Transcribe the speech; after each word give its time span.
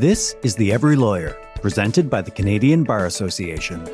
This 0.00 0.34
is 0.42 0.56
The 0.56 0.72
Every 0.72 0.96
Lawyer, 0.96 1.36
presented 1.56 2.08
by 2.08 2.22
the 2.22 2.30
Canadian 2.30 2.84
Bar 2.84 3.04
Association. 3.04 3.86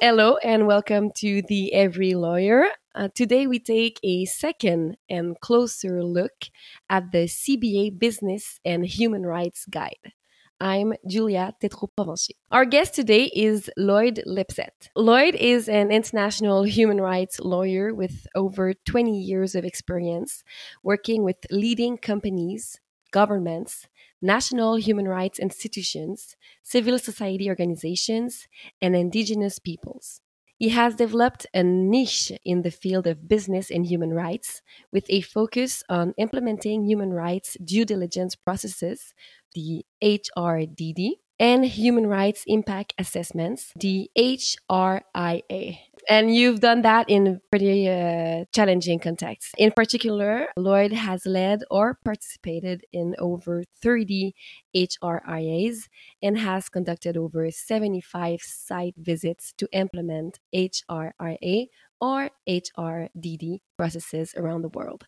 Hello, 0.00 0.36
and 0.44 0.68
welcome 0.68 1.10
to 1.16 1.42
The 1.48 1.74
Every 1.74 2.14
Lawyer. 2.14 2.66
Uh, 2.94 3.08
today, 3.12 3.48
we 3.48 3.58
take 3.58 3.98
a 4.04 4.26
second 4.26 4.98
and 5.08 5.34
closer 5.40 6.04
look 6.04 6.44
at 6.88 7.10
the 7.10 7.26
CBA 7.26 7.98
Business 7.98 8.60
and 8.64 8.86
Human 8.86 9.26
Rights 9.26 9.66
Guide. 9.68 10.12
I'm 10.60 10.92
Julia 11.08 11.52
Tétrault-Provencher. 11.60 12.36
Our 12.52 12.66
guest 12.66 12.94
today 12.94 13.32
is 13.34 13.68
Lloyd 13.76 14.22
Lipsett. 14.26 14.90
Lloyd 14.94 15.34
is 15.34 15.68
an 15.68 15.90
international 15.90 16.62
human 16.62 17.00
rights 17.00 17.40
lawyer 17.40 17.92
with 17.92 18.28
over 18.36 18.74
20 18.74 19.10
years 19.10 19.56
of 19.56 19.64
experience 19.64 20.44
working 20.84 21.24
with 21.24 21.38
leading 21.50 21.98
companies, 21.98 22.78
governments, 23.10 23.88
national 24.22 24.76
human 24.76 25.08
rights 25.08 25.38
institutions, 25.38 26.36
civil 26.62 26.98
society 26.98 27.48
organizations, 27.48 28.46
and 28.80 28.94
indigenous 28.94 29.58
peoples. 29.58 30.20
He 30.58 30.68
has 30.70 30.94
developed 30.94 31.46
a 31.54 31.62
niche 31.62 32.32
in 32.44 32.62
the 32.62 32.70
field 32.70 33.06
of 33.06 33.26
business 33.26 33.70
and 33.70 33.86
human 33.86 34.12
rights 34.12 34.60
with 34.92 35.06
a 35.08 35.22
focus 35.22 35.82
on 35.88 36.12
implementing 36.18 36.84
human 36.84 37.14
rights 37.14 37.56
due 37.64 37.86
diligence 37.86 38.34
processes, 38.34 39.14
the 39.54 39.86
HRDD, 40.02 41.12
and 41.40 41.64
human 41.64 42.06
rights 42.06 42.44
impact 42.46 42.92
assessments, 42.98 43.72
the 43.74 44.10
HRIA. 44.16 45.78
And 46.08 46.34
you've 46.34 46.60
done 46.60 46.82
that 46.82 47.08
in 47.08 47.40
pretty 47.50 47.88
uh, 47.88 48.44
challenging 48.54 48.98
contexts. 48.98 49.52
In 49.58 49.70
particular, 49.70 50.48
Lloyd 50.56 50.92
has 50.92 51.26
led 51.26 51.60
or 51.70 51.98
participated 52.04 52.84
in 52.92 53.14
over 53.18 53.64
30 53.82 54.34
HRIAs 54.74 55.88
and 56.22 56.38
has 56.38 56.68
conducted 56.68 57.16
over 57.16 57.50
75 57.50 58.40
site 58.42 58.94
visits 58.98 59.52
to 59.58 59.68
implement 59.72 60.40
HRIA 60.54 61.68
or 62.00 62.30
HRDD 62.48 63.60
processes 63.76 64.34
around 64.36 64.62
the 64.62 64.68
world. 64.68 65.06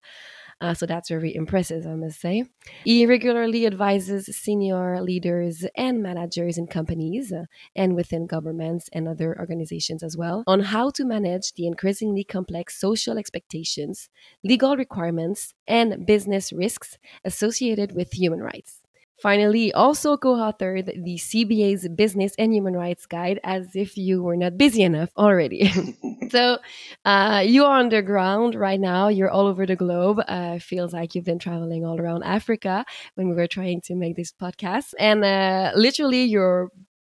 Uh, 0.61 0.75
so 0.75 0.87
that's 0.87 1.09
very 1.09 1.35
impressive, 1.35 1.87
I 1.87 1.95
must 1.95 2.21
say. 2.21 2.45
He 2.85 3.07
regularly 3.07 3.67
advises 3.67 4.27
senior 4.27 5.01
leaders 5.01 5.65
and 5.77 6.03
managers 6.03 6.57
in 6.57 6.69
companies 6.69 7.33
uh, 7.33 7.47
and 7.75 7.97
within 7.97 8.27
governments 8.27 8.89
and 8.93 9.09
other 9.09 9.37
organizations 9.39 10.03
as 10.03 10.17
well 10.17 10.45
on 10.47 10.61
how 10.61 10.91
to 10.91 11.05
manage 11.05 11.55
the 11.55 11.67
increasingly 11.67 12.25
complex 12.25 12.79
social 12.79 13.19
expectations, 13.19 14.09
legal 14.45 14.77
requirements, 14.77 15.55
and 15.67 16.07
business 16.07 16.53
risks 16.53 16.99
associated 17.25 17.95
with 17.97 18.13
human 18.13 18.41
rights. 18.41 18.82
Finally, 19.23 19.73
also 19.73 20.17
co 20.17 20.35
authored 20.35 20.87
the 20.87 21.17
CBA's 21.17 21.89
Business 21.89 22.35
and 22.41 22.53
Human 22.53 22.75
Rights 22.75 23.07
Guide 23.07 23.39
as 23.45 23.77
if 23.77 23.97
you 23.97 24.21
were 24.21 24.37
not 24.37 24.59
busy 24.59 24.83
enough 24.83 25.11
already. 25.17 25.71
so, 26.31 26.59
uh, 27.05 27.45
you 27.47 27.65
are 27.65 27.79
underground 27.79 28.57
right 28.57 28.81
now. 28.81 29.07
You're 29.07 29.31
all 29.31 29.47
over 29.47 29.65
the 29.65 29.77
globe. 29.77 30.21
Uh, 30.27 30.59
feels 30.59 30.93
like 30.93 31.15
you've 31.15 31.25
been 31.25 31.39
traveling 31.39 31.87
all 31.87 32.01
around 32.01 32.25
Africa 32.25 32.85
when 33.15 33.29
we 33.29 33.37
were 33.37 33.47
trying 33.47 33.81
to 33.83 33.95
make 33.95 34.17
this 34.17 34.33
podcast. 34.33 34.93
And 34.99 35.25
uh, 35.25 35.71
literally, 35.77 36.25
you're 36.25 36.71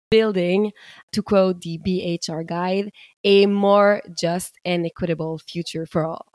building, 0.09 0.71
to 1.11 1.23
quote 1.23 1.61
the 1.63 1.79
BHR 1.85 2.47
guide, 2.47 2.93
a 3.25 3.47
more 3.47 4.01
just 4.17 4.55
and 4.65 4.87
equitable 4.87 5.39
future 5.39 5.87
for 5.87 6.05
all. 6.05 6.27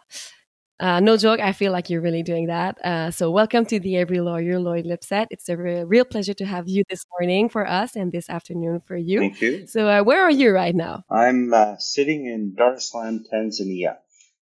Uh, 0.81 0.99
no 0.99 1.15
joke, 1.15 1.39
I 1.39 1.51
feel 1.51 1.71
like 1.71 1.91
you're 1.91 2.01
really 2.01 2.23
doing 2.23 2.47
that. 2.47 2.83
Uh, 2.83 3.11
so, 3.11 3.29
welcome 3.29 3.67
to 3.67 3.79
the 3.79 3.97
Every 3.97 4.19
Lawyer, 4.19 4.57
Lloyd 4.57 4.87
Lipsett. 4.87 5.27
It's 5.29 5.47
a 5.47 5.55
real, 5.55 5.85
real 5.85 6.05
pleasure 6.05 6.33
to 6.33 6.43
have 6.43 6.67
you 6.67 6.83
this 6.89 7.05
morning 7.11 7.49
for 7.49 7.67
us 7.67 7.95
and 7.95 8.11
this 8.11 8.31
afternoon 8.31 8.81
for 8.87 8.97
you. 8.97 9.19
Thank 9.19 9.41
you. 9.41 9.67
So, 9.67 9.87
uh, 9.87 10.01
where 10.01 10.23
are 10.23 10.31
you 10.31 10.49
right 10.49 10.73
now? 10.73 11.03
I'm 11.07 11.53
uh, 11.53 11.77
sitting 11.77 12.25
in 12.25 12.55
Dar 12.55 12.73
es 12.73 12.89
Salaam, 12.89 13.23
Tanzania, 13.31 13.97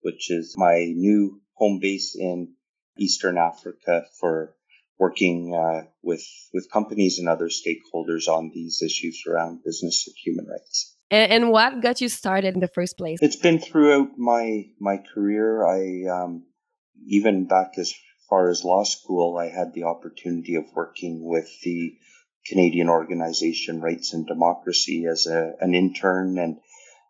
which 0.01 0.29
is 0.33 0.57
my 0.59 0.93
new 0.97 1.41
home 1.55 1.79
base 1.79 2.17
in 2.17 2.55
Eastern 2.99 3.39
Africa 3.39 4.07
for 4.19 4.57
working 4.99 5.55
uh, 5.55 5.87
with 6.03 6.27
with 6.53 6.69
companies 6.73 7.21
and 7.21 7.29
other 7.29 7.49
stakeholders 7.49 8.27
on 8.27 8.51
these 8.53 8.83
issues 8.83 9.23
around 9.29 9.63
business 9.65 10.09
and 10.09 10.17
human 10.25 10.47
rights. 10.47 10.96
And, 11.11 11.33
and, 11.33 11.51
what 11.51 11.81
got 11.83 12.01
you 12.01 12.09
started 12.09 12.55
in 12.55 12.61
the 12.61 12.69
first 12.69 12.99
place? 12.99 13.19
It's 13.23 13.37
been 13.37 13.61
throughout 13.61 14.19
my 14.19 14.67
my 14.81 14.99
career. 15.15 15.65
I 15.65 16.07
um, 16.11 16.47
even 17.07 17.47
back 17.47 17.79
as 17.79 17.95
far 18.29 18.49
as 18.51 18.65
law 18.65 18.83
school, 18.83 19.39
I 19.39 19.49
had 19.49 19.73
the 19.73 19.85
opportunity 19.85 20.57
of 20.57 20.65
working 20.75 21.25
with 21.25 21.49
the 21.63 21.97
Canadian 22.47 22.89
organization 22.89 23.81
Rights 23.81 24.15
and 24.15 24.27
Democracy 24.27 25.07
as 25.07 25.27
a, 25.27 25.53
an 25.61 25.75
intern, 25.75 26.39
and 26.39 26.59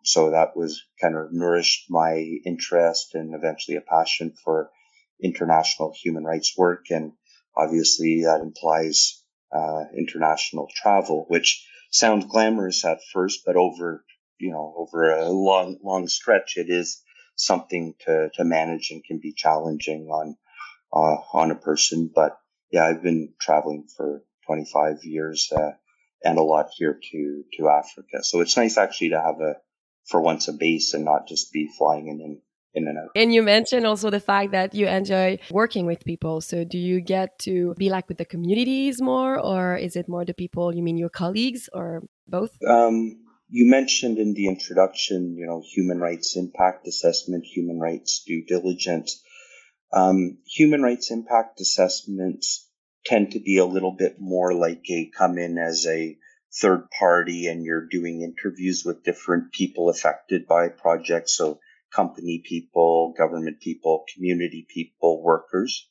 so 0.02 0.30
that 0.30 0.56
was 0.56 0.82
kind 1.00 1.16
of 1.16 1.32
nourished 1.32 1.86
my 1.90 2.16
interest 2.44 3.14
and 3.14 3.34
eventually 3.34 3.78
a 3.78 3.80
passion 3.80 4.34
for 4.44 4.70
international 5.22 5.94
human 5.96 6.24
rights 6.24 6.52
work, 6.56 6.86
and 6.90 7.12
obviously 7.56 8.24
that 8.24 8.40
implies 8.42 9.22
uh, 9.52 9.84
international 9.96 10.68
travel, 10.74 11.24
which 11.28 11.66
sounds 11.96 12.26
glamorous 12.26 12.84
at 12.84 12.98
first, 13.12 13.42
but 13.44 13.56
over 13.56 14.04
you 14.38 14.50
know 14.50 14.74
over 14.76 15.10
a 15.10 15.28
long 15.28 15.78
long 15.82 16.08
stretch, 16.08 16.56
it 16.56 16.68
is 16.68 17.02
something 17.36 17.94
to 18.00 18.30
to 18.34 18.44
manage 18.44 18.90
and 18.90 19.04
can 19.04 19.18
be 19.18 19.32
challenging 19.32 20.08
on 20.08 20.36
uh, 20.92 21.16
on 21.32 21.50
a 21.50 21.56
person. 21.56 22.10
But 22.14 22.38
yeah, 22.70 22.84
I've 22.84 23.02
been 23.02 23.34
traveling 23.40 23.86
for 23.96 24.22
25 24.46 25.04
years 25.04 25.50
uh, 25.52 25.72
and 26.24 26.38
a 26.38 26.42
lot 26.42 26.70
here 26.76 26.98
to 27.12 27.44
to 27.54 27.68
Africa, 27.68 28.22
so 28.22 28.40
it's 28.40 28.56
nice 28.56 28.78
actually 28.78 29.10
to 29.10 29.20
have 29.20 29.40
a 29.40 29.56
for 30.06 30.20
once 30.20 30.48
a 30.48 30.52
base 30.52 30.94
and 30.94 31.04
not 31.04 31.26
just 31.26 31.52
be 31.52 31.68
flying 31.76 32.08
in 32.08 32.20
and 32.20 32.38
in 32.76 32.86
and 32.86 32.98
out. 32.98 33.10
And 33.16 33.32
you 33.34 33.42
mentioned 33.42 33.86
also 33.86 34.10
the 34.10 34.20
fact 34.20 34.52
that 34.52 34.74
you 34.74 34.86
enjoy 34.86 35.38
working 35.50 35.86
with 35.86 36.04
people. 36.04 36.40
So 36.40 36.62
do 36.62 36.78
you 36.78 37.00
get 37.00 37.38
to 37.40 37.74
be 37.76 37.90
like 37.90 38.08
with 38.08 38.18
the 38.18 38.24
communities 38.24 39.00
more, 39.00 39.40
or 39.40 39.76
is 39.76 39.96
it 39.96 40.08
more 40.08 40.24
the 40.24 40.34
people, 40.34 40.74
you 40.74 40.82
mean 40.82 40.98
your 40.98 41.08
colleagues, 41.08 41.68
or 41.72 42.02
both? 42.28 42.50
Um, 42.68 43.24
you 43.48 43.68
mentioned 43.68 44.18
in 44.18 44.34
the 44.34 44.46
introduction, 44.46 45.36
you 45.36 45.46
know, 45.46 45.62
human 45.74 45.98
rights 45.98 46.36
impact 46.36 46.86
assessment, 46.86 47.44
human 47.44 47.80
rights 47.80 48.22
due 48.24 48.44
diligence. 48.44 49.22
Um, 49.92 50.38
human 50.46 50.82
rights 50.82 51.10
impact 51.10 51.60
assessments 51.60 52.68
tend 53.04 53.32
to 53.32 53.40
be 53.40 53.58
a 53.58 53.64
little 53.64 53.92
bit 53.92 54.16
more 54.20 54.52
like 54.52 54.82
a 54.90 55.10
come 55.16 55.38
in 55.38 55.58
as 55.58 55.86
a 55.86 56.18
third 56.60 56.90
party 56.90 57.46
and 57.46 57.64
you're 57.64 57.86
doing 57.86 58.22
interviews 58.22 58.82
with 58.84 59.04
different 59.04 59.52
people 59.52 59.88
affected 59.88 60.46
by 60.46 60.68
projects. 60.68 61.36
So 61.36 61.60
company 61.94 62.42
people, 62.44 63.14
government 63.16 63.60
people, 63.60 64.04
community 64.14 64.66
people, 64.68 65.22
workers. 65.22 65.88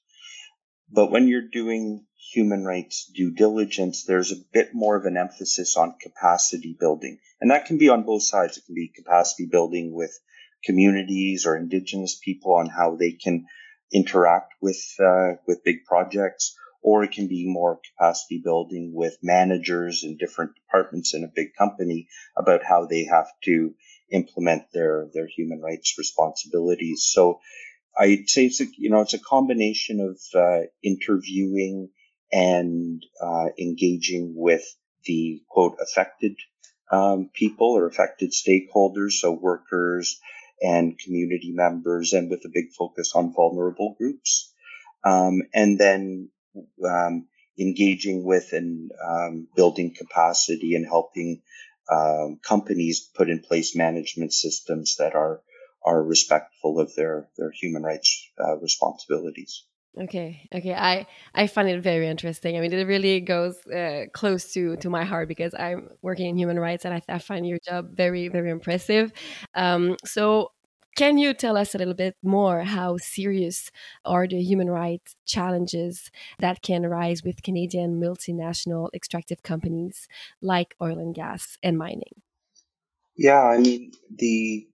But 0.92 1.12
when 1.12 1.28
you're 1.28 1.50
doing 1.50 2.06
human 2.34 2.64
rights 2.64 3.12
due 3.14 3.32
diligence, 3.32 4.06
there's 4.06 4.32
a 4.32 4.44
bit 4.54 4.70
more 4.74 4.96
of 4.96 5.06
an 5.06 5.18
emphasis 5.18 5.78
on 5.78 5.96
capacity 6.02 6.76
building. 6.80 7.20
And 7.42 7.52
that 7.52 7.66
can 7.66 7.78
be 7.78 7.90
on 7.90 8.04
both 8.04 8.24
sides. 8.24 8.58
It 8.58 8.66
can 8.66 8.76
be 8.76 8.92
capacity 8.96 9.48
building 9.52 9.94
with 9.94 10.12
communities 10.64 11.46
or 11.46 11.56
indigenous 11.56 12.18
people 12.24 12.54
on 12.54 12.68
how 12.68 12.96
they 12.96 13.12
can 13.12 13.46
interact 13.92 14.54
with, 14.62 14.84
uh, 15.00 15.34
with 15.48 15.64
big 15.64 15.86
projects, 15.86 16.56
or 16.82 17.04
it 17.04 17.12
can 17.12 17.28
be 17.28 17.48
more 17.48 17.80
capacity 17.98 18.42
building 18.44 18.92
with 18.94 19.18
managers 19.24 20.04
in 20.04 20.18
different 20.18 20.52
departments 20.56 21.14
in 21.14 21.24
a 21.24 21.32
big 21.34 21.56
company 21.58 22.08
about 22.38 22.64
how 22.64 22.86
they 22.86 23.06
have 23.06 23.28
to 23.44 23.74
implement 24.12 24.64
their 24.74 25.08
their 25.14 25.28
human 25.28 25.62
rights 25.62 25.96
responsibilities. 25.98 27.08
So 27.12 27.40
I'd 27.98 28.30
say 28.30 28.46
it's 28.46 28.62
a, 28.62 28.66
you 28.78 28.90
know 28.90 29.02
it's 29.02 29.14
a 29.14 29.20
combination 29.20 30.00
of 30.00 30.20
uh, 30.40 30.68
interviewing 30.84 31.90
and 32.32 33.04
uh, 33.22 33.48
engaging 33.60 34.34
with 34.36 34.64
the 35.06 35.42
quote 35.50 35.78
affected 35.82 36.36
um, 36.92 37.30
people 37.34 37.68
or 37.68 37.88
affected 37.88 38.32
stakeholders, 38.32 39.14
so 39.14 39.32
workers 39.32 40.20
and 40.62 40.98
community 41.00 41.52
members, 41.54 42.14
and 42.14 42.30
with 42.30 42.44
a 42.46 42.52
big 42.54 42.72
focus 42.78 43.14
on 43.16 43.34
vulnerable 43.34 43.96
groups, 43.98 44.54
um, 45.04 45.42
and 45.54 45.80
then 45.80 46.30
um, 46.88 47.28
engaging 47.60 48.24
with 48.24 48.54
and 48.54 48.92
um, 49.06 49.48
building 49.56 49.94
capacity 49.96 50.76
and 50.76 50.86
helping 50.86 51.42
um, 51.92 52.40
companies 52.42 53.10
put 53.16 53.30
in 53.30 53.40
place 53.40 53.76
management 53.76 54.34
systems 54.34 54.96
that 54.98 55.16
are 55.16 55.42
are 55.86 56.04
respectful 56.04 56.80
of 56.80 56.94
their 56.96 57.30
their 57.38 57.52
human 57.52 57.84
rights 57.84 58.32
uh, 58.44 58.58
responsibilities. 58.58 59.66
Okay, 60.02 60.50
okay, 60.54 60.74
I 60.74 61.08
I 61.34 61.48
find 61.48 61.70
it 61.70 61.82
very 61.82 62.08
interesting. 62.08 62.58
I 62.58 62.60
mean, 62.60 62.74
it 62.74 62.86
really 62.86 63.22
goes 63.22 63.56
uh, 63.68 64.06
close 64.14 64.52
to 64.54 64.76
to 64.78 64.90
my 64.90 65.06
heart 65.06 65.30
because 65.30 65.54
I'm 65.58 65.90
working 66.02 66.28
in 66.28 66.38
human 66.38 66.60
rights, 66.60 66.84
and 66.84 66.94
I, 66.94 67.02
I 67.08 67.20
find 67.20 67.48
your 67.48 67.60
job 67.66 67.96
very 67.96 68.28
very 68.28 68.50
impressive. 68.50 69.14
Um, 69.54 69.96
so 70.04 70.52
Can 70.96 71.18
you 71.18 71.34
tell 71.34 71.58
us 71.58 71.76
a 71.76 71.78
little 71.78 71.94
bit 71.94 72.16
more 72.24 72.62
how 72.62 72.96
serious 72.96 73.70
are 74.06 74.28
the 74.28 74.42
human 74.42 74.70
rights 74.70 75.18
challenges 75.26 76.10
that 76.40 76.62
can 76.62 76.86
arise 76.86 77.22
with 77.22 77.44
Canadian 77.44 78.00
multinational 78.00 78.88
extractive 78.94 79.44
companies 79.44 80.08
like 80.42 80.74
oil 80.82 80.98
and 80.98 81.14
gas 81.14 81.58
and 81.62 81.78
mining? 81.78 82.22
Yeah, 83.18 83.42
I 83.44 83.58
mean, 83.58 83.92
the 84.10 84.68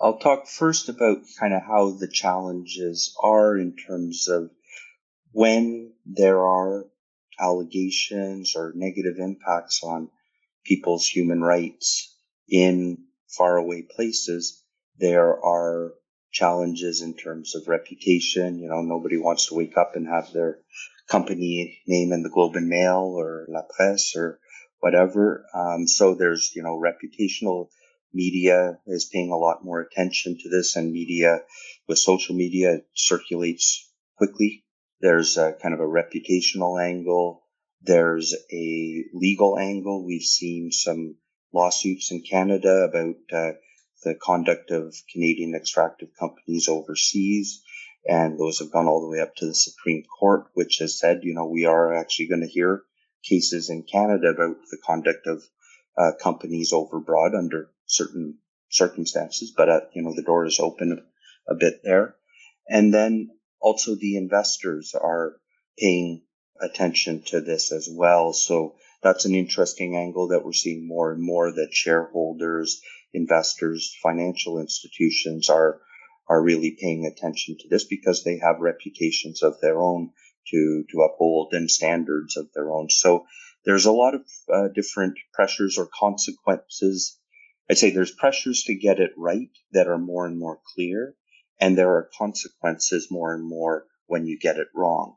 I'll 0.00 0.18
talk 0.18 0.48
first 0.48 0.88
about 0.88 1.18
kind 1.38 1.54
of 1.54 1.62
how 1.62 1.92
the 1.92 2.08
challenges 2.08 3.16
are 3.22 3.56
in 3.56 3.76
terms 3.76 4.28
of 4.28 4.50
when 5.30 5.92
there 6.04 6.44
are 6.44 6.84
allegations 7.38 8.54
or 8.56 8.72
negative 8.74 9.18
impacts 9.18 9.82
on 9.84 10.10
people's 10.64 11.06
human 11.06 11.42
rights 11.42 12.12
in 12.48 13.04
faraway 13.28 13.82
places, 13.82 14.62
there 14.98 15.42
are 15.44 15.92
challenges 16.32 17.02
in 17.02 17.14
terms 17.14 17.54
of 17.54 17.68
reputation. 17.68 18.58
You 18.58 18.68
know, 18.68 18.82
nobody 18.82 19.16
wants 19.16 19.46
to 19.46 19.54
wake 19.54 19.76
up 19.76 19.92
and 19.94 20.06
have 20.06 20.32
their 20.32 20.58
company 21.08 21.78
name 21.86 22.12
in 22.12 22.22
the 22.22 22.30
Globe 22.30 22.56
and 22.56 22.68
Mail 22.68 23.14
or 23.16 23.46
La 23.48 23.62
Presse 23.62 24.14
or 24.16 24.38
whatever. 24.80 25.46
Um, 25.54 25.86
so 25.86 26.14
there's, 26.14 26.52
you 26.54 26.62
know, 26.62 26.80
reputational 26.80 27.68
media 28.12 28.78
is 28.86 29.10
paying 29.12 29.30
a 29.30 29.36
lot 29.36 29.64
more 29.64 29.80
attention 29.80 30.38
to 30.38 30.48
this 30.48 30.76
and 30.76 30.92
media 30.92 31.40
with 31.88 31.98
social 31.98 32.34
media 32.34 32.80
circulates 32.94 33.90
quickly. 34.16 34.64
There's 35.00 35.36
a 35.36 35.52
kind 35.52 35.74
of 35.74 35.80
a 35.80 35.84
reputational 35.84 36.82
angle. 36.82 37.42
There's 37.82 38.34
a 38.52 39.04
legal 39.12 39.58
angle. 39.58 40.04
We've 40.04 40.22
seen 40.22 40.72
some 40.72 41.16
lawsuits 41.52 42.10
in 42.10 42.22
Canada 42.22 42.88
about 42.90 43.16
uh, 43.32 43.52
the 44.06 44.14
conduct 44.14 44.70
of 44.70 44.94
Canadian 45.12 45.56
extractive 45.56 46.10
companies 46.18 46.68
overseas. 46.68 47.60
And 48.08 48.38
those 48.38 48.60
have 48.60 48.70
gone 48.70 48.86
all 48.86 49.00
the 49.00 49.08
way 49.08 49.20
up 49.20 49.34
to 49.36 49.46
the 49.46 49.54
Supreme 49.54 50.04
Court, 50.04 50.46
which 50.54 50.78
has 50.78 50.96
said, 50.96 51.24
you 51.24 51.34
know, 51.34 51.46
we 51.46 51.64
are 51.66 51.92
actually 51.92 52.28
going 52.28 52.42
to 52.42 52.46
hear 52.46 52.84
cases 53.28 53.68
in 53.68 53.82
Canada 53.82 54.28
about 54.28 54.58
the 54.70 54.78
conduct 54.86 55.26
of 55.26 55.42
uh, 55.98 56.12
companies 56.22 56.72
overbroad 56.72 57.36
under 57.36 57.70
certain 57.86 58.38
circumstances. 58.70 59.52
But, 59.56 59.68
uh, 59.68 59.80
you 59.92 60.02
know, 60.02 60.14
the 60.14 60.22
door 60.22 60.46
is 60.46 60.60
open 60.60 61.02
a 61.48 61.54
bit 61.56 61.80
there. 61.82 62.14
And 62.68 62.94
then 62.94 63.30
also 63.60 63.96
the 63.96 64.16
investors 64.16 64.94
are 64.94 65.34
paying 65.76 66.22
attention 66.60 67.22
to 67.26 67.40
this 67.40 67.72
as 67.72 67.88
well. 67.90 68.32
So 68.32 68.76
that's 69.02 69.24
an 69.24 69.34
interesting 69.34 69.96
angle 69.96 70.28
that 70.28 70.44
we're 70.44 70.52
seeing 70.52 70.86
more 70.86 71.12
and 71.12 71.22
more 71.22 71.50
that 71.50 71.74
shareholders, 71.74 72.80
investors, 73.16 73.96
financial 74.02 74.60
institutions 74.60 75.48
are 75.48 75.80
are 76.28 76.42
really 76.42 76.76
paying 76.80 77.06
attention 77.06 77.56
to 77.58 77.68
this 77.68 77.84
because 77.84 78.22
they 78.22 78.38
have 78.38 78.58
reputations 78.60 79.42
of 79.42 79.60
their 79.60 79.80
own 79.80 80.10
to 80.50 80.84
to 80.90 81.00
uphold 81.02 81.52
and 81.52 81.70
standards 81.70 82.36
of 82.36 82.48
their 82.52 82.70
own. 82.70 82.90
So 82.90 83.26
there's 83.64 83.86
a 83.86 83.92
lot 83.92 84.14
of 84.14 84.22
uh, 84.52 84.68
different 84.68 85.18
pressures 85.32 85.78
or 85.78 85.88
consequences. 85.92 87.18
I'd 87.70 87.78
say 87.78 87.90
there's 87.90 88.12
pressures 88.12 88.64
to 88.64 88.74
get 88.74 89.00
it 89.00 89.12
right 89.16 89.50
that 89.72 89.88
are 89.88 89.98
more 89.98 90.26
and 90.26 90.38
more 90.38 90.60
clear, 90.74 91.14
and 91.60 91.76
there 91.76 91.92
are 91.94 92.10
consequences 92.16 93.08
more 93.10 93.34
and 93.34 93.44
more 93.44 93.86
when 94.06 94.26
you 94.26 94.38
get 94.38 94.58
it 94.58 94.68
wrong. 94.74 95.16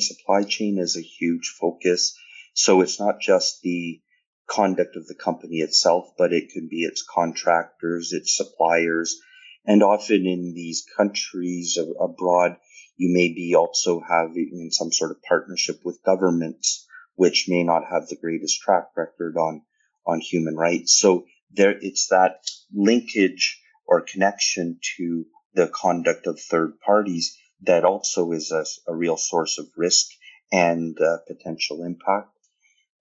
Supply 0.00 0.42
chain 0.42 0.78
is 0.78 0.96
a 0.96 1.00
huge 1.00 1.54
focus. 1.58 2.18
So 2.52 2.80
it's 2.82 3.00
not 3.00 3.20
just 3.20 3.62
the 3.62 4.00
conduct 4.48 4.96
of 4.96 5.06
the 5.06 5.14
company 5.14 5.56
itself, 5.56 6.12
but 6.16 6.32
it 6.32 6.50
can 6.50 6.68
be 6.68 6.82
its 6.82 7.02
contractors, 7.02 8.12
its 8.12 8.36
suppliers. 8.36 9.20
And 9.64 9.82
often 9.82 10.26
in 10.26 10.54
these 10.54 10.86
countries 10.96 11.78
abroad, 12.00 12.56
you 12.96 13.12
may 13.12 13.28
be 13.28 13.54
also 13.54 14.00
having 14.00 14.68
some 14.70 14.92
sort 14.92 15.10
of 15.10 15.22
partnership 15.22 15.80
with 15.84 16.02
governments, 16.04 16.86
which 17.14 17.46
may 17.48 17.64
not 17.64 17.84
have 17.90 18.06
the 18.06 18.16
greatest 18.16 18.60
track 18.60 18.88
record 18.96 19.36
on, 19.36 19.62
on 20.06 20.20
human 20.20 20.56
rights. 20.56 20.98
So 20.98 21.26
there, 21.52 21.76
it's 21.80 22.08
that 22.08 22.40
linkage 22.72 23.60
or 23.86 24.00
connection 24.00 24.78
to 24.96 25.26
the 25.54 25.68
conduct 25.68 26.26
of 26.26 26.40
third 26.40 26.78
parties 26.80 27.36
that 27.62 27.84
also 27.84 28.32
is 28.32 28.52
a, 28.52 28.64
a 28.90 28.94
real 28.94 29.16
source 29.16 29.58
of 29.58 29.66
risk 29.76 30.06
and 30.52 30.96
uh, 31.00 31.18
potential 31.26 31.82
impact. 31.82 32.35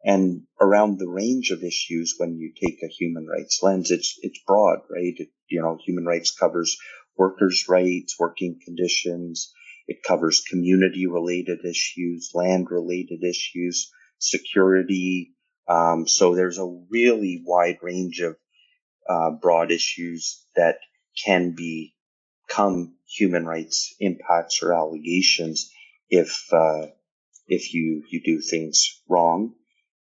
And 0.06 0.44
around 0.62 1.00
the 1.00 1.10
range 1.10 1.50
of 1.50 1.64
issues, 1.64 2.14
when 2.18 2.38
you 2.38 2.54
take 2.54 2.78
a 2.84 2.88
human 2.88 3.26
rights 3.26 3.60
lens, 3.64 3.90
it's 3.90 4.20
it's 4.22 4.40
broad, 4.46 4.80
right? 4.90 5.14
It, 5.18 5.30
you 5.50 5.62
know, 5.62 5.80
human 5.84 6.06
rights 6.06 6.30
covers 6.30 6.78
workers' 7.18 7.66
rights, 7.68 8.16
working 8.20 8.60
conditions. 8.64 9.52
It 9.88 10.04
covers 10.04 10.44
community-related 10.50 11.66
issues, 11.66 12.32
land-related 12.34 13.24
issues, 13.24 13.92
security. 14.20 15.34
Um, 15.68 16.08
so 16.08 16.36
there's 16.36 16.60
a 16.60 16.86
really 16.90 17.42
wide 17.44 17.80
range 17.82 18.20
of 18.20 18.36
uh, 19.10 19.32
broad 19.32 19.72
issues 19.72 20.46
that 20.56 20.78
can 21.26 21.56
become 21.56 22.96
human 23.08 23.46
rights 23.46 23.96
impacts 24.00 24.62
or 24.62 24.74
allegations 24.74 25.72
if 26.10 26.46
uh, 26.52 26.88
if 27.48 27.74
you 27.74 28.04
you 28.10 28.22
do 28.24 28.40
things 28.42 29.02
wrong. 29.10 29.54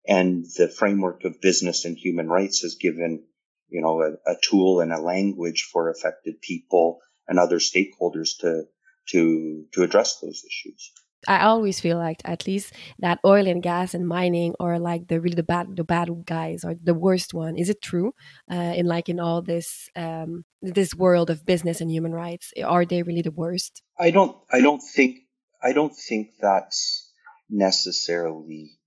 And 0.07 0.45
the 0.57 0.69
framework 0.69 1.23
of 1.25 1.41
business 1.41 1.85
and 1.85 1.97
human 1.97 2.27
rights 2.27 2.61
has 2.61 2.75
given 2.75 3.23
you 3.69 3.81
know 3.81 4.01
a, 4.01 4.31
a 4.31 4.35
tool 4.41 4.79
and 4.79 4.93
a 4.93 4.99
language 4.99 5.67
for 5.71 5.89
affected 5.89 6.41
people 6.41 6.99
and 7.27 7.39
other 7.39 7.57
stakeholders 7.57 8.37
to 8.39 8.65
to 9.09 9.65
to 9.73 9.83
address 9.83 10.19
those 10.19 10.43
issues. 10.45 10.91
I 11.27 11.45
always 11.45 11.79
feel 11.79 11.97
like 11.97 12.21
at 12.23 12.45
least 12.45 12.73
that 12.99 13.19
oil 13.25 13.47
and 13.47 13.63
gas 13.63 13.93
and 13.93 14.07
mining 14.07 14.53
are 14.59 14.77
like 14.77 15.07
the 15.07 15.19
really 15.19 15.35
the 15.35 15.43
bad 15.43 15.75
the 15.75 15.83
bad 15.83 16.09
guys 16.25 16.63
or 16.63 16.75
the 16.81 16.93
worst 16.93 17.33
one. 17.33 17.57
Is 17.57 17.69
it 17.69 17.81
true? 17.81 18.13
Uh, 18.51 18.73
in 18.75 18.85
like 18.85 19.09
in 19.09 19.19
all 19.19 19.41
this 19.41 19.89
um, 19.95 20.45
this 20.61 20.93
world 20.93 21.29
of 21.29 21.45
business 21.45 21.81
and 21.81 21.89
human 21.89 22.13
rights, 22.13 22.53
are 22.63 22.85
they 22.85 23.01
really 23.01 23.21
the 23.21 23.31
worst? 23.31 23.81
I 23.99 24.11
don't. 24.11 24.37
I 24.51 24.61
don't 24.61 24.81
think. 24.81 25.17
I 25.63 25.73
don't 25.73 25.95
think 25.95 26.29
that's 26.39 27.11
necessarily 27.49 28.77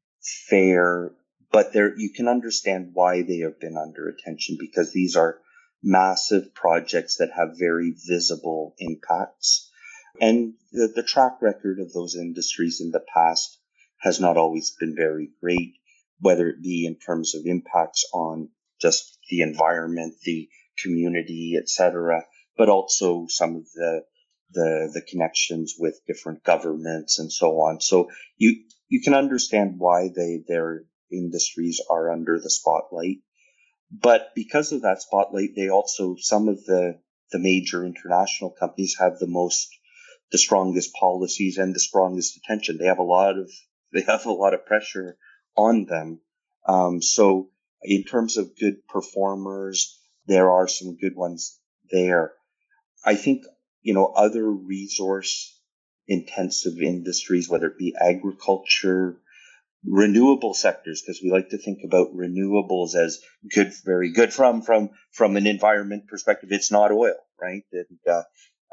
fair. 0.48 1.12
But 1.50 1.72
there, 1.72 1.96
you 1.96 2.10
can 2.10 2.28
understand 2.28 2.90
why 2.92 3.22
they 3.22 3.38
have 3.38 3.58
been 3.60 3.76
under 3.76 4.08
attention 4.08 4.56
because 4.60 4.92
these 4.92 5.16
are 5.16 5.38
massive 5.82 6.54
projects 6.54 7.16
that 7.16 7.30
have 7.36 7.58
very 7.58 7.94
visible 8.06 8.74
impacts 8.78 9.68
and 10.20 10.54
the, 10.72 10.88
the 10.94 11.02
track 11.02 11.40
record 11.40 11.78
of 11.80 11.92
those 11.92 12.16
industries 12.16 12.80
in 12.80 12.90
the 12.90 13.04
past 13.14 13.58
has 14.00 14.20
not 14.20 14.36
always 14.36 14.72
been 14.78 14.94
very 14.94 15.30
great, 15.40 15.74
whether 16.20 16.48
it 16.48 16.62
be 16.62 16.86
in 16.86 16.96
terms 16.96 17.34
of 17.34 17.46
impacts 17.46 18.04
on 18.12 18.48
just 18.80 19.18
the 19.30 19.42
environment, 19.42 20.14
the 20.24 20.48
community, 20.82 21.56
etc., 21.60 22.24
but 22.56 22.68
also 22.68 23.26
some 23.28 23.56
of 23.56 23.64
the 23.74 24.04
the 24.50 24.90
the 24.94 25.02
connections 25.02 25.74
with 25.78 26.00
different 26.06 26.42
governments 26.42 27.18
and 27.18 27.30
so 27.32 27.60
on. 27.60 27.80
So 27.80 28.10
you 28.36 28.64
you 28.88 29.00
can 29.02 29.14
understand 29.14 29.74
why 29.78 30.10
they 30.14 30.42
their 30.46 30.82
industries 31.12 31.80
are 31.90 32.10
under 32.10 32.38
the 32.38 32.50
spotlight. 32.50 33.18
But 33.90 34.32
because 34.34 34.72
of 34.72 34.82
that 34.82 35.02
spotlight, 35.02 35.50
they 35.56 35.70
also 35.70 36.16
some 36.18 36.48
of 36.48 36.64
the 36.64 36.98
the 37.30 37.38
major 37.38 37.84
international 37.84 38.50
companies 38.50 38.96
have 38.98 39.18
the 39.18 39.26
most 39.26 39.68
the 40.30 40.38
strongest 40.38 40.92
policies 40.94 41.58
and 41.58 41.74
the 41.74 41.80
strongest 41.80 42.36
attention. 42.36 42.78
They 42.78 42.86
have 42.86 42.98
a 42.98 43.02
lot 43.02 43.38
of 43.38 43.50
they 43.92 44.02
have 44.02 44.26
a 44.26 44.32
lot 44.32 44.54
of 44.54 44.66
pressure 44.66 45.16
on 45.56 45.86
them. 45.86 46.20
Um, 46.66 47.00
so 47.00 47.50
in 47.82 48.04
terms 48.04 48.36
of 48.36 48.56
good 48.58 48.86
performers, 48.88 49.98
there 50.26 50.50
are 50.50 50.68
some 50.68 50.96
good 50.96 51.14
ones 51.14 51.58
there. 51.90 52.32
I 53.04 53.14
think 53.14 53.44
you 53.82 53.94
know 53.94 54.06
other 54.06 54.50
resource 54.50 55.57
intensive 56.08 56.78
industries, 56.80 57.48
whether 57.48 57.66
it 57.66 57.78
be 57.78 57.94
agriculture, 58.00 59.20
renewable 59.84 60.54
sectors, 60.54 61.02
because 61.02 61.20
we 61.22 61.30
like 61.30 61.50
to 61.50 61.58
think 61.58 61.80
about 61.84 62.16
renewables 62.16 62.94
as 62.94 63.20
good, 63.54 63.72
very 63.84 64.12
good 64.12 64.32
from 64.32 64.62
from 64.62 64.90
from 65.12 65.36
an 65.36 65.46
environment 65.46 66.08
perspective. 66.08 66.50
It's 66.50 66.72
not 66.72 66.90
oil, 66.90 67.16
right? 67.40 67.62
And 67.72 67.98
uh, 68.10 68.22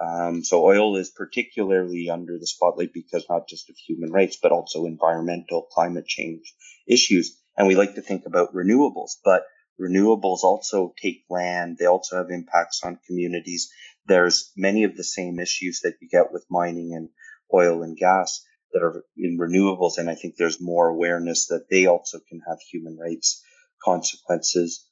um, 0.03 0.43
so 0.43 0.63
oil 0.63 0.97
is 0.97 1.11
particularly 1.11 2.09
under 2.09 2.37
the 2.37 2.47
spotlight 2.47 2.93
because 2.93 3.25
not 3.29 3.47
just 3.47 3.69
of 3.69 3.75
human 3.77 4.11
rights, 4.11 4.37
but 4.41 4.51
also 4.51 4.85
environmental 4.85 5.67
climate 5.71 6.07
change 6.07 6.53
issues. 6.87 7.37
And 7.57 7.67
we 7.67 7.75
like 7.75 7.95
to 7.95 8.01
think 8.01 8.25
about 8.25 8.53
renewables, 8.53 9.11
but 9.23 9.43
renewables 9.79 10.43
also 10.43 10.93
take 11.01 11.23
land. 11.29 11.77
They 11.79 11.85
also 11.85 12.17
have 12.17 12.29
impacts 12.29 12.81
on 12.83 12.99
communities. 13.07 13.71
There's 14.05 14.51
many 14.57 14.83
of 14.83 14.95
the 14.97 15.03
same 15.03 15.39
issues 15.39 15.81
that 15.83 15.95
you 16.01 16.09
get 16.09 16.31
with 16.31 16.45
mining 16.49 16.93
and 16.93 17.09
oil 17.53 17.83
and 17.83 17.97
gas 17.97 18.43
that 18.73 18.83
are 18.83 19.03
in 19.17 19.37
renewables. 19.37 19.97
And 19.97 20.09
I 20.09 20.15
think 20.15 20.35
there's 20.35 20.61
more 20.61 20.87
awareness 20.87 21.47
that 21.47 21.69
they 21.69 21.85
also 21.85 22.19
can 22.29 22.41
have 22.47 22.59
human 22.59 22.97
rights 22.97 23.43
consequences. 23.83 24.85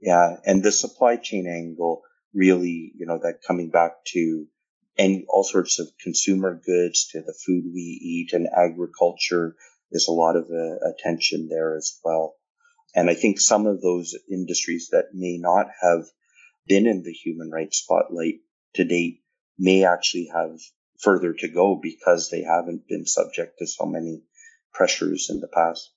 Yeah. 0.00 0.36
And 0.44 0.62
the 0.62 0.72
supply 0.72 1.16
chain 1.16 1.46
angle, 1.46 2.02
really, 2.34 2.92
you 2.96 3.06
know, 3.06 3.18
that 3.22 3.42
coming 3.46 3.70
back 3.70 3.92
to 4.12 4.46
and 4.98 5.24
all 5.28 5.44
sorts 5.44 5.78
of 5.78 5.88
consumer 6.02 6.60
goods 6.64 7.08
to 7.12 7.20
the 7.20 7.34
food 7.46 7.64
we 7.72 7.80
eat 7.80 8.32
and 8.32 8.48
agriculture. 8.54 9.54
There's 9.90 10.08
a 10.08 10.12
lot 10.12 10.36
of 10.36 10.50
uh, 10.50 10.90
attention 10.90 11.48
there 11.48 11.76
as 11.76 11.98
well. 12.04 12.34
And 12.94 13.08
I 13.08 13.14
think 13.14 13.38
some 13.40 13.66
of 13.66 13.80
those 13.80 14.16
industries 14.30 14.88
that 14.90 15.14
may 15.14 15.38
not 15.38 15.68
have 15.80 16.06
been 16.66 16.86
in 16.86 17.02
the 17.02 17.12
human 17.12 17.50
rights 17.50 17.78
spotlight 17.78 18.40
to 18.74 18.84
date 18.84 19.22
may 19.58 19.84
actually 19.84 20.30
have 20.34 20.58
further 20.98 21.32
to 21.32 21.48
go 21.48 21.78
because 21.80 22.30
they 22.30 22.42
haven't 22.42 22.88
been 22.88 23.06
subject 23.06 23.58
to 23.58 23.66
so 23.66 23.86
many 23.86 24.22
pressures 24.72 25.28
in 25.30 25.40
the 25.40 25.48
past. 25.48 25.90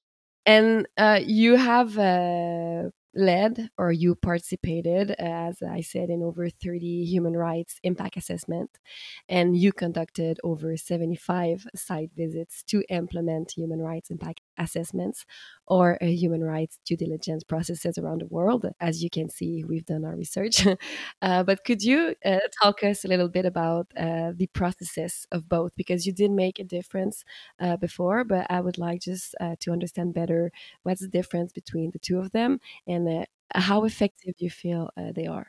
And 0.45 0.87
uh, 0.97 1.19
you 1.23 1.55
have 1.55 1.97
uh, 1.97 2.89
led 3.13 3.69
or 3.77 3.91
you 3.91 4.15
participated, 4.15 5.11
as 5.11 5.61
I 5.61 5.81
said, 5.81 6.09
in 6.09 6.23
over 6.23 6.49
30 6.49 7.05
human 7.05 7.33
rights 7.33 7.79
impact 7.83 8.17
assessment, 8.17 8.79
and 9.27 9.57
you 9.57 9.73
conducted 9.73 10.39
over 10.43 10.77
75 10.77 11.67
site 11.75 12.11
visits 12.15 12.63
to 12.63 12.83
implement 12.89 13.51
human 13.51 13.79
rights 13.81 14.09
impact 14.09 14.41
assessments 14.57 15.25
or 15.67 15.97
uh, 16.01 16.05
human 16.05 16.43
rights 16.43 16.79
due 16.85 16.97
diligence 16.97 17.43
processes 17.43 17.97
around 17.97 18.21
the 18.21 18.27
world. 18.27 18.65
As 18.79 19.03
you 19.03 19.09
can 19.09 19.29
see, 19.29 19.63
we've 19.63 19.85
done 19.85 20.05
our 20.05 20.15
research. 20.15 20.65
uh, 21.21 21.43
but 21.43 21.63
could 21.63 21.81
you 21.81 22.15
uh, 22.25 22.39
talk 22.61 22.83
us 22.83 23.03
a 23.03 23.07
little 23.07 23.29
bit 23.29 23.45
about 23.45 23.87
uh, 23.97 24.31
the 24.35 24.47
processes 24.53 25.25
of 25.31 25.47
both? 25.49 25.71
Because 25.75 26.05
you 26.05 26.13
did 26.13 26.31
make 26.31 26.59
a 26.59 26.63
difference 26.63 27.23
uh, 27.59 27.77
before, 27.77 28.23
but 28.23 28.47
I 28.49 28.61
would 28.61 28.77
like 28.77 29.01
just 29.01 29.35
uh, 29.39 29.55
to 29.61 29.71
understand 29.71 30.13
better 30.13 30.51
what's 30.83 31.01
the 31.01 31.07
difference 31.07 31.51
between 31.53 31.91
the 31.91 31.99
two 31.99 32.19
of 32.19 32.31
them 32.31 32.59
and 32.87 33.00
Uh, 33.07 33.25
how 33.53 33.83
effective 33.83 34.33
you 34.37 34.49
feel 34.49 34.89
uh, 34.97 35.11
they 35.13 35.27
are. 35.27 35.47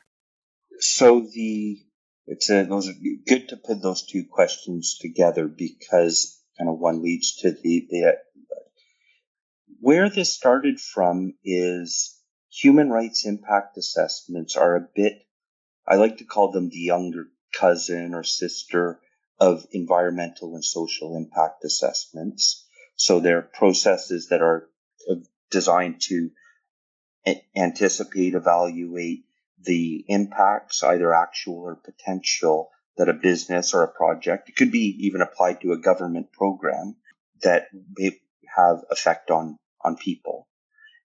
So 0.79 1.21
the 1.21 1.79
it's 2.25 2.49
a, 2.49 2.65
those 2.65 2.89
are 2.89 2.93
good 3.27 3.49
to 3.49 3.57
put 3.57 3.81
those 3.81 4.05
two 4.05 4.25
questions 4.29 4.97
together 4.99 5.47
because 5.47 6.39
kind 6.57 6.69
of 6.69 6.79
one 6.79 7.01
leads 7.01 7.35
to 7.37 7.51
the 7.51 7.87
the 7.89 8.05
uh, 8.05 8.55
where 9.79 10.09
this 10.09 10.33
started 10.33 10.79
from 10.79 11.33
is 11.43 12.17
human 12.49 12.89
rights 12.89 13.25
impact 13.25 13.77
assessments 13.77 14.55
are 14.55 14.75
a 14.75 14.87
bit, 14.95 15.25
I 15.87 15.95
like 15.95 16.17
to 16.17 16.25
call 16.25 16.51
them 16.51 16.69
the 16.69 16.79
younger 16.79 17.27
cousin 17.53 18.13
or 18.13 18.23
sister 18.23 18.99
of 19.39 19.65
environmental 19.71 20.55
and 20.55 20.63
social 20.63 21.17
impact 21.17 21.65
assessments. 21.65 22.65
So 22.95 23.19
they're 23.19 23.41
processes 23.41 24.29
that 24.29 24.41
are 24.41 24.69
uh, 25.09 25.15
designed 25.51 26.01
to 26.03 26.29
anticipate, 27.55 28.33
evaluate 28.33 29.25
the 29.61 30.03
impacts, 30.07 30.83
either 30.83 31.13
actual 31.13 31.59
or 31.59 31.75
potential, 31.75 32.69
that 32.97 33.09
a 33.09 33.13
business 33.13 33.73
or 33.73 33.83
a 33.83 33.91
project, 33.91 34.49
it 34.49 34.55
could 34.55 34.71
be 34.71 34.97
even 35.01 35.21
applied 35.21 35.61
to 35.61 35.71
a 35.71 35.77
government 35.77 36.31
program 36.31 36.95
that 37.41 37.67
may 37.97 38.19
have 38.55 38.83
effect 38.91 39.31
on 39.31 39.57
on 39.83 39.97
people 39.97 40.47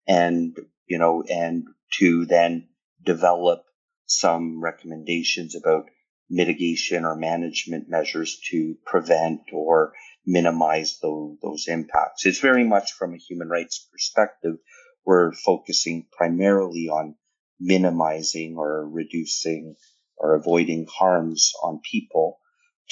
and, 0.06 0.56
you 0.87 0.98
know, 0.98 1.25
and 1.28 1.66
to 1.92 2.26
then 2.26 2.68
develop 3.02 3.64
some 4.06 4.62
recommendations 4.62 5.56
about 5.56 5.87
mitigation 6.30 7.04
or 7.04 7.16
management 7.16 7.88
measures 7.88 8.38
to 8.50 8.76
prevent 8.84 9.40
or 9.52 9.92
minimize 10.26 10.98
those, 11.00 11.37
those 11.42 11.66
impacts. 11.68 12.26
It's 12.26 12.40
very 12.40 12.64
much 12.64 12.92
from 12.92 13.14
a 13.14 13.18
human 13.18 13.48
rights 13.48 13.88
perspective. 13.90 14.56
We're 15.04 15.32
focusing 15.32 16.06
primarily 16.12 16.88
on 16.88 17.16
minimizing 17.60 18.56
or 18.56 18.88
reducing 18.88 19.76
or 20.16 20.34
avoiding 20.34 20.86
harms 20.86 21.52
on 21.62 21.80
people. 21.90 22.38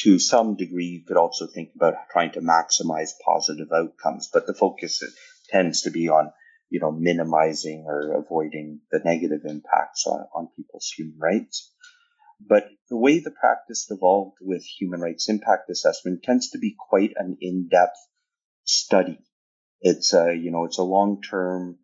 To 0.00 0.18
some 0.18 0.56
degree, 0.56 0.86
you 0.86 1.04
could 1.06 1.16
also 1.16 1.46
think 1.46 1.70
about 1.75 1.94
trying 2.10 2.32
to 2.32 2.40
maximize 2.40 3.10
positive 3.25 3.68
outcomes, 3.75 4.28
but 4.32 4.46
the 4.46 4.54
focus 4.54 5.02
tends 5.48 5.82
to 5.82 5.90
be 5.90 6.08
on, 6.08 6.32
you 6.68 6.80
know, 6.80 6.92
minimizing 6.92 7.84
or 7.86 8.12
avoiding 8.12 8.80
the 8.90 9.00
negative 9.04 9.40
impacts 9.44 10.06
on, 10.06 10.26
on 10.34 10.48
people's 10.56 10.92
human 10.96 11.18
rights. 11.18 11.72
But 12.38 12.68
the 12.90 12.98
way 12.98 13.20
the 13.20 13.30
practice 13.30 13.86
evolved 13.90 14.36
with 14.42 14.62
human 14.62 15.00
rights 15.00 15.30
impact 15.30 15.70
assessment 15.70 16.22
tends 16.22 16.50
to 16.50 16.58
be 16.58 16.76
quite 16.78 17.12
an 17.16 17.38
in-depth 17.40 17.96
study. 18.64 19.18
It's 19.80 20.12
a, 20.12 20.34
you 20.34 20.50
know, 20.50 20.64
it's 20.64 20.78
a 20.78 20.82
long-term, 20.82 21.78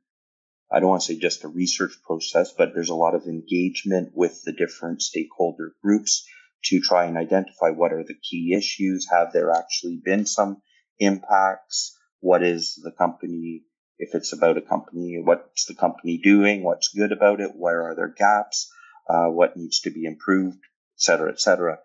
I 0.73 0.81
don't 0.81 0.89
want 0.89 1.03
to 1.03 1.13
say 1.13 1.19
just 1.19 1.45
a 1.45 1.49
research 1.49 1.93
process, 2.05 2.53
but 2.57 2.75
there's 2.75 2.89
a 2.89 2.95
lot 2.95 3.15
of 3.15 3.27
engagement 3.27 4.13
with 4.15 4.43
the 4.45 4.53
different 4.53 5.03
stakeholder 5.03 5.73
groups 5.83 6.25
to 6.67 6.81
try 6.81 7.05
and 7.05 7.17
identify 7.17 7.71
what 7.71 7.93
are 7.93 8.05
the 8.05 8.15
key 8.15 8.55
issues. 8.57 9.09
Have 9.11 9.33
there 9.33 9.51
actually 9.51 10.01
been 10.03 10.27
some 10.27 10.63
impacts? 10.99 11.97
what 12.23 12.45
is 12.45 12.81
the 12.83 12.93
company, 12.93 13.65
if 13.99 14.15
it's 14.15 14.33
about 14.33 14.57
a 14.57 14.63
company, 14.63 15.21
what's 15.23 15.67
the 15.67 15.75
company 15.75 16.19
doing, 16.23 16.63
what's 16.63 16.95
good 16.95 17.11
about 17.11 17.41
it, 17.41 17.51
where 17.57 17.83
are 17.83 17.97
there 17.97 18.15
gaps, 18.17 18.73
uh, 19.11 19.27
what 19.27 19.57
needs 19.57 19.81
to 19.81 19.91
be 19.91 20.05
improved, 20.05 20.59
et 20.97 21.03
cetera, 21.03 21.33
et 21.33 21.41
cetera. 21.41 21.81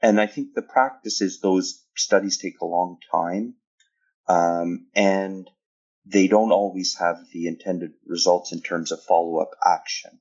And 0.00 0.20
I 0.20 0.28
think 0.28 0.54
the 0.54 0.62
practice 0.62 1.20
is 1.20 1.40
those 1.40 1.82
studies 1.96 2.38
take 2.38 2.60
a 2.62 2.66
long 2.66 2.98
time, 3.10 3.54
um, 4.28 4.86
and 4.94 5.50
they 6.06 6.28
don't 6.28 6.52
always 6.52 6.96
have 6.98 7.18
the 7.32 7.46
intended 7.46 7.92
results 8.06 8.52
in 8.52 8.60
terms 8.60 8.92
of 8.92 9.02
follow-up 9.02 9.50
action. 9.64 10.20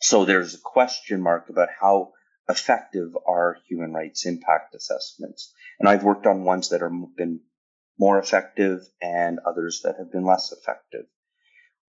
So 0.00 0.24
there's 0.24 0.54
a 0.54 0.60
question 0.62 1.22
mark 1.22 1.48
about 1.48 1.68
how 1.80 2.12
effective 2.48 3.16
are 3.26 3.58
human 3.68 3.92
rights 3.92 4.26
impact 4.26 4.74
assessments. 4.74 5.52
And 5.78 5.88
I've 5.88 6.04
worked 6.04 6.26
on 6.26 6.44
ones 6.44 6.70
that 6.70 6.80
have 6.80 6.92
been 7.16 7.40
more 7.98 8.18
effective 8.18 8.80
and 9.02 9.38
others 9.40 9.80
that 9.84 9.96
have 9.98 10.12
been 10.12 10.24
less 10.24 10.52
effective. 10.52 11.06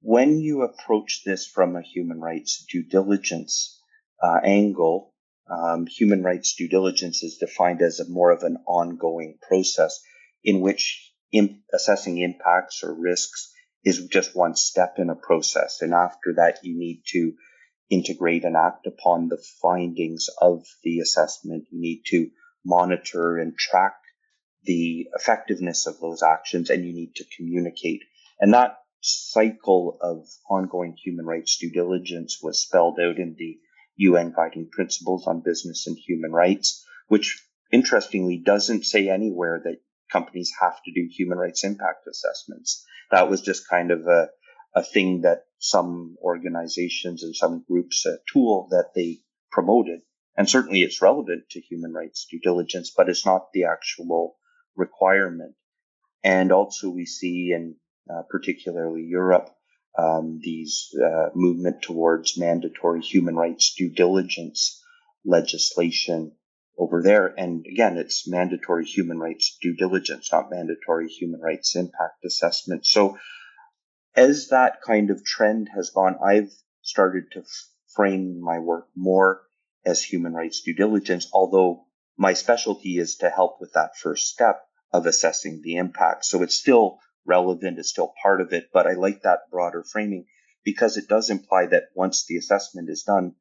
When 0.01 0.39
you 0.39 0.63
approach 0.63 1.24
this 1.25 1.45
from 1.45 1.75
a 1.75 1.81
human 1.81 2.19
rights 2.19 2.65
due 2.69 2.83
diligence 2.83 3.81
uh, 4.24 4.39
angle, 4.43 5.13
um, 5.50 5.86
human 5.86 6.24
rights 6.24 6.55
due 6.55 6.69
diligence 6.69 7.24
is 7.24 7.38
defined 7.38 7.81
as 7.81 8.01
more 8.09 8.31
of 8.31 8.43
an 8.43 8.57
ongoing 8.65 9.38
process 9.41 10.00
in 10.43 10.62
which 10.62 11.08
in 11.31 11.62
assessing 11.74 12.17
impacts 12.17 12.83
or 12.83 12.93
risks 12.93 13.53
is 13.83 14.07
just 14.07 14.36
one 14.36 14.55
step 14.55 14.95
in 14.98 15.09
a 15.09 15.15
process. 15.15 15.81
And 15.81 15.93
after 15.93 16.33
that, 16.36 16.59
you 16.63 16.77
need 16.77 17.03
to 17.09 17.33
integrate 17.89 18.43
and 18.43 18.55
act 18.55 18.88
upon 18.88 19.29
the 19.29 19.41
findings 19.62 20.27
of 20.41 20.65
the 20.83 21.00
assessment. 21.00 21.65
You 21.71 21.79
need 21.79 22.03
to 22.07 22.29
monitor 22.65 23.38
and 23.38 23.57
track 23.57 23.95
the 24.63 25.07
effectiveness 25.13 25.88
of 25.88 26.00
those 26.00 26.21
actions 26.21 26.69
and 26.69 26.86
you 26.86 26.93
need 26.93 27.15
to 27.15 27.25
communicate. 27.38 28.01
And 28.39 28.53
that 28.53 28.77
cycle 29.01 29.98
of 30.01 30.27
ongoing 30.50 30.95
human 31.01 31.25
rights 31.25 31.57
due 31.57 31.71
diligence 31.71 32.39
was 32.41 32.62
spelled 32.62 33.00
out 33.01 33.17
in 33.17 33.36
the 33.38 33.57
UN 33.95 34.33
guiding 34.36 34.69
principles 34.69 35.25
on 35.27 35.41
business 35.41 35.88
and 35.88 35.98
human 35.98 36.31
rights, 36.31 36.86
which 37.07 37.41
interestingly 37.71 38.38
doesn't 38.38 38.86
say 38.86 39.09
anywhere 39.09 39.62
that 39.63 39.79
companies 40.11 40.51
have 40.61 40.81
to 40.83 40.91
do 40.91 41.07
human 41.09 41.37
rights 41.37 41.63
impact 41.63 42.07
assessments. 42.07 42.85
That 43.11 43.29
was 43.29 43.41
just 43.41 43.69
kind 43.69 43.91
of 43.91 44.05
a, 44.07 44.29
a 44.75 44.83
thing 44.83 45.21
that 45.21 45.43
some 45.59 46.15
organizations 46.21 47.23
and 47.23 47.35
some 47.35 47.63
groups, 47.67 48.05
a 48.05 48.17
tool 48.31 48.67
that 48.71 48.91
they 48.95 49.19
promoted. 49.51 50.01
And 50.37 50.49
certainly 50.49 50.83
it's 50.83 51.01
relevant 51.01 51.49
to 51.51 51.59
human 51.59 51.93
rights 51.93 52.27
due 52.29 52.39
diligence, 52.39 52.93
but 52.95 53.09
it's 53.09 53.25
not 53.25 53.51
the 53.53 53.65
actual 53.65 54.37
requirement. 54.75 55.55
And 56.23 56.51
also 56.51 56.89
we 56.89 57.05
see 57.05 57.51
in 57.53 57.75
uh, 58.09 58.23
particularly 58.29 59.03
Europe, 59.03 59.49
um, 59.97 60.39
these 60.41 60.89
uh, 61.03 61.29
movement 61.35 61.81
towards 61.81 62.37
mandatory 62.37 63.01
human 63.01 63.35
rights 63.35 63.73
due 63.77 63.89
diligence 63.89 64.81
legislation 65.25 66.31
over 66.79 67.03
there. 67.03 67.27
And 67.38 67.65
again, 67.65 67.98
it's 67.98 68.27
mandatory 68.27 68.86
human 68.86 69.19
rights 69.19 69.57
due 69.62 69.75
diligence, 69.75 70.31
not 70.31 70.50
mandatory 70.50 71.09
human 71.09 71.41
rights 71.41 71.75
impact 71.75 72.24
assessment. 72.25 72.86
So 72.86 73.17
as 74.15 74.48
that 74.48 74.81
kind 74.81 75.12
of 75.12 75.24
trend 75.24 75.69
has 75.75 75.91
gone, 75.91 76.17
I've 76.25 76.51
started 76.81 77.25
to 77.33 77.43
frame 77.95 78.39
my 78.41 78.59
work 78.59 78.88
more 78.95 79.41
as 79.86 80.01
human 80.01 80.33
rights 80.33 80.62
due 80.62 80.74
diligence, 80.74 81.27
although 81.33 81.86
my 82.17 82.33
specialty 82.33 82.98
is 82.98 83.17
to 83.17 83.29
help 83.29 83.59
with 83.59 83.74
that 83.74 83.98
first 83.98 84.27
step 84.27 84.62
of 84.91 85.05
assessing 85.05 85.62
the 85.62 85.75
impact. 85.75 86.25
So 86.25 86.41
it's 86.41 86.55
still 86.55 87.00
relevant, 87.25 87.77
it's 87.77 87.89
still 87.89 88.13
part 88.24 88.41
of 88.41 88.53
it, 88.53 88.69
but 88.74 88.88
I 88.88 88.93
like 88.93 89.21
that 89.24 89.50
broader 89.51 89.83
framing 89.83 90.25
because 90.63 90.98
it 90.98 91.07
does 91.07 91.29
imply 91.29 91.65
that 91.67 91.89
once 91.93 92.25
the 92.25 92.38
assessment 92.38 92.89
is 92.89 93.03
done, 93.03 93.36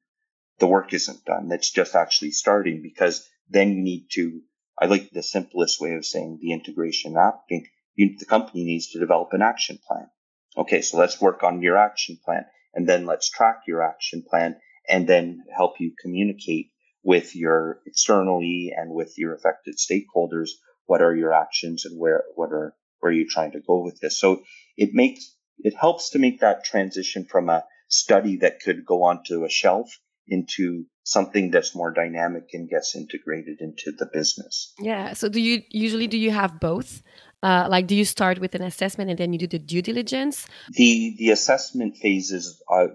the 0.59 0.67
work 0.67 0.93
isn't 0.93 1.25
done. 1.25 1.49
That's 1.49 1.71
just 1.71 1.95
actually 1.95 2.33
starting 2.33 2.83
because 2.83 3.29
then 3.49 3.73
you 3.73 3.83
need 3.83 4.09
to, 4.13 4.41
I 4.79 4.87
like 4.87 5.11
the 5.11 5.23
simplest 5.23 5.81
way 5.81 5.95
of 5.95 6.05
saying 6.05 6.39
the 6.41 6.53
integration 6.53 7.17
acting. 7.17 7.67
You, 7.95 8.17
the 8.19 8.27
company 8.27 8.65
needs 8.65 8.91
to 8.91 8.99
develop 8.99 9.33
an 9.33 9.43
action 9.43 9.79
plan. 9.87 10.09
Okay, 10.57 10.83
so 10.83 10.99
let's 10.99 11.21
work 11.21 11.43
on 11.43 11.63
your 11.63 11.77
action 11.77 12.19
plan 12.25 12.45
and 12.75 12.89
then 12.89 13.07
let's 13.07 13.31
track 13.31 13.63
your 13.67 13.83
action 13.83 14.25
plan 14.29 14.57
and 14.89 15.07
then 15.07 15.45
help 15.57 15.81
you 15.81 15.93
communicate 16.01 16.71
with 17.03 17.37
your 17.37 17.81
externally 17.87 18.73
and 18.77 18.93
with 18.93 19.15
your 19.17 19.35
affected 19.35 19.77
stakeholders. 19.77 20.51
What 20.87 21.03
are 21.03 21.15
your 21.15 21.33
actions 21.33 21.85
and 21.85 21.99
where, 21.99 22.25
what 22.35 22.51
are, 22.51 22.75
where 23.01 23.11
are 23.11 23.15
you 23.15 23.29
trying 23.29 23.53
to 23.53 23.61
go 23.61 23.83
with 23.83 24.01
this? 24.01 24.19
So 24.19 24.43
it 24.77 24.91
makes, 24.93 25.37
it 25.59 25.75
helps 25.79 26.11
to 26.11 26.19
make 26.19 26.41
that 26.41 26.65
transition 26.65 27.25
from 27.25 27.49
a 27.49 27.65
study 27.89 28.39
that 28.39 28.61
could 28.61 28.85
go 28.85 29.05
onto 29.05 29.45
a 29.45 29.51
shelf 29.51 29.99
into 30.29 30.85
something 31.05 31.51
that's 31.51 31.75
more 31.75 31.93
dynamic 31.93 32.45
and 32.53 32.69
gets 32.69 32.95
integrated 32.95 33.61
into 33.61 33.93
the 33.93 34.07
business. 34.13 34.75
Yeah. 34.79 35.15
So 35.15 35.29
do 35.29 35.41
you 35.41 35.63
usually 35.71 36.07
do 36.07 36.19
you 36.19 36.31
have 36.31 36.61
both? 36.61 37.03
Uh, 37.43 37.67
like, 37.71 37.87
do 37.87 37.95
you 37.95 38.05
start 38.05 38.41
with 38.41 38.55
an 38.55 38.63
assessment 38.63 39.11
and 39.11 39.19
then 39.19 39.33
you 39.33 39.39
do 39.39 39.47
the 39.47 39.59
due 39.59 39.81
diligence? 39.81 40.47
The 40.73 41.15
the 41.19 41.31
assessment 41.31 41.97
phase 41.97 42.33
is, 42.33 42.61
uh, 42.71 42.89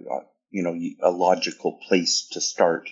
you 0.52 0.64
know, 0.64 0.76
a 1.02 1.12
logical 1.12 1.80
place 1.88 2.28
to 2.34 2.42
start 2.42 2.90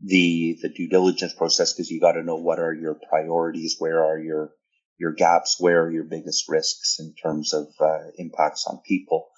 the 0.00 0.58
the 0.62 0.68
due 0.68 0.88
diligence 0.88 1.34
process 1.34 1.72
because 1.72 1.90
you 1.90 2.00
got 2.00 2.12
to 2.12 2.22
know 2.22 2.36
what 2.36 2.58
are 2.58 2.72
your 2.72 2.98
priorities, 3.10 3.76
where 3.78 4.04
are 4.04 4.18
your 4.18 4.52
your 4.98 5.12
gaps, 5.12 5.56
where 5.60 5.82
are 5.82 5.90
your 5.90 6.04
biggest 6.04 6.48
risks 6.48 6.96
in 6.98 7.14
terms 7.14 7.52
of 7.52 7.66
uh, 7.80 8.10
impacts 8.16 8.66
on 8.66 8.80
people. 8.86 9.28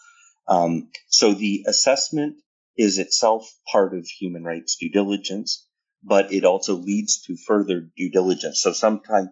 Um, 0.46 0.90
so 1.08 1.34
the 1.34 1.64
assessment 1.66 2.36
is 2.78 2.98
itself 2.98 3.52
part 3.70 3.92
of 3.92 4.06
human 4.06 4.44
rights 4.44 4.76
due 4.76 4.90
diligence, 4.90 5.66
but 6.02 6.32
it 6.32 6.44
also 6.44 6.74
leads 6.74 7.22
to 7.22 7.36
further 7.36 7.80
due 7.96 8.10
diligence. 8.10 8.62
So 8.62 8.72
sometimes 8.72 9.30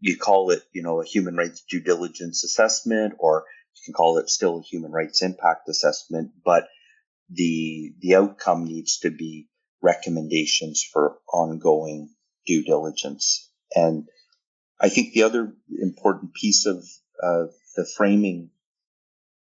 you 0.00 0.18
call 0.18 0.50
it, 0.50 0.62
you 0.72 0.82
know, 0.82 1.00
a 1.00 1.06
human 1.06 1.36
rights 1.36 1.64
due 1.70 1.80
diligence 1.80 2.42
assessment, 2.42 3.14
or 3.18 3.44
you 3.76 3.82
can 3.84 3.94
call 3.94 4.18
it 4.18 4.28
still 4.28 4.58
a 4.58 4.62
human 4.62 4.90
rights 4.90 5.22
impact 5.22 5.68
assessment, 5.68 6.32
but 6.44 6.68
the, 7.30 7.94
the 8.00 8.16
outcome 8.16 8.64
needs 8.64 8.98
to 9.00 9.10
be 9.10 9.48
recommendations 9.80 10.82
for 10.82 11.18
ongoing 11.32 12.10
due 12.46 12.64
diligence. 12.64 13.48
And 13.74 14.08
I 14.80 14.88
think 14.88 15.12
the 15.12 15.22
other 15.22 15.52
important 15.80 16.34
piece 16.34 16.66
of 16.66 16.78
uh, 17.22 17.46
the 17.76 17.86
framing 17.96 18.50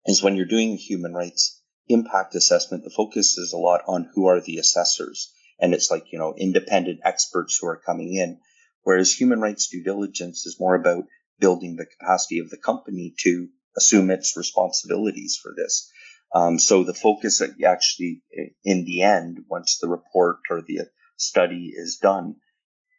is 0.07 0.23
when 0.23 0.37
you're 0.37 0.47
doing 0.47 0.73
a 0.73 0.76
human 0.76 1.14
rights 1.14 1.59
impact 1.92 2.35
assessment, 2.35 2.85
the 2.85 2.90
focus 2.90 3.38
is 3.38 3.52
a 3.52 3.59
lot 3.59 3.82
on 3.87 4.11
who 4.14 4.26
are 4.26 4.40
the 4.40 4.59
assessors. 4.59 5.32
And 5.61 5.75
it's 5.75 5.90
like, 5.90 6.12
you 6.12 6.18
know, 6.18 6.35
independent 6.37 7.00
experts 7.04 7.59
who 7.61 7.66
are 7.68 7.80
coming 7.85 8.14
in. 8.14 8.38
Whereas 8.82 9.12
human 9.12 9.40
rights 9.40 9.68
due 9.68 9.82
diligence 9.82 10.47
is 10.47 10.59
more 10.59 10.75
about 10.75 11.04
building 11.38 11.76
the 11.76 11.87
capacity 11.87 12.38
of 12.38 12.50
the 12.50 12.56
company 12.56 13.14
to 13.20 13.49
assume 13.76 14.11
its 14.11 14.37
responsibilities 14.37 15.38
for 15.42 15.52
this. 15.56 15.90
Um, 16.35 16.59
so 16.59 16.85
the 16.85 16.94
focus 16.94 17.42
actually 17.64 18.23
in 18.64 18.85
the 18.85 19.02
end, 19.02 19.44
once 19.49 19.78
the 19.78 19.88
report 19.88 20.38
or 20.49 20.62
the 20.62 20.82
study 21.16 21.73
is 21.75 21.99
done, 22.00 22.37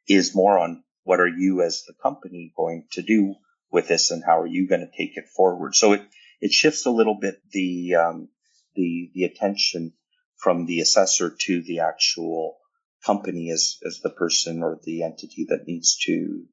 is 0.07 0.35
more 0.35 0.59
on 0.59 0.83
what 1.03 1.19
are 1.19 1.27
you 1.27 1.61
as 1.61 1.83
the 1.87 1.93
company 2.01 2.53
going 2.55 2.85
to 2.91 3.01
do 3.01 3.35
with 3.71 3.87
this 3.87 4.11
and 4.11 4.23
how 4.23 4.41
are 4.41 4.47
you 4.47 4.67
going 4.67 4.81
to 4.81 4.97
take 4.97 5.17
it 5.17 5.29
forward. 5.29 5.75
So 5.75 5.93
it, 5.93 6.03
it 6.41 6.51
shifts 6.51 6.85
a 6.85 6.91
little 6.91 7.15
bit 7.15 7.39
the, 7.51 7.95
um, 7.95 8.29
the, 8.75 9.11
the 9.13 9.23
attention 9.23 9.93
from 10.37 10.65
the 10.65 10.81
assessor 10.81 11.35
to 11.39 11.61
the 11.61 11.79
actual 11.79 12.57
company 13.05 13.51
as, 13.51 13.77
as 13.85 13.99
the 14.01 14.09
person 14.09 14.63
or 14.63 14.79
the 14.83 15.03
entity 15.03 15.45
that 15.49 15.67
needs 15.67 15.97
to, 16.05 16.45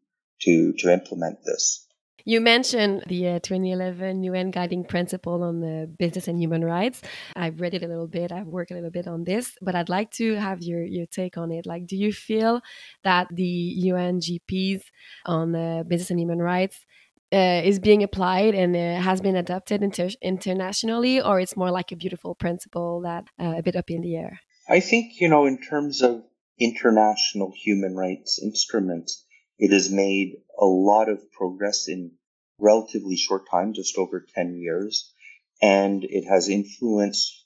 to, 0.42 0.72
to 0.78 0.92
implement 0.92 1.38
this. 1.44 1.88
You 2.28 2.42
mentioned 2.42 3.04
the 3.06 3.26
uh, 3.28 3.38
2011 3.38 4.22
UN 4.22 4.50
Guiding 4.50 4.84
Principle 4.84 5.42
on 5.42 5.60
the 5.60 5.90
Business 5.98 6.28
and 6.28 6.38
Human 6.38 6.62
Rights. 6.62 7.00
I've 7.34 7.58
read 7.58 7.72
it 7.72 7.82
a 7.82 7.86
little 7.86 8.06
bit. 8.06 8.32
I've 8.32 8.48
worked 8.48 8.70
a 8.70 8.74
little 8.74 8.90
bit 8.90 9.06
on 9.06 9.24
this, 9.24 9.56
but 9.62 9.74
I'd 9.74 9.88
like 9.88 10.10
to 10.20 10.34
have 10.34 10.60
your 10.60 10.84
your 10.84 11.06
take 11.06 11.38
on 11.38 11.50
it. 11.50 11.64
Like, 11.64 11.86
do 11.86 11.96
you 11.96 12.12
feel 12.12 12.60
that 13.02 13.28
the 13.30 13.82
UNGPs 13.82 14.82
on 15.24 15.56
uh, 15.56 15.84
business 15.84 16.10
and 16.10 16.20
human 16.20 16.40
rights 16.40 16.84
uh, 17.32 17.60
is 17.64 17.78
being 17.78 18.02
applied 18.02 18.54
and 18.54 18.74
uh, 18.74 19.00
has 19.00 19.20
been 19.20 19.36
adopted 19.36 19.82
inter 19.82 20.08
internationally, 20.22 21.20
or 21.20 21.40
it's 21.40 21.56
more 21.56 21.70
like 21.70 21.92
a 21.92 21.96
beautiful 21.96 22.34
principle 22.34 23.02
that 23.02 23.24
uh, 23.38 23.54
a 23.58 23.62
bit 23.62 23.76
up 23.76 23.90
in 23.90 24.00
the 24.00 24.16
air? 24.16 24.40
I 24.68 24.80
think 24.80 25.20
you 25.20 25.28
know, 25.28 25.46
in 25.46 25.60
terms 25.60 26.02
of 26.02 26.22
international 26.58 27.52
human 27.54 27.94
rights 27.94 28.38
instruments, 28.42 29.24
it 29.58 29.72
has 29.72 29.90
made 29.90 30.36
a 30.58 30.66
lot 30.66 31.08
of 31.08 31.30
progress 31.32 31.88
in 31.88 32.12
relatively 32.58 33.16
short 33.16 33.42
time, 33.50 33.72
just 33.74 33.98
over 33.98 34.24
ten 34.34 34.56
years, 34.56 35.12
and 35.60 36.04
it 36.04 36.24
has 36.24 36.48
influenced 36.48 37.44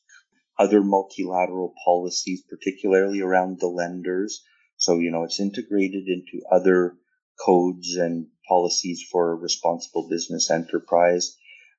other 0.58 0.82
multilateral 0.82 1.74
policies, 1.84 2.42
particularly 2.48 3.20
around 3.20 3.58
the 3.58 3.66
lenders. 3.66 4.44
So 4.76 4.98
you 4.98 5.10
know, 5.10 5.24
it's 5.24 5.40
integrated 5.40 6.06
into 6.06 6.44
other 6.50 6.96
codes 7.44 7.96
and 7.96 8.28
policies 8.52 9.02
for 9.10 9.34
responsible 9.36 10.08
business 10.10 10.50
enterprise. 10.50 11.36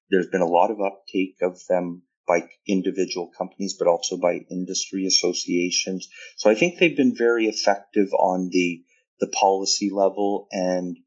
There's 0.10 0.32
been 0.36 0.42
a 0.42 0.56
lot 0.60 0.72
of 0.72 0.82
uptake 0.82 1.38
of 1.42 1.60
them 1.70 2.02
by 2.28 2.50
individual 2.68 3.30
companies, 3.38 3.76
but 3.78 3.88
also 3.88 4.18
by 4.18 4.40
industry 4.50 5.06
associations. 5.06 6.10
So 6.36 6.50
I 6.50 6.56
think 6.56 6.80
they've 6.80 6.98
been 7.04 7.16
very 7.16 7.46
effective 7.46 8.10
on 8.14 8.50
the, 8.52 8.84
the 9.20 9.28
policy 9.28 9.92
level. 9.94 10.48
And 10.52 10.98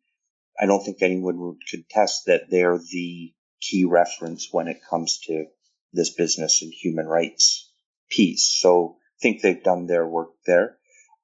I 0.61 0.67
don't 0.67 0.85
think 0.85 0.99
anyone 1.01 1.39
would 1.41 1.59
contest 1.69 2.27
that 2.27 2.43
they're 2.49 2.79
the 2.79 3.33
key 3.61 3.85
reference 3.85 4.49
when 4.53 4.69
it 4.69 4.87
comes 4.89 5.19
to 5.27 5.47
this 5.93 6.15
business 6.15 6.63
and 6.63 6.73
human 6.73 7.07
rights 7.07 7.73
piece. 8.09 8.57
So 8.61 8.99
I 9.01 9.19
think 9.21 9.43
they've 9.43 9.65
done 9.65 9.87
their 9.87 10.07
work 10.07 10.31
there. 10.47 10.77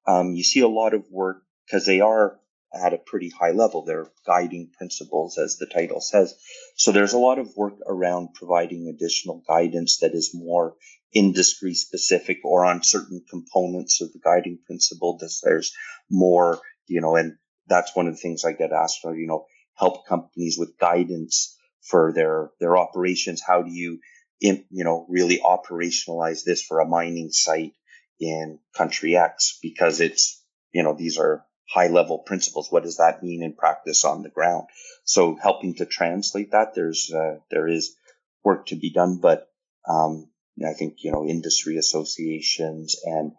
Um, 0.05 0.33
you 0.33 0.43
see 0.43 0.61
a 0.61 0.67
lot 0.67 0.93
of 0.93 1.05
work 1.09 1.43
because 1.65 1.85
they 1.85 2.01
are 2.01 2.39
at 2.73 2.93
a 2.93 2.97
pretty 2.97 3.29
high 3.29 3.51
level. 3.51 3.83
They're 3.83 4.11
guiding 4.25 4.71
principles, 4.75 5.37
as 5.37 5.57
the 5.57 5.67
title 5.67 6.01
says. 6.01 6.33
So 6.75 6.91
there's 6.91 7.13
a 7.13 7.19
lot 7.19 7.39
of 7.39 7.55
work 7.55 7.75
around 7.87 8.29
providing 8.33 8.87
additional 8.87 9.43
guidance 9.47 9.99
that 9.99 10.13
is 10.13 10.31
more 10.33 10.75
industry 11.13 11.75
specific 11.75 12.39
or 12.43 12.65
on 12.65 12.83
certain 12.83 13.23
components 13.29 14.01
of 14.01 14.11
the 14.11 14.19
guiding 14.19 14.59
principle. 14.65 15.17
That 15.19 15.31
there's 15.43 15.73
more, 16.09 16.59
you 16.87 17.01
know, 17.01 17.15
and 17.15 17.35
that's 17.67 17.95
one 17.95 18.07
of 18.07 18.15
the 18.15 18.19
things 18.19 18.43
I 18.43 18.53
get 18.53 18.71
asked 18.71 18.99
for, 19.01 19.15
you 19.15 19.27
know, 19.27 19.45
help 19.75 20.07
companies 20.07 20.57
with 20.57 20.77
guidance 20.79 21.57
for 21.81 22.11
their, 22.13 22.51
their 22.59 22.77
operations. 22.77 23.41
How 23.45 23.61
do 23.61 23.71
you, 23.71 23.99
you 24.39 24.63
know, 24.71 25.05
really 25.09 25.39
operationalize 25.39 26.43
this 26.43 26.63
for 26.63 26.79
a 26.79 26.87
mining 26.87 27.29
site 27.29 27.73
in 28.19 28.59
country 28.75 29.15
X? 29.15 29.59
Because 29.61 30.01
it's, 30.01 30.43
you 30.73 30.83
know, 30.83 30.95
these 30.97 31.17
are 31.17 31.45
high 31.69 31.87
level 31.87 32.19
principles. 32.19 32.67
What 32.69 32.83
does 32.83 32.97
that 32.97 33.23
mean 33.23 33.43
in 33.43 33.53
practice 33.53 34.05
on 34.05 34.23
the 34.23 34.29
ground? 34.29 34.67
So 35.05 35.35
helping 35.41 35.75
to 35.75 35.85
translate 35.85 36.51
that, 36.51 36.75
there's, 36.75 37.11
uh, 37.13 37.39
there 37.49 37.67
is 37.67 37.95
work 38.43 38.67
to 38.67 38.75
be 38.75 38.91
done, 38.91 39.19
but, 39.21 39.49
um, 39.87 40.29
I 40.65 40.73
think, 40.73 40.97
you 41.03 41.11
know, 41.11 41.25
industry 41.25 41.77
associations 41.77 42.95
and 43.03 43.31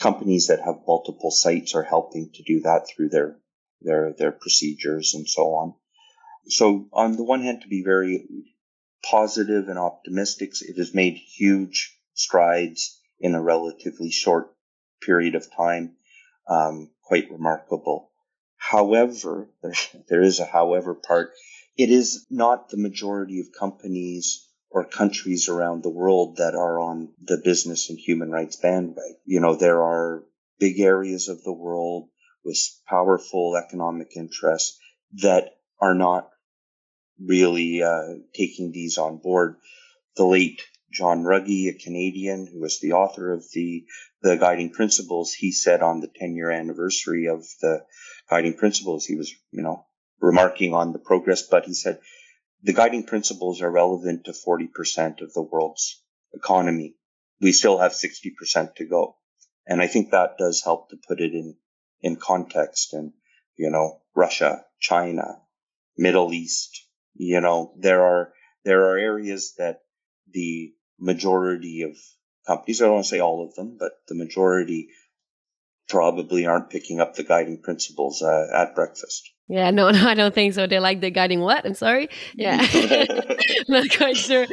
companies 0.00 0.48
that 0.48 0.60
have 0.60 0.86
multiple 0.86 1.30
sites 1.30 1.74
are 1.74 1.82
helping 1.82 2.30
to 2.34 2.42
do 2.42 2.60
that 2.60 2.86
through 2.88 3.08
their, 3.08 3.38
their, 3.80 4.14
their 4.16 4.32
procedures 4.32 5.14
and 5.14 5.28
so 5.28 5.42
on. 5.54 5.74
So 6.46 6.88
on 6.92 7.16
the 7.16 7.24
one 7.24 7.42
hand, 7.42 7.62
to 7.62 7.68
be 7.68 7.82
very 7.82 8.26
positive 9.02 9.68
and 9.68 9.78
optimistic, 9.78 10.52
it 10.62 10.76
has 10.78 10.94
made 10.94 11.14
huge 11.16 11.96
strides 12.14 13.00
in 13.18 13.34
a 13.34 13.42
relatively 13.42 14.10
short 14.10 14.54
period 15.02 15.34
of 15.34 15.46
time. 15.54 15.96
Um, 16.48 16.90
quite 17.04 17.30
remarkable. 17.30 18.10
However, 18.56 19.48
there, 19.62 19.74
there 20.08 20.22
is 20.22 20.40
a 20.40 20.44
however 20.44 20.94
part. 20.94 21.32
It 21.76 21.90
is 21.90 22.26
not 22.30 22.68
the 22.68 22.76
majority 22.76 23.40
of 23.40 23.46
companies 23.58 24.48
or 24.70 24.84
countries 24.84 25.48
around 25.48 25.82
the 25.82 25.90
world 25.90 26.36
that 26.38 26.54
are 26.54 26.80
on 26.80 27.12
the 27.22 27.36
business 27.36 27.90
and 27.90 27.98
human 27.98 28.30
rights 28.30 28.56
bandwagon. 28.56 29.16
You 29.24 29.40
know, 29.40 29.54
there 29.54 29.82
are 29.82 30.24
big 30.58 30.80
areas 30.80 31.28
of 31.28 31.42
the 31.42 31.52
world 31.52 32.08
with 32.44 32.58
powerful 32.88 33.56
economic 33.56 34.16
interests 34.16 34.78
that 35.22 35.56
are 35.80 35.94
not 35.94 36.28
really 37.20 37.82
uh, 37.82 38.14
taking 38.34 38.72
these 38.72 38.98
on 38.98 39.18
board. 39.18 39.56
The 40.16 40.24
late 40.24 40.62
John 40.94 41.24
Ruggie, 41.24 41.68
a 41.68 41.78
Canadian 41.78 42.46
who 42.46 42.60
was 42.60 42.78
the 42.80 42.92
author 42.92 43.32
of 43.32 43.44
the, 43.52 43.84
the 44.22 44.36
guiding 44.36 44.70
principles, 44.70 45.32
he 45.32 45.50
said 45.50 45.82
on 45.82 46.00
the 46.00 46.10
10 46.14 46.36
year 46.36 46.50
anniversary 46.50 47.26
of 47.26 47.44
the 47.60 47.84
guiding 48.30 48.54
principles, 48.54 49.04
he 49.04 49.16
was, 49.16 49.32
you 49.50 49.62
know, 49.62 49.86
remarking 50.20 50.72
on 50.72 50.92
the 50.92 50.98
progress, 50.98 51.42
but 51.42 51.64
he 51.66 51.74
said 51.74 51.98
the 52.62 52.72
guiding 52.72 53.04
principles 53.04 53.60
are 53.60 53.70
relevant 53.70 54.24
to 54.24 54.32
40% 54.32 55.20
of 55.20 55.32
the 55.34 55.42
world's 55.42 56.00
economy. 56.32 56.94
We 57.40 57.52
still 57.52 57.78
have 57.78 57.92
60% 57.92 58.76
to 58.76 58.84
go. 58.86 59.16
And 59.66 59.82
I 59.82 59.88
think 59.88 60.10
that 60.10 60.38
does 60.38 60.62
help 60.62 60.90
to 60.90 60.96
put 61.08 61.20
it 61.20 61.32
in, 61.32 61.56
in 62.00 62.16
context 62.16 62.94
and, 62.94 63.12
you 63.56 63.70
know, 63.70 64.00
Russia, 64.14 64.64
China, 64.80 65.40
Middle 65.98 66.32
East, 66.32 66.86
you 67.14 67.40
know, 67.40 67.74
there 67.78 68.04
are, 68.04 68.32
there 68.64 68.90
are 68.90 68.98
areas 68.98 69.54
that 69.58 69.80
the 70.30 70.72
majority 70.98 71.82
of 71.82 71.96
companies, 72.46 72.80
I 72.80 72.86
don't 72.86 72.94
want 72.94 73.04
to 73.06 73.10
say 73.10 73.20
all 73.20 73.46
of 73.46 73.54
them, 73.54 73.76
but 73.78 73.92
the 74.08 74.14
majority 74.14 74.88
probably 75.88 76.46
aren't 76.46 76.70
picking 76.70 77.00
up 77.00 77.14
the 77.14 77.24
guiding 77.24 77.60
principles 77.60 78.22
uh, 78.22 78.48
at 78.52 78.74
breakfast. 78.74 79.30
Yeah, 79.46 79.70
no, 79.70 79.90
no, 79.90 80.08
I 80.08 80.14
don't 80.14 80.34
think 80.34 80.54
so. 80.54 80.66
They 80.66 80.78
like 80.80 81.00
the 81.02 81.10
guiding 81.10 81.40
what? 81.40 81.66
I'm 81.66 81.74
sorry. 81.74 82.08
Yeah, 82.34 82.56
not 83.68 83.94
quite 83.94 84.16
sure. 84.16 84.46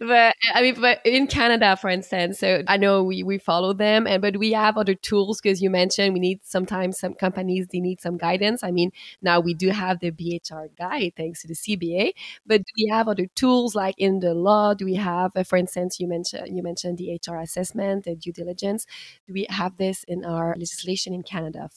But 0.00 0.34
I 0.54 0.62
mean, 0.62 0.80
but 0.80 1.00
in 1.04 1.26
Canada, 1.26 1.76
for 1.76 1.90
instance, 1.90 2.38
so 2.38 2.62
I 2.66 2.78
know 2.78 3.04
we, 3.04 3.22
we 3.22 3.36
follow 3.36 3.74
them, 3.74 4.06
and 4.06 4.22
but 4.22 4.38
we 4.38 4.52
have 4.52 4.78
other 4.78 4.94
tools 4.94 5.40
because 5.42 5.60
you 5.60 5.68
mentioned 5.68 6.14
we 6.14 6.20
need 6.20 6.40
sometimes 6.44 6.98
some 6.98 7.12
companies 7.12 7.66
they 7.70 7.80
need 7.80 8.00
some 8.00 8.16
guidance. 8.16 8.64
I 8.64 8.70
mean, 8.70 8.90
now 9.20 9.38
we 9.40 9.52
do 9.52 9.68
have 9.68 10.00
the 10.00 10.10
BHR 10.10 10.68
guide 10.78 11.12
thanks 11.14 11.42
to 11.42 11.48
the 11.48 11.54
CBA, 11.54 12.14
but 12.46 12.58
do 12.64 12.72
we 12.78 12.88
have 12.90 13.06
other 13.06 13.26
tools 13.34 13.74
like 13.74 13.96
in 13.98 14.20
the 14.20 14.32
law? 14.32 14.72
Do 14.72 14.86
we 14.86 14.94
have, 14.94 15.32
uh, 15.36 15.42
for 15.44 15.58
instance, 15.58 16.00
you 16.00 16.08
mentioned 16.08 16.56
you 16.56 16.62
mentioned 16.62 16.96
the 16.96 17.12
HR 17.12 17.40
assessment, 17.40 18.04
the 18.04 18.14
due 18.16 18.32
diligence? 18.32 18.86
Do 19.26 19.34
we 19.34 19.46
have 19.50 19.76
this 19.76 20.04
in 20.04 20.24
our 20.24 20.54
legislation 20.56 21.12
in 21.12 21.22
Canada 21.22 21.68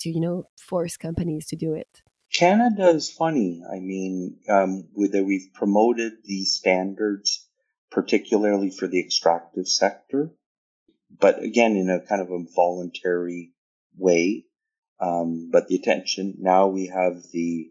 to 0.00 0.10
you 0.10 0.18
know 0.20 0.48
force 0.56 0.96
companies 0.96 1.46
to 1.46 1.56
do 1.56 1.74
it? 1.74 2.02
Canada 2.32 2.88
is 2.88 3.10
funny. 3.10 3.62
I 3.70 3.78
mean, 3.80 4.38
um, 4.48 4.88
we've 4.94 5.52
promoted 5.54 6.12
these 6.24 6.52
standards, 6.52 7.46
particularly 7.90 8.70
for 8.70 8.86
the 8.86 9.00
extractive 9.00 9.66
sector, 9.66 10.30
but 11.10 11.42
again, 11.42 11.76
in 11.76 11.88
a 11.90 12.00
kind 12.00 12.20
of 12.20 12.30
a 12.30 12.44
voluntary 12.54 13.52
way. 13.96 14.44
Um, 15.00 15.50
but 15.52 15.68
the 15.68 15.76
attention 15.76 16.34
now 16.38 16.66
we 16.66 16.86
have 16.86 17.22
the 17.32 17.70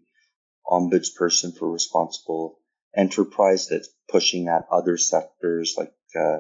ombudsperson 0.66 1.58
for 1.58 1.72
responsible 1.72 2.60
enterprise 2.96 3.68
that's 3.68 3.90
pushing 4.10 4.48
at 4.48 4.68
other 4.72 4.98
sectors 4.98 5.76
like 5.78 5.94
uh, 6.16 6.40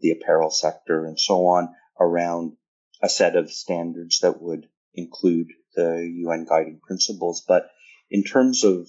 the 0.00 0.10
apparel 0.10 0.50
sector 0.50 1.06
and 1.06 1.18
so 1.18 1.46
on 1.46 1.74
around 1.98 2.56
a 3.02 3.08
set 3.08 3.36
of 3.36 3.50
standards 3.50 4.20
that 4.20 4.40
would 4.40 4.68
include 4.94 5.48
the 5.78 6.10
UN 6.24 6.44
guiding 6.44 6.80
principles. 6.84 7.44
But 7.46 7.70
in 8.10 8.24
terms 8.24 8.64
of 8.64 8.88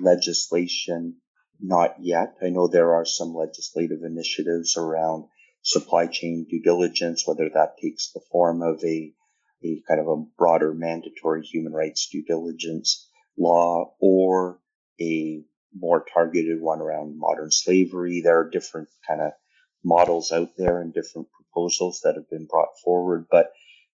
legislation, 0.00 1.16
not 1.60 1.96
yet. 2.00 2.36
I 2.42 2.48
know 2.48 2.66
there 2.66 2.94
are 2.94 3.04
some 3.04 3.34
legislative 3.34 4.02
initiatives 4.02 4.76
around 4.76 5.26
supply 5.62 6.06
chain 6.06 6.46
due 6.48 6.62
diligence, 6.62 7.26
whether 7.26 7.50
that 7.50 7.76
takes 7.80 8.12
the 8.12 8.22
form 8.32 8.62
of 8.62 8.82
a, 8.82 9.12
a 9.62 9.82
kind 9.86 10.00
of 10.00 10.08
a 10.08 10.24
broader 10.38 10.72
mandatory 10.72 11.42
human 11.42 11.72
rights 11.72 12.08
due 12.10 12.24
diligence 12.24 13.08
law 13.36 13.94
or 14.00 14.58
a 15.00 15.42
more 15.78 16.04
targeted 16.12 16.60
one 16.60 16.80
around 16.80 17.18
modern 17.18 17.50
slavery. 17.50 18.22
There 18.22 18.40
are 18.40 18.50
different 18.50 18.88
kind 19.06 19.20
of 19.20 19.32
models 19.84 20.32
out 20.32 20.50
there 20.56 20.80
and 20.80 20.92
different 20.94 21.28
proposals 21.30 22.00
that 22.04 22.16
have 22.16 22.28
been 22.30 22.46
brought 22.46 22.78
forward, 22.82 23.26
but 23.30 23.52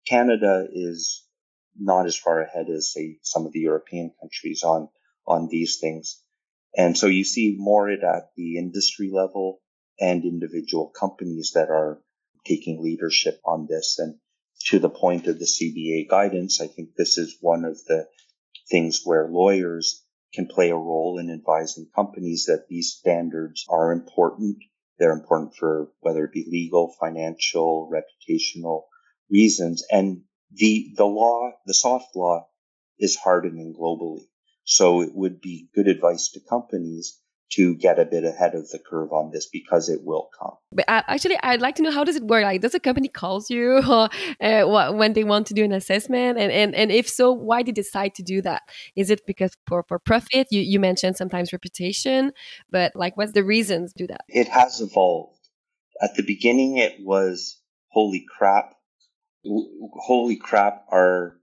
Canada 0.07 0.67
is 0.71 1.22
not 1.79 2.05
as 2.05 2.15
far 2.15 2.41
ahead 2.41 2.69
as 2.69 2.91
say 2.91 3.17
some 3.21 3.45
of 3.45 3.51
the 3.51 3.61
European 3.61 4.11
countries 4.19 4.63
on 4.63 4.89
on 5.25 5.47
these 5.49 5.79
things. 5.79 6.21
And 6.75 6.97
so 6.97 7.07
you 7.07 7.23
see 7.23 7.55
more 7.57 7.89
it 7.89 8.03
at 8.03 8.31
the 8.35 8.57
industry 8.57 9.09
level 9.11 9.61
and 9.99 10.23
individual 10.23 10.89
companies 10.89 11.51
that 11.53 11.69
are 11.69 12.01
taking 12.45 12.81
leadership 12.81 13.39
on 13.45 13.67
this. 13.69 13.99
And 13.99 14.15
to 14.65 14.79
the 14.79 14.89
point 14.89 15.27
of 15.27 15.39
the 15.39 15.45
CBA 15.45 16.09
guidance, 16.09 16.61
I 16.61 16.67
think 16.67 16.95
this 16.95 17.17
is 17.17 17.37
one 17.41 17.63
of 17.63 17.77
the 17.85 18.07
things 18.69 19.01
where 19.03 19.29
lawyers 19.29 20.03
can 20.33 20.47
play 20.47 20.71
a 20.71 20.75
role 20.75 21.19
in 21.19 21.29
advising 21.29 21.87
companies 21.95 22.45
that 22.47 22.67
these 22.67 22.95
standards 22.97 23.65
are 23.69 23.91
important. 23.91 24.57
They're 24.97 25.11
important 25.11 25.55
for 25.55 25.91
whether 25.99 26.25
it 26.25 26.33
be 26.33 26.45
legal, 26.49 26.95
financial, 26.99 27.91
reputational 27.91 28.83
reasons. 29.29 29.85
And 29.91 30.23
the 30.55 30.93
the 30.95 31.05
law, 31.05 31.51
the 31.65 31.73
soft 31.73 32.15
law, 32.15 32.47
is 32.99 33.15
hardening 33.15 33.75
globally. 33.79 34.25
So 34.65 35.01
it 35.01 35.13
would 35.13 35.41
be 35.41 35.67
good 35.75 35.87
advice 35.87 36.29
to 36.31 36.39
companies 36.39 37.19
to 37.51 37.75
get 37.75 37.99
a 37.99 38.05
bit 38.05 38.23
ahead 38.23 38.55
of 38.55 38.67
the 38.69 38.79
curve 38.79 39.11
on 39.11 39.29
this 39.31 39.45
because 39.45 39.87
it 39.87 39.99
will 40.03 40.29
come. 40.39 40.53
But 40.71 40.85
uh, 40.87 41.03
actually, 41.07 41.37
I'd 41.43 41.61
like 41.61 41.75
to 41.75 41.83
know 41.83 41.91
how 41.91 42.03
does 42.03 42.15
it 42.15 42.23
work? 42.23 42.43
Like, 42.43 42.61
does 42.61 42.73
a 42.73 42.79
company 42.79 43.07
calls 43.07 43.49
you 43.49 43.77
or, 43.87 44.09
uh, 44.41 44.91
when 44.93 45.13
they 45.13 45.23
want 45.23 45.47
to 45.47 45.53
do 45.53 45.63
an 45.63 45.71
assessment, 45.71 46.39
and, 46.39 46.51
and 46.51 46.73
and 46.73 46.91
if 46.91 47.07
so, 47.07 47.31
why 47.31 47.61
did 47.61 47.75
they 47.75 47.81
decide 47.81 48.15
to 48.15 48.23
do 48.23 48.41
that? 48.41 48.63
Is 48.95 49.09
it 49.09 49.21
because 49.27 49.55
for 49.67 49.83
for 49.87 49.99
profit? 49.99 50.47
You 50.49 50.61
you 50.61 50.79
mentioned 50.79 51.17
sometimes 51.17 51.53
reputation, 51.53 52.31
but 52.71 52.93
like, 52.95 53.17
what's 53.17 53.33
the 53.33 53.43
reasons 53.43 53.93
to 53.93 54.03
do 54.03 54.07
that? 54.07 54.21
It 54.29 54.47
has 54.47 54.81
evolved. 54.81 55.37
At 56.01 56.15
the 56.15 56.23
beginning, 56.23 56.77
it 56.77 56.95
was 57.01 57.59
holy 57.89 58.25
crap 58.37 58.73
holy 59.45 60.37
crap, 60.37 60.85
our 60.89 61.37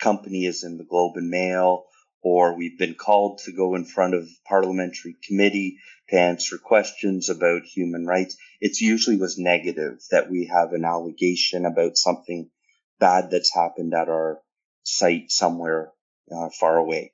company 0.00 0.46
is 0.46 0.64
in 0.64 0.78
the 0.78 0.84
Globe 0.84 1.16
and 1.16 1.30
Mail, 1.30 1.84
or 2.22 2.56
we've 2.56 2.78
been 2.78 2.94
called 2.94 3.38
to 3.44 3.52
go 3.52 3.74
in 3.74 3.84
front 3.84 4.14
of 4.14 4.28
parliamentary 4.46 5.16
committee 5.26 5.78
to 6.08 6.16
answer 6.18 6.58
questions 6.58 7.28
about 7.28 7.62
human 7.64 8.06
rights. 8.06 8.36
It's 8.60 8.80
usually 8.80 9.16
was 9.16 9.38
negative 9.38 10.00
that 10.10 10.30
we 10.30 10.46
have 10.46 10.72
an 10.72 10.84
allegation 10.84 11.66
about 11.66 11.96
something 11.96 12.50
bad 12.98 13.30
that's 13.30 13.54
happened 13.54 13.94
at 13.94 14.08
our 14.08 14.40
site 14.82 15.30
somewhere 15.30 15.92
uh, 16.34 16.48
far 16.48 16.76
away. 16.76 17.12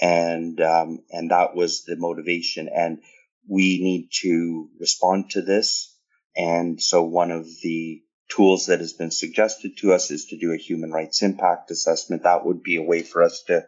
And, 0.00 0.60
um, 0.60 1.00
and 1.10 1.30
that 1.30 1.54
was 1.54 1.84
the 1.84 1.96
motivation. 1.96 2.68
And 2.68 3.02
we 3.48 3.82
need 3.82 4.08
to 4.22 4.68
respond 4.80 5.30
to 5.30 5.42
this. 5.42 5.94
And 6.36 6.82
so 6.82 7.02
one 7.02 7.30
of 7.30 7.46
the 7.62 8.02
tools 8.34 8.66
that 8.66 8.80
has 8.80 8.92
been 8.92 9.10
suggested 9.10 9.76
to 9.78 9.92
us 9.92 10.10
is 10.10 10.26
to 10.26 10.38
do 10.38 10.52
a 10.52 10.56
human 10.56 10.90
rights 10.90 11.22
impact 11.22 11.70
assessment. 11.70 12.22
That 12.22 12.44
would 12.44 12.62
be 12.62 12.76
a 12.76 12.82
way 12.82 13.02
for 13.02 13.22
us 13.22 13.42
to 13.48 13.66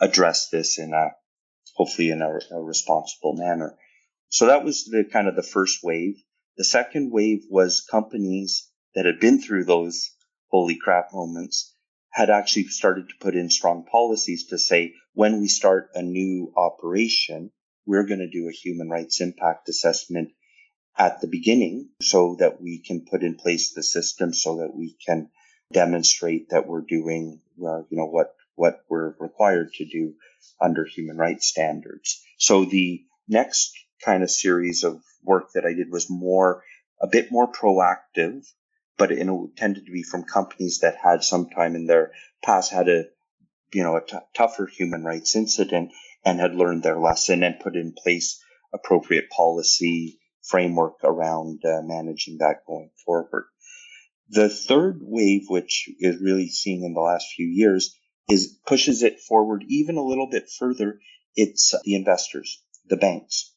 address 0.00 0.48
this 0.48 0.78
in 0.78 0.92
a 0.92 1.10
hopefully 1.74 2.10
in 2.10 2.20
a, 2.20 2.38
a 2.54 2.60
responsible 2.60 3.34
manner. 3.34 3.76
So 4.28 4.46
that 4.46 4.64
was 4.64 4.84
the 4.84 5.04
kind 5.04 5.28
of 5.28 5.36
the 5.36 5.42
first 5.42 5.80
wave. 5.82 6.16
The 6.56 6.64
second 6.64 7.12
wave 7.12 7.44
was 7.48 7.86
companies 7.90 8.68
that 8.94 9.06
had 9.06 9.20
been 9.20 9.40
through 9.40 9.64
those 9.64 10.10
holy 10.48 10.76
crap 10.76 11.12
moments 11.12 11.74
had 12.10 12.28
actually 12.28 12.64
started 12.64 13.08
to 13.08 13.14
put 13.20 13.36
in 13.36 13.50
strong 13.50 13.84
policies 13.90 14.46
to 14.48 14.58
say 14.58 14.94
when 15.14 15.40
we 15.40 15.46
start 15.46 15.90
a 15.94 16.02
new 16.02 16.52
operation, 16.56 17.50
we're 17.86 18.06
going 18.06 18.18
to 18.18 18.30
do 18.30 18.48
a 18.48 18.52
human 18.52 18.88
rights 18.88 19.20
impact 19.20 19.68
assessment 19.68 20.30
at 20.98 21.20
the 21.20 21.28
beginning 21.28 21.88
so 22.02 22.36
that 22.38 22.60
we 22.60 22.78
can 22.78 23.04
put 23.04 23.22
in 23.22 23.34
place 23.34 23.72
the 23.72 23.82
system 23.82 24.32
so 24.32 24.58
that 24.58 24.74
we 24.74 24.96
can 25.06 25.30
demonstrate 25.72 26.50
that 26.50 26.66
we're 26.66 26.82
doing, 26.82 27.40
uh, 27.64 27.78
you 27.88 27.96
know, 27.96 28.06
what, 28.06 28.34
what 28.54 28.80
we're 28.88 29.14
required 29.18 29.72
to 29.72 29.84
do 29.86 30.14
under 30.60 30.84
human 30.84 31.16
rights 31.16 31.46
standards. 31.46 32.22
So 32.38 32.64
the 32.64 33.02
next 33.28 33.72
kind 34.04 34.22
of 34.22 34.30
series 34.30 34.84
of 34.84 35.00
work 35.22 35.52
that 35.54 35.64
I 35.64 35.72
did 35.72 35.90
was 35.90 36.10
more, 36.10 36.64
a 37.00 37.06
bit 37.06 37.30
more 37.30 37.50
proactive, 37.50 38.46
but 38.98 39.12
it 39.12 39.26
tended 39.56 39.86
to 39.86 39.92
be 39.92 40.02
from 40.02 40.24
companies 40.24 40.80
that 40.80 40.96
had 41.02 41.24
sometime 41.24 41.76
in 41.76 41.86
their 41.86 42.12
past 42.42 42.72
had 42.72 42.88
a, 42.88 43.04
you 43.72 43.82
know, 43.82 43.96
a 43.96 44.04
t- 44.04 44.16
tougher 44.34 44.66
human 44.66 45.04
rights 45.04 45.36
incident 45.36 45.92
and 46.24 46.40
had 46.40 46.54
learned 46.54 46.82
their 46.82 46.98
lesson 46.98 47.42
and 47.42 47.60
put 47.60 47.76
in 47.76 47.94
place 47.96 48.42
appropriate 48.74 49.30
policy 49.30 50.19
framework 50.50 51.04
around 51.04 51.64
uh, 51.64 51.80
managing 51.82 52.38
that 52.38 52.66
going 52.66 52.90
forward. 53.04 53.46
The 54.28 54.48
third 54.48 55.00
wave, 55.02 55.46
which 55.48 55.88
is 55.98 56.20
really 56.20 56.48
seeing 56.48 56.84
in 56.84 56.94
the 56.94 57.00
last 57.00 57.32
few 57.34 57.46
years, 57.46 57.96
is 58.28 58.58
pushes 58.66 59.02
it 59.02 59.20
forward 59.20 59.64
even 59.68 59.96
a 59.96 60.04
little 60.04 60.28
bit 60.28 60.50
further. 60.50 61.00
It's 61.36 61.74
the 61.84 61.94
investors, 61.94 62.62
the 62.86 62.96
banks. 62.96 63.52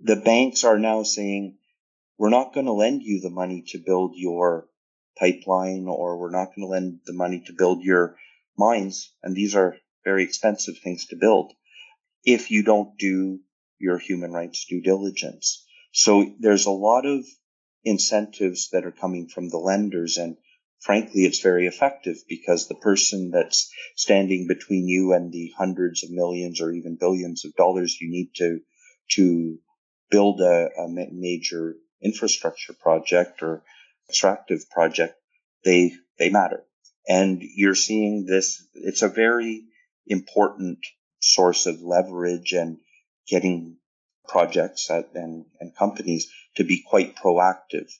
The 0.00 0.16
banks 0.16 0.64
are 0.64 0.78
now 0.78 1.02
saying, 1.02 1.58
we're 2.18 2.30
not 2.30 2.52
going 2.52 2.66
to 2.66 2.72
lend 2.72 3.02
you 3.02 3.20
the 3.20 3.30
money 3.30 3.64
to 3.68 3.78
build 3.78 4.12
your 4.14 4.68
pipeline 5.18 5.86
or 5.88 6.18
we're 6.18 6.30
not 6.30 6.54
going 6.54 6.66
to 6.66 6.72
lend 6.72 7.00
the 7.06 7.12
money 7.12 7.42
to 7.46 7.52
build 7.52 7.82
your 7.82 8.16
mines. 8.56 9.12
And 9.22 9.34
these 9.34 9.54
are 9.54 9.76
very 10.04 10.24
expensive 10.24 10.78
things 10.78 11.06
to 11.06 11.16
build 11.16 11.52
if 12.24 12.50
you 12.50 12.62
don't 12.62 12.96
do 12.98 13.40
your 13.78 13.98
human 13.98 14.32
rights 14.32 14.66
due 14.68 14.82
diligence. 14.82 15.66
So 15.96 16.34
there's 16.40 16.66
a 16.66 16.72
lot 16.72 17.06
of 17.06 17.24
incentives 17.84 18.70
that 18.70 18.84
are 18.84 18.90
coming 18.90 19.28
from 19.28 19.48
the 19.48 19.58
lenders 19.58 20.16
and 20.16 20.36
frankly, 20.80 21.22
it's 21.22 21.40
very 21.40 21.68
effective 21.68 22.16
because 22.28 22.66
the 22.66 22.74
person 22.74 23.30
that's 23.30 23.70
standing 23.94 24.48
between 24.48 24.88
you 24.88 25.12
and 25.12 25.32
the 25.32 25.52
hundreds 25.56 26.02
of 26.02 26.10
millions 26.10 26.60
or 26.60 26.72
even 26.72 26.96
billions 26.96 27.44
of 27.44 27.54
dollars 27.54 27.96
you 28.00 28.10
need 28.10 28.34
to, 28.34 28.60
to 29.12 29.58
build 30.10 30.40
a, 30.40 30.68
a 30.76 30.88
major 30.88 31.76
infrastructure 32.02 32.72
project 32.74 33.40
or 33.40 33.62
extractive 34.08 34.68
project, 34.68 35.14
they, 35.64 35.92
they 36.18 36.28
matter. 36.28 36.64
And 37.08 37.40
you're 37.40 37.76
seeing 37.76 38.26
this, 38.26 38.66
it's 38.74 39.02
a 39.02 39.08
very 39.08 39.62
important 40.08 40.80
source 41.20 41.66
of 41.66 41.82
leverage 41.82 42.52
and 42.52 42.78
getting 43.28 43.76
projects 44.26 44.90
and, 44.90 45.44
and 45.60 45.76
companies 45.76 46.30
to 46.56 46.64
be 46.64 46.82
quite 46.86 47.16
proactive. 47.16 47.90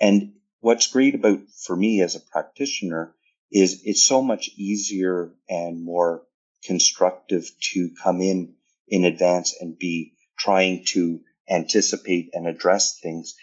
And 0.00 0.34
what's 0.60 0.86
great 0.88 1.14
about 1.14 1.40
for 1.64 1.76
me 1.76 2.02
as 2.02 2.16
a 2.16 2.20
practitioner 2.20 3.14
is 3.50 3.82
it's 3.84 4.06
so 4.06 4.22
much 4.22 4.50
easier 4.56 5.32
and 5.48 5.82
more 5.82 6.22
constructive 6.64 7.48
to 7.72 7.90
come 8.02 8.20
in 8.20 8.54
in 8.86 9.04
advance 9.04 9.54
and 9.60 9.78
be 9.78 10.14
trying 10.38 10.84
to 10.84 11.20
anticipate 11.48 12.30
and 12.32 12.46
address 12.46 12.98
things. 13.00 13.34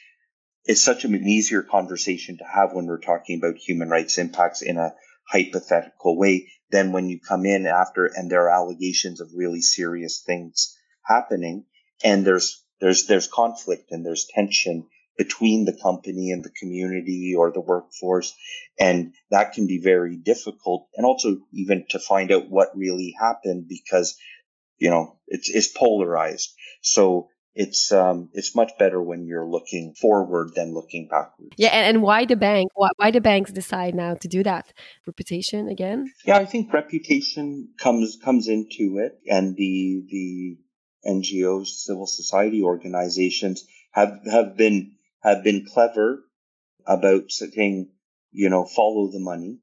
It's 0.66 0.84
such 0.84 1.06
an 1.06 1.16
easier 1.28 1.62
conversation 1.62 2.38
to 2.38 2.44
have 2.44 2.74
when 2.74 2.86
we're 2.86 3.00
talking 3.00 3.38
about 3.38 3.58
human 3.58 3.90
rights 3.90 4.18
impacts 4.18 4.62
in 4.62 4.78
a 4.78 4.94
hypothetical 5.28 6.18
way 6.18 6.50
than 6.72 6.92
when 6.92 7.10
you 7.10 7.20
come 7.20 7.46
in 7.46 7.66
after 7.66 8.06
and 8.06 8.30
there 8.30 8.44
are 8.46 8.62
allegations 8.62 9.22
of 9.22 9.30
really 9.36 9.62
serious 9.62 10.22
things 10.22 10.76
happening 11.04 11.66
and 12.04 12.26
there's 12.26 12.64
there's 12.82 13.08
there's 13.08 13.28
conflict 13.28 13.92
and 13.92 14.06
there's 14.06 14.28
tension 14.34 14.88
between 15.18 15.66
the 15.66 15.78
company 15.82 16.32
and 16.32 16.44
the 16.44 16.52
community 16.52 17.34
or 17.38 17.52
the 17.52 17.62
workforce. 17.62 18.34
And 18.80 19.14
that 19.32 19.54
can 19.54 19.68
be 19.68 19.80
very 19.82 20.18
difficult. 20.18 20.88
And 20.96 21.06
also 21.06 21.38
even 21.54 21.86
to 21.90 22.00
find 22.00 22.32
out 22.32 22.50
what 22.50 22.76
really 22.76 23.16
happened 23.18 23.68
because, 23.70 24.18
you 24.78 24.90
know, 24.90 25.18
it's, 25.28 25.50
it's 25.50 25.70
polarized. 25.70 26.54
So 26.82 27.30
it's 27.58 27.94
um 27.94 28.30
it's 28.34 28.54
much 28.54 28.72
better 28.78 29.02
when 29.02 29.26
you're 29.26 29.48
looking 29.48 29.94
forward 29.94 30.52
than 30.56 30.74
looking 30.74 31.08
backwards. 31.08 31.54
Yeah, 31.56 31.70
and, 31.70 31.96
and 31.96 32.04
why 32.04 32.26
the 32.26 32.36
bank? 32.36 32.70
Why, 32.76 32.90
why 32.98 33.12
the 33.12 33.22
banks 33.22 33.54
decide 33.54 33.96
now 33.96 34.16
to 34.16 34.28
do 34.28 34.44
that? 34.44 34.74
Reputation 35.08 35.70
again? 35.70 36.12
Yeah, 36.26 36.36
I 36.36 36.46
think 36.46 36.74
reputation 36.74 37.70
comes 37.80 38.18
comes 38.22 38.50
into 38.50 39.00
it, 39.00 39.18
and 39.26 39.56
the 39.56 40.04
the 40.10 40.58
NGOs, 41.06 41.68
civil 41.68 42.08
society 42.08 42.64
organizations 42.64 43.66
have 43.92 44.20
have 44.30 44.58
been 44.58 44.96
have 45.22 45.44
been 45.44 45.66
clever 45.66 46.24
about 46.86 47.32
saying, 47.32 47.90
you 48.32 48.50
know, 48.50 48.66
follow 48.66 49.12
the 49.12 49.20
money. 49.20 49.60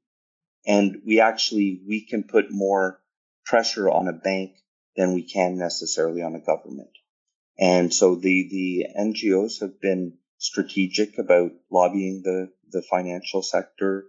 And 0.65 1.01
we 1.05 1.19
actually, 1.19 1.81
we 1.87 2.05
can 2.05 2.23
put 2.23 2.51
more 2.51 2.99
pressure 3.45 3.89
on 3.89 4.07
a 4.07 4.13
bank 4.13 4.51
than 4.95 5.13
we 5.13 5.23
can 5.23 5.57
necessarily 5.57 6.21
on 6.21 6.35
a 6.35 6.39
government. 6.39 6.89
And 7.57 7.93
so 7.93 8.15
the, 8.15 8.47
the 8.49 8.87
NGOs 8.99 9.61
have 9.61 9.79
been 9.79 10.17
strategic 10.37 11.17
about 11.17 11.51
lobbying 11.71 12.21
the, 12.23 12.51
the 12.71 12.81
financial 12.81 13.41
sector 13.41 14.05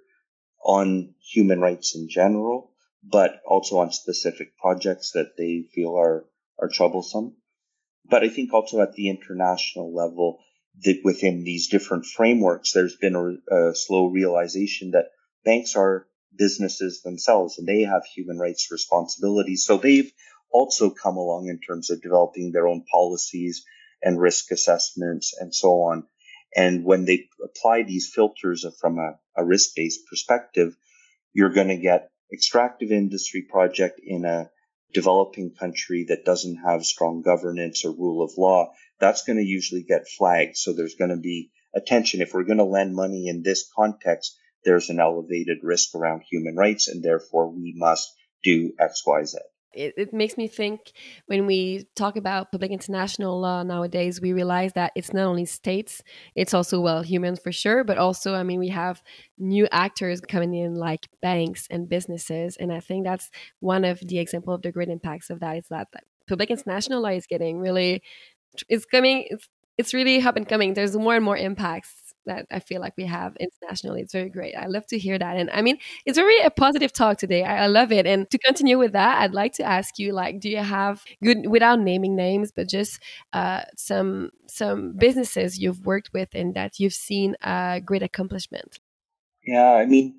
on 0.65 1.15
human 1.21 1.61
rights 1.61 1.95
in 1.95 2.09
general, 2.09 2.73
but 3.03 3.41
also 3.47 3.79
on 3.79 3.93
specific 3.93 4.57
projects 4.57 5.13
that 5.13 5.37
they 5.37 5.67
feel 5.75 5.95
are, 5.97 6.25
are 6.59 6.69
troublesome. 6.69 7.37
But 8.09 8.23
I 8.23 8.29
think 8.29 8.53
also 8.53 8.81
at 8.81 8.93
the 8.93 9.09
international 9.09 9.95
level, 9.95 10.39
that 10.83 11.01
within 11.05 11.45
these 11.45 11.69
different 11.69 12.05
frameworks, 12.05 12.73
there's 12.73 12.97
been 12.97 13.15
a, 13.15 13.55
a 13.55 13.75
slow 13.75 14.07
realization 14.07 14.91
that 14.93 15.11
banks 15.45 15.77
are 15.77 16.07
businesses 16.37 17.03
themselves 17.03 17.59
and 17.59 17.69
they 17.69 17.83
have 17.83 18.05
human 18.05 18.39
rights 18.39 18.69
responsibilities. 18.71 19.65
So 19.65 19.77
they've 19.77 20.13
also 20.51 20.91
come 20.91 21.17
along 21.17 21.49
in 21.49 21.61
terms 21.61 21.91
of 21.91 22.03
developing 22.03 22.53
their 22.53 22.67
own 22.69 22.85
policies 22.91 23.65
and 24.03 24.21
risk 24.21 24.51
assessments 24.51 25.35
and 25.39 25.55
so 25.55 25.83
on. 25.83 26.07
And 26.57 26.85
when 26.85 27.05
they 27.05 27.29
apply 27.43 27.83
these 27.83 28.11
filters 28.15 28.65
from 28.81 28.99
a, 28.99 29.19
a 29.37 29.45
risk-based 29.45 30.01
perspective, 30.09 30.77
you're 31.33 31.53
going 31.53 31.69
to 31.69 31.77
get 31.77 32.11
extractive 32.33 32.93
industry 32.93 33.43
project 33.43 34.01
in 34.05 34.25
a 34.25 34.51
developing 34.95 35.55
country 35.59 36.07
that 36.09 36.25
doesn't 36.25 36.57
have 36.65 36.87
strong 36.87 37.21
governance 37.21 37.85
or 37.85 37.91
rule 37.91 38.25
of 38.25 38.39
law, 38.39 38.73
that's 39.01 39.25
going 39.25 39.37
to 39.37 39.45
usually 39.45 39.83
get 39.83 40.09
flagged. 40.09 40.57
So 40.57 40.73
there's 40.73 40.95
going 40.95 41.11
to 41.11 41.17
be 41.17 41.51
attention. 41.75 42.23
If 42.23 42.33
we're 42.33 42.45
going 42.45 42.59
to 42.59 42.65
lend 42.65 42.95
money 42.95 43.29
in 43.29 43.43
this 43.43 43.69
context, 43.77 44.39
there's 44.65 44.89
an 44.89 45.01
elevated 45.01 45.59
risk 45.63 45.95
around 45.95 46.23
human 46.23 46.57
rights, 46.57 46.89
and 46.89 47.03
therefore 47.03 47.51
we 47.51 47.75
must 47.77 48.09
do 48.43 48.73
X, 48.79 49.03
Y, 49.07 49.25
Z 49.25 49.39
it, 49.75 49.95
it 49.97 50.13
makes 50.13 50.37
me 50.37 50.49
think 50.49 50.93
when 51.27 51.47
we 51.47 51.87
talk 51.97 52.17
about 52.17 52.53
public 52.53 52.71
international 52.71 53.41
law 53.41 53.63
nowadays, 53.63 54.21
we 54.21 54.33
realize 54.33 54.73
that 54.75 54.93
it's 54.95 55.13
not 55.13 55.27
only 55.27 55.45
states, 55.45 56.03
it's 56.35 56.55
also, 56.55 56.81
well, 56.81 57.03
humans 57.03 57.41
for 57.41 57.53
sure, 57.53 57.85
but 57.85 57.99
also, 57.99 58.35
I 58.35 58.43
mean, 58.43 58.59
we 58.61 58.69
have 58.69 59.03
new 59.39 59.67
actors 59.71 60.21
coming 60.21 60.55
in 60.55 60.75
like 60.75 61.09
banks 61.21 61.67
and 61.71 61.89
businesses. 61.89 62.57
And 62.57 62.73
I 62.73 62.81
think 62.81 63.05
that's 63.05 63.31
one 63.61 63.85
of 63.85 64.01
the 64.01 64.19
example 64.19 64.55
of 64.55 64.63
the 64.63 64.73
great 64.73 64.89
impacts 64.89 65.31
of 65.31 65.41
that 65.41 65.57
is 65.57 65.67
that 65.69 65.89
public 66.29 66.51
international 66.51 67.03
law 67.03 67.11
is 67.11 67.27
getting 67.27 67.59
really, 67.59 68.03
it's 68.69 68.85
coming, 68.85 69.27
it's, 69.31 69.49
it's 69.77 69.93
really 69.93 70.21
up 70.23 70.37
and 70.37 70.49
coming. 70.49 70.75
There's 70.75 70.97
more 70.97 71.17
and 71.17 71.25
more 71.25 71.37
impacts 71.37 72.04
that 72.27 72.47
I 72.51 72.61
feel 72.61 72.81
like 72.81 72.95
we 72.97 73.07
have 73.07 73.37
internationally. 73.37 74.01
It's 74.01 74.13
very 74.13 74.29
great. 74.29 74.55
I 74.55 74.67
love 74.67 74.87
to 74.89 74.99
hear 74.99 75.19
that. 75.19 75.37
And 75.37 75.51
I 75.51 75.63
mean, 75.63 75.79
it's 76.05 76.19
very 76.19 76.39
a 76.41 76.51
positive 76.51 76.93
talk 76.93 77.19
today. 77.19 77.45
I, 77.45 77.65
I, 77.65 77.67
love 77.67 77.93
it. 77.93 78.07
And 78.07 78.31
to 78.31 78.39
continue 78.39 78.79
with 78.79 78.93
that, 78.93 79.23
I'd 79.23 79.35
like 79.35 79.53
to 79.55 79.65
ask 79.65 79.99
you, 79.99 80.13
like, 80.13 80.41
do 80.41 80.49
you 80.49 80.59
have 80.59 81.05
good 81.23 81.47
without 81.47 81.81
naming 81.81 82.17
names, 82.17 82.53
but 82.53 82.69
just 82.69 83.01
uh, 83.33 83.63
some 83.77 84.31
some 84.47 84.95
businesses 84.97 85.59
you've 85.59 85.85
worked 85.85 86.11
with 86.13 86.29
and 86.35 86.55
that 86.55 86.79
you've 86.79 86.95
seen 86.95 87.37
a 87.43 87.81
great 87.85 88.03
accomplishment? 88.03 88.79
Yeah, 89.47 89.73
I 89.73 89.87
mean, 89.87 90.15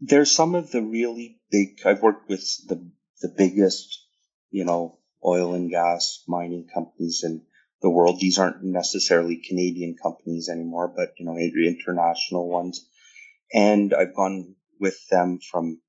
there's 0.00 0.32
some 0.32 0.54
of 0.54 0.70
the 0.70 0.82
really 0.82 1.38
big. 1.50 1.80
I've 1.84 2.02
worked 2.02 2.28
with 2.28 2.44
the 2.66 2.90
the 3.20 3.28
biggest, 3.28 4.04
you 4.50 4.64
know, 4.64 4.98
oil 5.24 5.54
and 5.54 5.70
gas 5.70 6.22
mining 6.28 6.68
companies 6.72 7.22
and 7.22 7.42
the 7.82 7.90
world. 7.90 8.20
These 8.20 8.38
aren't 8.38 8.62
necessarily 8.62 9.42
Canadian 9.46 9.96
companies 10.02 10.48
anymore, 10.48 10.92
but 10.94 11.10
you 11.18 11.26
know, 11.26 11.36
international 11.36 12.48
ones. 12.48 12.86
And 13.52 13.94
I've 13.94 14.14
gone 14.14 14.56
with 14.80 14.96
them 15.08 15.38
from 15.50 15.80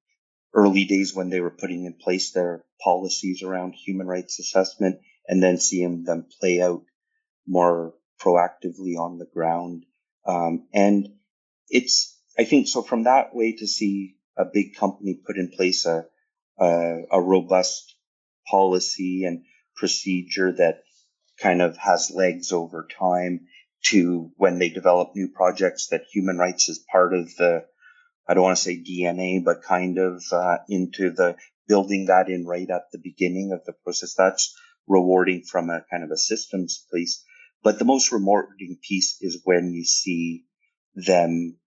early 0.53 0.85
days 0.85 1.13
when 1.13 1.29
they 1.29 1.41
were 1.41 1.51
putting 1.51 1.85
in 1.85 1.93
place 1.93 2.31
their 2.31 2.63
policies 2.83 3.43
around 3.43 3.73
human 3.73 4.07
rights 4.07 4.39
assessment 4.39 4.99
and 5.27 5.41
then 5.41 5.57
seeing 5.57 6.03
them 6.03 6.27
play 6.39 6.61
out 6.61 6.83
more 7.47 7.93
proactively 8.21 8.97
on 8.97 9.17
the 9.17 9.25
ground. 9.25 9.85
Um, 10.25 10.67
and 10.73 11.09
it's, 11.67 12.17
I 12.37 12.45
think, 12.45 12.67
so 12.67 12.81
from 12.81 13.03
that 13.03 13.35
way 13.35 13.53
to 13.53 13.67
see 13.67 14.15
a 14.37 14.45
big 14.45 14.75
company 14.75 15.19
put 15.25 15.37
in 15.37 15.49
place 15.49 15.85
a, 15.85 16.05
a, 16.59 17.01
a 17.11 17.21
robust 17.21 17.95
policy 18.49 19.25
and 19.25 19.43
procedure 19.75 20.53
that 20.53 20.83
kind 21.39 21.61
of 21.61 21.77
has 21.77 22.11
legs 22.13 22.51
over 22.51 22.87
time 22.99 23.47
to 23.85 24.31
when 24.37 24.57
they 24.59 24.69
develop 24.69 25.11
new 25.15 25.29
projects 25.29 25.87
that 25.87 26.05
human 26.11 26.37
rights 26.37 26.69
is 26.69 26.83
part 26.91 27.13
of 27.13 27.35
the, 27.35 27.65
I 28.27 28.33
don't 28.33 28.43
want 28.43 28.57
to 28.57 28.63
say 28.63 28.77
DNA, 28.77 29.43
but 29.43 29.61
kind 29.61 29.97
of 29.97 30.23
uh, 30.31 30.57
into 30.67 31.11
the 31.11 31.35
building 31.67 32.05
that 32.05 32.29
in 32.29 32.45
right 32.45 32.69
at 32.69 32.83
the 32.91 32.99
beginning 33.01 33.51
of 33.51 33.63
the 33.65 33.73
process. 33.83 34.15
That's 34.15 34.55
rewarding 34.87 35.43
from 35.43 35.69
a 35.69 35.85
kind 35.91 36.03
of 36.03 36.11
a 36.11 36.17
systems 36.17 36.85
place. 36.89 37.23
But 37.63 37.79
the 37.79 37.85
most 37.85 38.11
rewarding 38.11 38.77
piece 38.81 39.17
is 39.21 39.41
when 39.43 39.73
you 39.73 39.83
see 39.83 40.45
them, 40.95 41.57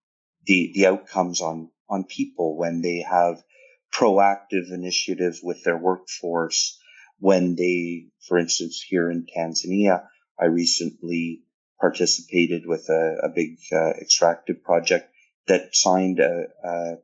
the, 0.47 0.73
the 0.75 0.87
outcomes 0.87 1.41
on, 1.41 1.71
on 1.89 2.05
people 2.05 2.57
when 2.57 2.83
they 2.83 3.05
have 3.09 3.43
proactive 3.93 4.73
initiatives 4.73 5.41
with 5.43 5.63
their 5.65 5.77
workforce, 5.77 6.79
when 7.19 7.57
they, 7.57 8.07
for 8.27 8.39
instance, 8.39 8.83
here 8.87 9.11
in 9.11 9.27
Tanzania, 9.27 10.05
I 10.39 10.47
recently 10.47 11.43
participated 11.81 12.67
with 12.67 12.89
a, 12.89 13.17
a 13.25 13.29
big 13.29 13.59
uh, 13.73 13.91
extractive 13.91 14.63
project 14.63 15.11
that 15.47 15.75
signed 15.75 16.21
a, 16.21 16.45
a, 16.65 16.97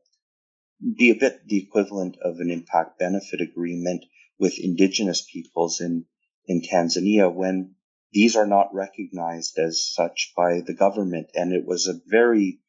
be 0.96 1.10
a 1.10 1.14
bit 1.14 1.46
the 1.46 1.58
equivalent 1.58 2.16
of 2.22 2.40
an 2.40 2.50
impact 2.50 2.98
benefit 2.98 3.40
agreement 3.40 4.04
with 4.38 4.58
indigenous 4.58 5.22
peoples 5.22 5.80
in, 5.80 6.04
in 6.46 6.60
Tanzania 6.60 7.32
when 7.32 7.74
these 8.12 8.36
are 8.36 8.46
not 8.46 8.74
recognized 8.74 9.58
as 9.58 9.84
such 9.92 10.32
by 10.36 10.60
the 10.60 10.74
government. 10.74 11.28
And 11.34 11.52
it 11.52 11.64
was 11.66 11.86
a 11.86 12.00
very 12.06 12.60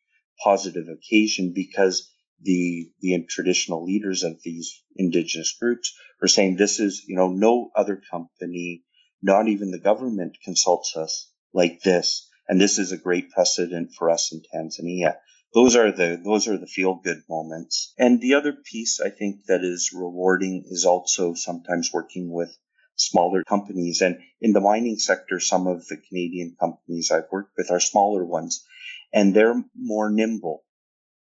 positive 0.44 0.88
occasion 0.88 1.54
because 1.54 2.12
the 2.42 2.90
the 3.02 3.26
traditional 3.30 3.86
leaders 3.86 4.24
of 4.24 4.42
these 4.44 4.84
indigenous 4.96 5.56
groups 5.60 5.96
are 6.22 6.28
saying 6.28 6.56
this 6.56 6.80
is 6.80 7.04
you 7.08 7.16
know 7.16 7.30
no 7.30 7.72
other 7.76 8.02
company 8.12 8.84
not 9.26 9.48
even 9.48 9.72
the 9.72 9.80
government 9.80 10.38
consults 10.44 10.96
us 10.96 11.32
like 11.52 11.82
this. 11.82 12.30
And 12.48 12.62
this 12.62 12.78
is 12.78 12.92
a 12.92 12.98
great 12.98 13.32
precedent 13.32 13.94
for 13.98 14.12
us 14.12 14.32
in 14.32 14.42
Tanzania. 14.54 15.16
Those 15.54 15.76
are 15.76 15.92
the 15.92 16.22
those 16.24 16.48
are 16.48 16.58
the 16.58 16.68
feel 16.68 16.96
good 17.04 17.24
moments. 17.28 17.94
And 17.98 18.22
the 18.22 18.36
other 18.36 18.54
piece 18.54 19.00
i 19.00 19.10
think 19.10 19.46
that 19.48 19.64
is 19.64 19.92
rewarding 19.96 20.66
is 20.68 20.86
also 20.86 21.34
sometimes 21.34 21.94
working 21.94 22.32
with 22.32 22.56
smaller 22.98 23.44
companies. 23.44 24.02
And 24.02 24.20
in 24.42 24.54
the 24.54 24.62
mining 24.62 25.00
sector 25.00 25.40
some 25.40 25.66
of 25.66 25.88
the 25.88 25.98
canadian 25.98 26.56
companies 26.60 27.10
i've 27.10 27.32
worked 27.32 27.54
with 27.58 27.72
are 27.72 27.80
smaller 27.80 28.24
ones 28.24 28.64
and 29.12 29.34
they're 29.34 29.64
more 29.76 30.12
nimble 30.12 30.64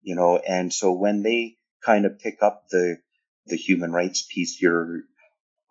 you 0.04 0.16
know, 0.16 0.38
and 0.38 0.72
so 0.72 0.92
when 0.92 1.24
they 1.24 1.58
kind 1.84 2.06
of 2.06 2.20
pick 2.20 2.42
up 2.42 2.66
the, 2.70 2.98
the 3.48 3.56
human 3.56 3.92
rights 3.92 4.22
piece, 4.22 4.62
you're 4.62 5.02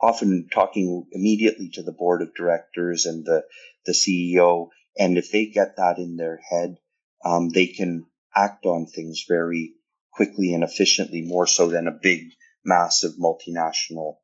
often 0.00 0.48
talking 0.52 1.06
immediately 1.12 1.70
to 1.74 1.82
the 1.82 1.92
board 1.92 2.22
of 2.22 2.34
directors 2.34 3.06
and 3.06 3.24
the, 3.24 3.44
the 3.86 3.92
CEO. 3.92 4.68
And 4.98 5.16
if 5.16 5.30
they 5.30 5.46
get 5.46 5.76
that 5.76 5.98
in 5.98 6.16
their 6.16 6.40
head, 6.50 6.76
um, 7.24 7.50
they 7.50 7.66
can 7.66 8.06
act 8.34 8.66
on 8.66 8.86
things 8.86 9.24
very 9.28 9.74
quickly 10.12 10.54
and 10.54 10.64
efficiently, 10.64 11.22
more 11.22 11.46
so 11.46 11.68
than 11.68 11.86
a 11.86 11.98
big, 12.02 12.32
massive 12.64 13.12
multinational 13.12 14.16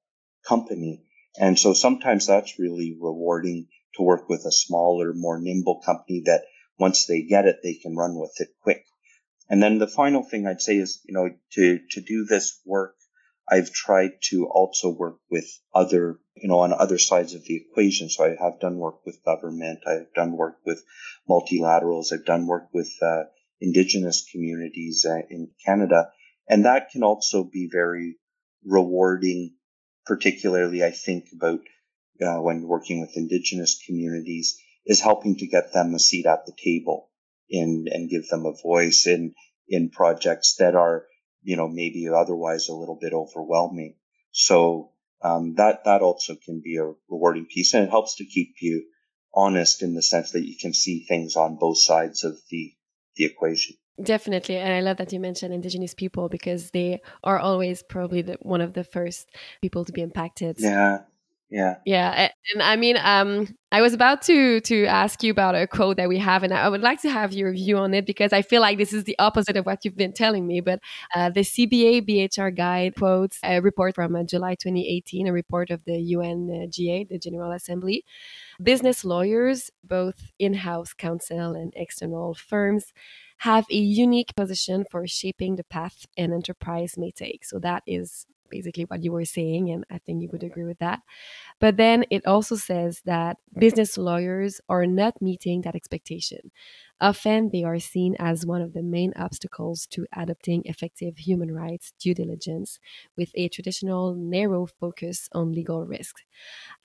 company. 0.46 1.04
And 1.38 1.58
so 1.58 1.72
sometimes 1.72 2.26
that's 2.26 2.58
really 2.58 2.96
rewarding 3.00 3.68
to 3.94 4.02
work 4.02 4.28
with 4.28 4.44
a 4.46 4.52
smaller, 4.52 5.12
more 5.14 5.40
nimble 5.40 5.80
company 5.80 6.22
that 6.26 6.42
once 6.78 7.06
they 7.06 7.22
get 7.22 7.46
it, 7.46 7.58
they 7.62 7.74
can 7.74 7.96
run 7.96 8.18
with 8.18 8.34
it 8.38 8.48
quick. 8.62 8.84
And 9.48 9.62
then 9.62 9.78
the 9.78 9.88
final 9.88 10.22
thing 10.22 10.46
I'd 10.46 10.61
say 10.61 10.76
is, 10.76 11.00
you 11.04 11.14
know, 11.14 11.30
to, 11.52 11.80
to 11.92 12.00
do 12.00 12.24
this 12.24 12.61
work, 12.66 12.94
I've 13.50 13.72
tried 13.72 14.12
to 14.24 14.46
also 14.46 14.90
work 14.90 15.18
with 15.30 15.46
other, 15.74 16.18
you 16.37 16.48
know, 16.48 16.58
on 16.61 16.74
other 16.74 16.98
sides 16.98 17.34
of 17.34 17.44
the 17.44 17.56
equation. 17.56 18.11
So 18.11 18.24
I 18.24 18.37
have 18.42 18.61
done 18.61 18.76
work 18.76 19.06
with 19.06 19.24
government. 19.24 19.80
I've 19.87 20.12
done 20.14 20.37
work 20.37 20.58
with 20.66 20.84
multilaterals. 21.28 22.12
I've 22.12 22.26
done 22.26 22.46
work 22.46 22.68
with 22.74 22.92
uh, 23.00 23.24
indigenous 23.61 24.28
communities 24.30 25.06
uh, 25.08 25.22
in 25.30 25.50
Canada. 25.64 26.11
And 26.46 26.66
that 26.66 26.90
can 26.90 27.02
also 27.02 27.42
be 27.42 27.70
very 27.72 28.16
rewarding, 28.64 29.54
particularly 30.04 30.84
I 30.84 30.90
think 30.90 31.28
about 31.34 31.61
uh, 32.20 32.40
when 32.42 32.62
working 32.62 33.00
with 33.00 33.16
indigenous 33.16 33.80
communities 33.87 34.58
is 34.84 35.00
helping 35.00 35.37
to 35.37 35.46
get 35.46 35.72
them 35.72 35.94
a 35.94 35.98
seat 35.98 36.26
at 36.26 36.44
the 36.44 36.52
table 36.52 37.08
in, 37.50 37.87
and 37.90 38.11
give 38.11 38.28
them 38.28 38.46
a 38.46 38.61
voice 38.62 39.06
in, 39.06 39.34
in 39.68 39.90
projects 39.90 40.56
that 40.56 40.74
are, 40.74 41.04
you 41.42 41.56
know, 41.56 41.68
maybe 41.68 42.08
otherwise 42.08 42.68
a 42.68 42.74
little 42.74 42.98
bit 43.00 43.12
overwhelming. 43.12 43.96
So, 44.30 44.92
um, 45.22 45.54
that, 45.56 45.84
that 45.84 46.02
also 46.02 46.37
can 46.37 46.61
be 46.62 46.76
a 46.76 46.92
rewarding 47.08 47.46
piece 47.46 47.74
and 47.74 47.84
it 47.84 47.90
helps 47.90 48.16
to 48.16 48.24
keep 48.24 48.54
you 48.61 48.84
honest 49.34 49.82
in 49.82 49.94
the 49.94 50.02
sense 50.02 50.32
that 50.32 50.46
you 50.46 50.56
can 50.61 50.72
see 50.72 51.04
things 51.06 51.37
on 51.37 51.56
both 51.56 51.78
sides 51.78 52.24
of 52.24 52.38
the 52.50 52.72
the 53.18 53.24
equation. 53.24 53.76
Definitely. 54.02 54.56
And 54.56 54.72
I 54.72 54.80
love 54.80 54.96
that 54.98 55.12
you 55.12 55.20
mentioned 55.20 55.52
Indigenous 55.52 55.92
people 55.92 56.28
because 56.28 56.70
they 56.70 57.00
are 57.24 57.38
always 57.38 57.82
probably 57.82 58.22
the, 58.22 58.38
one 58.42 58.61
of 58.61 58.72
the 58.72 58.84
first 58.84 59.28
people 59.61 59.84
to 59.84 59.92
be 59.92 60.02
impacted. 60.02 60.56
Yeah. 60.58 61.00
Yeah. 61.50 61.76
Yeah. 61.87 62.28
And 62.52 62.62
I 62.62 62.76
mean, 62.76 62.98
um, 63.02 63.48
I 63.72 63.80
was 63.80 63.94
about 63.94 64.20
to 64.22 64.61
to 64.61 64.84
ask 64.84 65.22
you 65.22 65.30
about 65.30 65.54
a 65.54 65.66
quote 65.66 65.96
that 65.96 66.08
we 66.08 66.18
have, 66.18 66.42
and 66.42 66.52
I 66.52 66.68
would 66.68 66.82
like 66.82 67.00
to 67.02 67.11
have 67.11 67.32
your 67.32 67.52
view 67.52 67.78
on 67.78 67.94
it 67.94 68.04
because 68.04 68.34
I 68.34 68.42
feel 68.42 68.61
like 68.61 68.76
this 68.76 68.92
is 68.92 69.04
the 69.04 69.18
opposite 69.18 69.56
of 69.56 69.64
what 69.64 69.82
you've 69.82 69.96
been 69.96 70.12
telling 70.12 70.46
me. 70.46 70.61
But 70.61 70.80
uh, 71.14 71.30
the 71.30 71.40
CBA 71.40 72.06
BHR 72.06 72.54
guide 72.54 72.96
quotes 72.96 73.38
a 73.42 73.61
report 73.61 73.94
from 73.94 74.14
uh, 74.14 74.24
July 74.24 74.56
2018, 74.56 75.26
a 75.26 75.32
report 75.32 75.70
of 75.70 75.82
the 75.87 76.14
UNGA, 76.14 77.08
the 77.08 77.18
General 77.18 77.52
Assembly. 77.52 78.04
Business 78.62 79.04
lawyers, 79.04 79.70
both 79.82 80.32
in 80.38 80.52
house 80.52 80.92
counsel 80.92 81.54
and 81.54 81.72
external 81.76 82.34
firms, 82.34 82.92
have 83.38 83.64
a 83.70 83.76
unique 83.76 84.34
position 84.37 84.84
for 84.90 85.06
shaping 85.06 85.56
the 85.56 85.64
path 85.64 86.06
an 86.18 86.32
enterprise 86.32 86.94
may 86.98 87.11
take. 87.11 87.44
So 87.44 87.58
that 87.61 87.84
is 87.87 88.26
basically 88.50 88.84
what 88.84 89.02
you 89.04 89.12
were 89.12 89.24
saying, 89.24 89.70
and 89.70 89.84
I 89.90 89.98
think 89.98 90.22
you 90.22 90.28
would 90.32 90.42
agree 90.42 90.64
with 90.64 90.78
that. 90.78 91.00
But 91.61 91.76
then 91.76 92.04
it 92.11 92.26
also 92.26 92.56
says 92.56 93.02
that 93.04 93.38
business 93.58 93.98
lawyers 93.98 94.61
are 94.68 94.87
not 94.87 95.20
meeting 95.20 95.62
that 95.62 95.74
expectation. 95.74 96.50
Often 97.00 97.50
they 97.50 97.62
are 97.62 97.78
seen 97.78 98.16
as 98.18 98.44
one 98.44 98.61
of 98.61 98.72
the 98.72 98.82
main 98.82 99.12
obstacles 99.16 99.87
to 99.88 100.06
adopting 100.16 100.62
effective 100.64 101.16
human 101.18 101.52
rights 101.52 101.92
due 102.00 102.14
diligence 102.14 102.80
with 103.16 103.30
a 103.34 103.48
traditional 103.48 104.14
narrow 104.14 104.66
focus 104.66 105.28
on 105.32 105.52
legal 105.52 105.87
risks. 105.87 106.22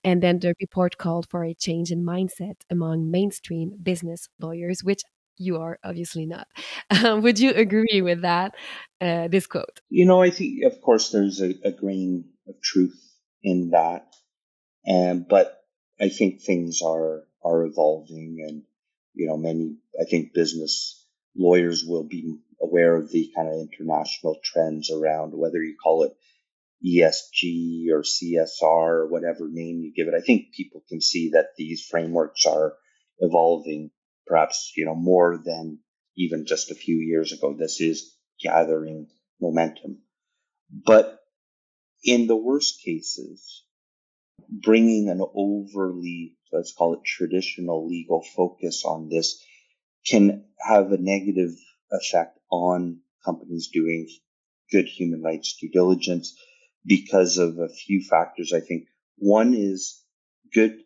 And 0.04 0.22
then 0.22 0.38
the 0.38 0.54
report 0.60 0.98
called 0.98 1.28
for 1.28 1.44
a 1.44 1.54
change 1.54 1.90
in 1.90 2.04
mindset 2.04 2.62
among 2.70 3.10
mainstream 3.10 3.72
business 3.82 4.28
lawyers, 4.38 4.84
which 4.84 5.02
you 5.36 5.58
are 5.58 5.78
obviously 5.84 6.26
not. 6.26 6.46
Um, 6.90 7.22
would 7.22 7.38
you 7.38 7.52
agree 7.52 8.02
with 8.02 8.22
that, 8.22 8.54
uh, 9.00 9.28
this 9.28 9.46
quote? 9.46 9.80
You 9.88 10.06
know, 10.06 10.22
I 10.22 10.30
think, 10.30 10.64
of 10.64 10.80
course, 10.80 11.10
there's 11.10 11.40
a, 11.40 11.54
a 11.64 11.72
grain 11.72 12.24
of 12.48 12.60
truth 12.62 13.00
in 13.42 13.70
that. 13.70 14.06
And, 14.86 15.26
but 15.26 15.60
I 16.00 16.08
think 16.08 16.42
things 16.42 16.80
are, 16.82 17.24
are 17.44 17.64
evolving 17.64 18.44
and, 18.46 18.62
you 19.14 19.26
know, 19.26 19.36
many, 19.36 19.76
I 20.00 20.04
think 20.04 20.34
business 20.34 21.04
lawyers 21.36 21.84
will 21.86 22.04
be 22.04 22.38
aware 22.60 22.96
of 22.96 23.10
the 23.10 23.30
kind 23.34 23.48
of 23.48 23.54
international 23.54 24.38
trends 24.42 24.90
around 24.90 25.32
whether 25.34 25.62
you 25.62 25.76
call 25.82 26.04
it 26.04 26.12
ESG 26.84 27.86
or 27.90 28.02
CSR 28.02 28.62
or 28.62 29.08
whatever 29.08 29.48
name 29.48 29.80
you 29.80 29.92
give 29.94 30.08
it. 30.08 30.16
I 30.16 30.20
think 30.20 30.52
people 30.52 30.82
can 30.88 31.00
see 31.00 31.30
that 31.30 31.56
these 31.56 31.86
frameworks 31.86 32.46
are 32.46 32.74
evolving 33.18 33.90
perhaps, 34.26 34.72
you 34.76 34.84
know, 34.84 34.94
more 34.94 35.40
than 35.44 35.78
even 36.16 36.46
just 36.46 36.70
a 36.70 36.74
few 36.74 36.96
years 36.96 37.32
ago. 37.32 37.54
This 37.54 37.80
is 37.80 38.14
gathering 38.40 39.08
momentum. 39.40 39.98
But 40.70 41.18
in 42.02 42.26
the 42.26 42.36
worst 42.36 42.82
cases, 42.82 43.64
bringing 44.48 45.08
an 45.08 45.20
overly, 45.34 46.36
let's 46.52 46.72
call 46.72 46.94
it 46.94 47.04
traditional 47.04 47.88
legal 47.88 48.22
focus 48.36 48.84
on 48.84 49.08
this 49.08 49.42
can 50.06 50.44
have 50.58 50.92
a 50.92 50.98
negative 50.98 51.54
effect 51.90 52.38
on 52.50 53.00
companies 53.24 53.68
doing 53.72 54.08
good 54.70 54.86
human 54.86 55.22
rights 55.22 55.56
due 55.60 55.70
diligence 55.70 56.36
because 56.84 57.38
of 57.38 57.58
a 57.58 57.68
few 57.68 58.02
factors. 58.02 58.52
I 58.52 58.60
think 58.60 58.84
one 59.16 59.54
is 59.54 60.02
good, 60.52 60.78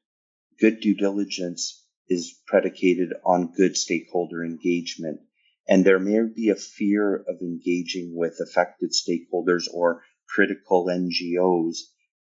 good 0.60 0.80
due 0.80 0.94
diligence 0.94 1.84
is 2.08 2.34
predicated 2.46 3.12
on 3.24 3.52
good 3.56 3.76
stakeholder 3.76 4.44
engagement. 4.44 5.20
And 5.68 5.84
there 5.84 5.98
may 5.98 6.20
be 6.34 6.48
a 6.48 6.56
fear 6.56 7.14
of 7.14 7.42
engaging 7.42 8.16
with 8.16 8.40
affected 8.40 8.92
stakeholders 8.92 9.64
or 9.72 10.02
critical 10.28 10.86
NGOs 10.86 11.78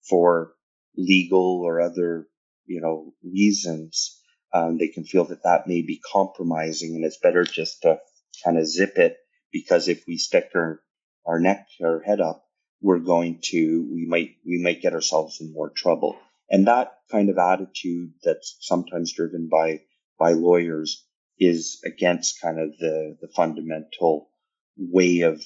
for 0.07 0.53
legal 0.97 1.61
or 1.61 1.79
other, 1.79 2.27
you 2.65 2.81
know, 2.81 3.13
reasons. 3.23 4.19
Um, 4.53 4.77
they 4.77 4.89
can 4.89 5.05
feel 5.05 5.25
that 5.25 5.43
that 5.43 5.67
may 5.67 5.81
be 5.81 6.01
compromising 6.11 6.95
and 6.95 7.05
it's 7.05 7.19
better 7.19 7.43
just 7.43 7.81
to 7.83 7.99
kind 8.43 8.57
of 8.57 8.67
zip 8.67 8.97
it 8.97 9.17
because 9.51 9.87
if 9.87 10.03
we 10.07 10.17
stick 10.17 10.49
our, 10.55 10.81
our 11.25 11.39
neck, 11.39 11.67
our 11.83 12.01
head 12.01 12.19
up, 12.19 12.43
we're 12.81 12.99
going 12.99 13.39
to, 13.43 13.89
we 13.91 14.05
might, 14.05 14.35
we 14.45 14.61
might 14.61 14.81
get 14.81 14.93
ourselves 14.93 15.39
in 15.41 15.53
more 15.53 15.69
trouble. 15.69 16.17
And 16.49 16.67
that 16.67 16.93
kind 17.11 17.29
of 17.29 17.37
attitude 17.37 18.13
that's 18.23 18.57
sometimes 18.61 19.13
driven 19.13 19.49
by, 19.51 19.81
by 20.17 20.31
lawyers 20.31 21.05
is 21.39 21.81
against 21.85 22.41
kind 22.41 22.59
of 22.59 22.77
the, 22.77 23.17
the 23.21 23.27
fundamental 23.27 24.29
way 24.77 25.21
of 25.21 25.43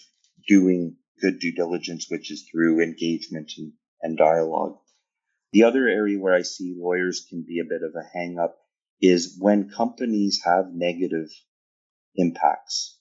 doing 0.48 0.98
good 1.22 1.40
due 1.40 1.54
diligence, 1.54 2.08
which 2.10 2.32
is 2.32 2.48
through 2.50 2.82
engagement 2.82 3.52
and, 3.58 3.74
and 4.02 4.18
dialogue. 4.18 4.78
The 5.54 5.64
other 5.64 5.88
area 5.88 6.20
where 6.20 6.34
I 6.34 6.44
see 6.44 6.76
lawyers 6.78 7.26
can 7.30 7.44
be 7.48 7.60
a 7.60 7.70
bit 7.70 7.82
of 7.84 7.94
a 7.96 8.08
hang 8.18 8.40
up 8.40 8.58
is 9.02 9.38
when 9.40 9.70
companies 9.70 10.42
have 10.46 10.74
negative 10.74 11.30
impacts, 12.16 12.98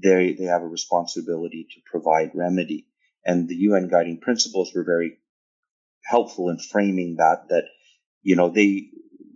they, 0.00 0.34
they 0.34 0.44
have 0.44 0.62
a 0.62 0.68
responsibility 0.68 1.66
to 1.74 1.80
provide 1.90 2.30
remedy. 2.34 2.86
And 3.24 3.48
the 3.48 3.56
UN 3.56 3.88
guiding 3.88 4.20
principles 4.20 4.72
were 4.74 4.84
very 4.84 5.18
helpful 6.08 6.48
in 6.48 6.58
framing 6.58 7.16
that, 7.16 7.48
that, 7.48 7.64
you 8.22 8.34
know, 8.36 8.48
they, 8.48 8.88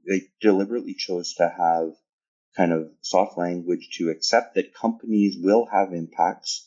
they 0.09 0.23
deliberately 0.41 0.95
chose 0.95 1.35
to 1.35 1.49
have 1.49 1.91
kind 2.57 2.73
of 2.73 2.89
soft 3.01 3.39
language 3.39 3.91
to 3.99 4.11
accept 4.11 4.55
that 4.55 4.75
companies 4.75 5.37
will 5.39 5.67
have 5.71 5.93
impacts, 5.93 6.67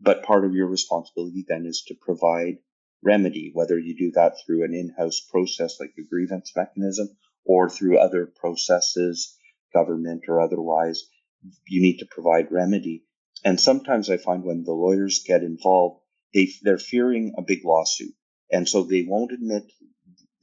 but 0.00 0.24
part 0.24 0.44
of 0.44 0.54
your 0.54 0.66
responsibility 0.66 1.44
then 1.48 1.66
is 1.66 1.84
to 1.86 1.94
provide 2.00 2.58
remedy, 3.02 3.50
whether 3.52 3.78
you 3.78 3.96
do 3.96 4.12
that 4.14 4.34
through 4.44 4.64
an 4.64 4.74
in-house 4.74 5.20
process 5.30 5.78
like 5.80 5.92
a 5.98 6.08
grievance 6.08 6.52
mechanism 6.56 7.08
or 7.44 7.68
through 7.68 7.98
other 7.98 8.26
processes, 8.26 9.36
government 9.72 10.24
or 10.28 10.40
otherwise, 10.40 11.04
you 11.68 11.82
need 11.82 11.98
to 11.98 12.06
provide 12.10 12.50
remedy. 12.50 13.04
And 13.44 13.60
sometimes 13.60 14.08
I 14.08 14.16
find 14.16 14.42
when 14.44 14.64
the 14.64 14.72
lawyers 14.72 15.22
get 15.26 15.42
involved, 15.42 16.00
they, 16.32 16.48
they're 16.62 16.78
fearing 16.78 17.34
a 17.36 17.42
big 17.42 17.64
lawsuit. 17.64 18.14
And 18.54 18.68
so 18.68 18.84
they 18.84 19.02
won't 19.02 19.32
admit, 19.32 19.64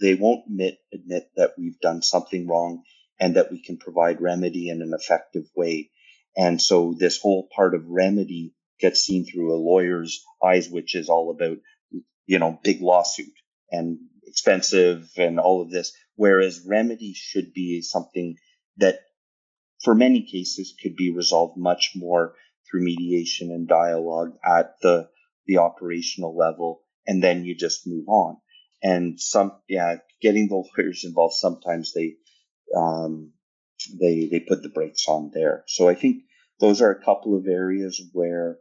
they 0.02 0.16
won't 0.16 0.46
admit, 0.46 0.80
admit 0.94 1.30
that 1.38 1.54
we've 1.58 1.80
done 1.80 2.02
something 2.02 2.46
wrong 2.46 2.84
and 3.22 3.38
that 3.38 3.52
we 3.54 3.64
can 3.64 3.78
provide 3.78 4.20
remedy 4.20 4.68
in 4.68 4.82
an 4.82 4.92
effective 4.94 5.46
way. 5.56 5.92
And 6.36 6.62
so 6.62 6.94
this 6.98 7.22
whole 7.22 7.48
part 7.56 7.74
of 7.74 7.88
remedy 7.88 8.54
gets 8.82 9.00
seen 9.00 9.26
through 9.26 9.56
a 9.56 9.64
lawyer's 9.64 10.26
eyes, 10.44 10.70
which 10.70 10.94
is 10.94 11.08
all 11.08 11.32
about, 11.32 11.60
you 12.26 12.38
know, 12.38 12.60
big 12.62 12.82
lawsuit 12.82 13.32
and 13.72 14.00
expensive 14.28 15.10
and 15.16 15.40
all 15.40 15.62
of 15.62 15.72
this. 15.72 15.94
Whereas 16.16 16.66
remedy 16.68 17.14
should 17.16 17.54
be 17.54 17.82
something 17.82 18.36
that 18.76 19.00
for 19.86 19.96
many 19.96 20.24
cases 20.24 20.76
could 20.84 20.98
be 20.98 21.14
resolved 21.14 21.58
much 21.58 21.94
more 21.96 22.36
through 22.70 22.84
mediation 22.84 23.52
and 23.52 23.70
dialogue 23.70 24.34
at 24.44 24.74
the, 24.82 25.08
the 25.46 25.60
operational 25.60 26.36
level. 26.36 26.84
And 27.08 27.24
then 27.24 27.44
you 27.46 27.56
just 27.56 27.88
move 27.88 28.08
on. 28.08 28.38
And 28.84 29.20
some, 29.20 29.54
yeah, 29.68 29.98
getting 30.22 30.48
the 30.48 30.64
lawyers 30.78 31.04
involved, 31.06 31.36
sometimes 31.36 31.94
they, 31.94 32.16
um, 32.76 33.32
they, 34.00 34.28
they 34.32 34.40
put 34.40 34.64
the 34.64 34.70
brakes 34.70 35.08
on 35.08 35.32
there. 35.34 35.64
So 35.68 35.88
I 35.88 35.96
think 35.96 36.24
those 36.60 36.82
are 36.82 36.92
a 36.92 37.04
couple 37.04 37.36
of 37.36 37.48
areas 37.48 38.02
where 38.14 38.60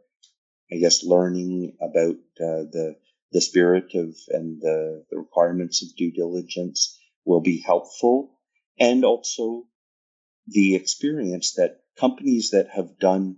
I 0.71 0.77
guess 0.77 1.03
learning 1.03 1.77
about 1.81 2.15
uh, 2.39 2.65
the 2.71 2.95
the 3.31 3.41
spirit 3.41 3.93
of 3.95 4.15
and 4.29 4.61
the, 4.61 5.05
the 5.09 5.17
requirements 5.17 5.83
of 5.83 5.95
due 5.95 6.11
diligence 6.11 6.99
will 7.23 7.41
be 7.41 7.61
helpful, 7.61 8.37
and 8.79 9.05
also 9.05 9.65
the 10.47 10.75
experience 10.75 11.53
that 11.53 11.81
companies 11.97 12.51
that 12.51 12.69
have 12.69 12.99
done 12.99 13.37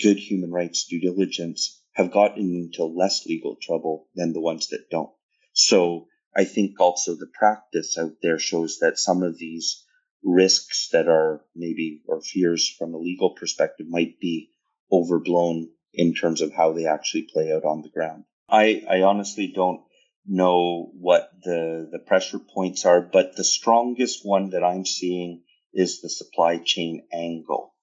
good 0.00 0.18
human 0.18 0.50
rights 0.50 0.86
due 0.86 1.00
diligence 1.00 1.81
have 1.92 2.10
gotten 2.10 2.54
into 2.54 2.84
less 2.84 3.26
legal 3.26 3.56
trouble 3.60 4.08
than 4.14 4.32
the 4.32 4.40
ones 4.40 4.68
that 4.68 4.90
don't. 4.90 5.10
So 5.52 6.06
I 6.34 6.44
think 6.44 6.80
also 6.80 7.14
the 7.14 7.30
practice 7.38 7.98
out 7.98 8.14
there 8.22 8.38
shows 8.38 8.78
that 8.80 8.98
some 8.98 9.22
of 9.22 9.38
these 9.38 9.84
risks 10.24 10.88
that 10.92 11.08
are 11.08 11.44
maybe 11.54 12.02
or 12.06 12.20
fears 12.22 12.68
from 12.78 12.94
a 12.94 12.98
legal 12.98 13.30
perspective 13.34 13.86
might 13.88 14.18
be 14.20 14.50
overblown 14.90 15.68
in 15.92 16.14
terms 16.14 16.40
of 16.40 16.52
how 16.52 16.72
they 16.72 16.86
actually 16.86 17.28
play 17.32 17.52
out 17.52 17.64
on 17.64 17.82
the 17.82 17.90
ground. 17.90 18.24
I, 18.48 18.82
I 18.88 19.02
honestly 19.02 19.52
don't 19.54 19.82
know 20.26 20.90
what 20.94 21.30
the, 21.42 21.88
the 21.90 21.98
pressure 21.98 22.38
points 22.38 22.86
are, 22.86 23.00
but 23.00 23.36
the 23.36 23.44
strongest 23.44 24.20
one 24.24 24.50
that 24.50 24.62
I'm 24.62 24.86
seeing 24.86 25.42
is 25.72 26.00
the 26.00 26.08
supply 26.08 26.58
chain 26.58 27.06
angle. 27.12 27.74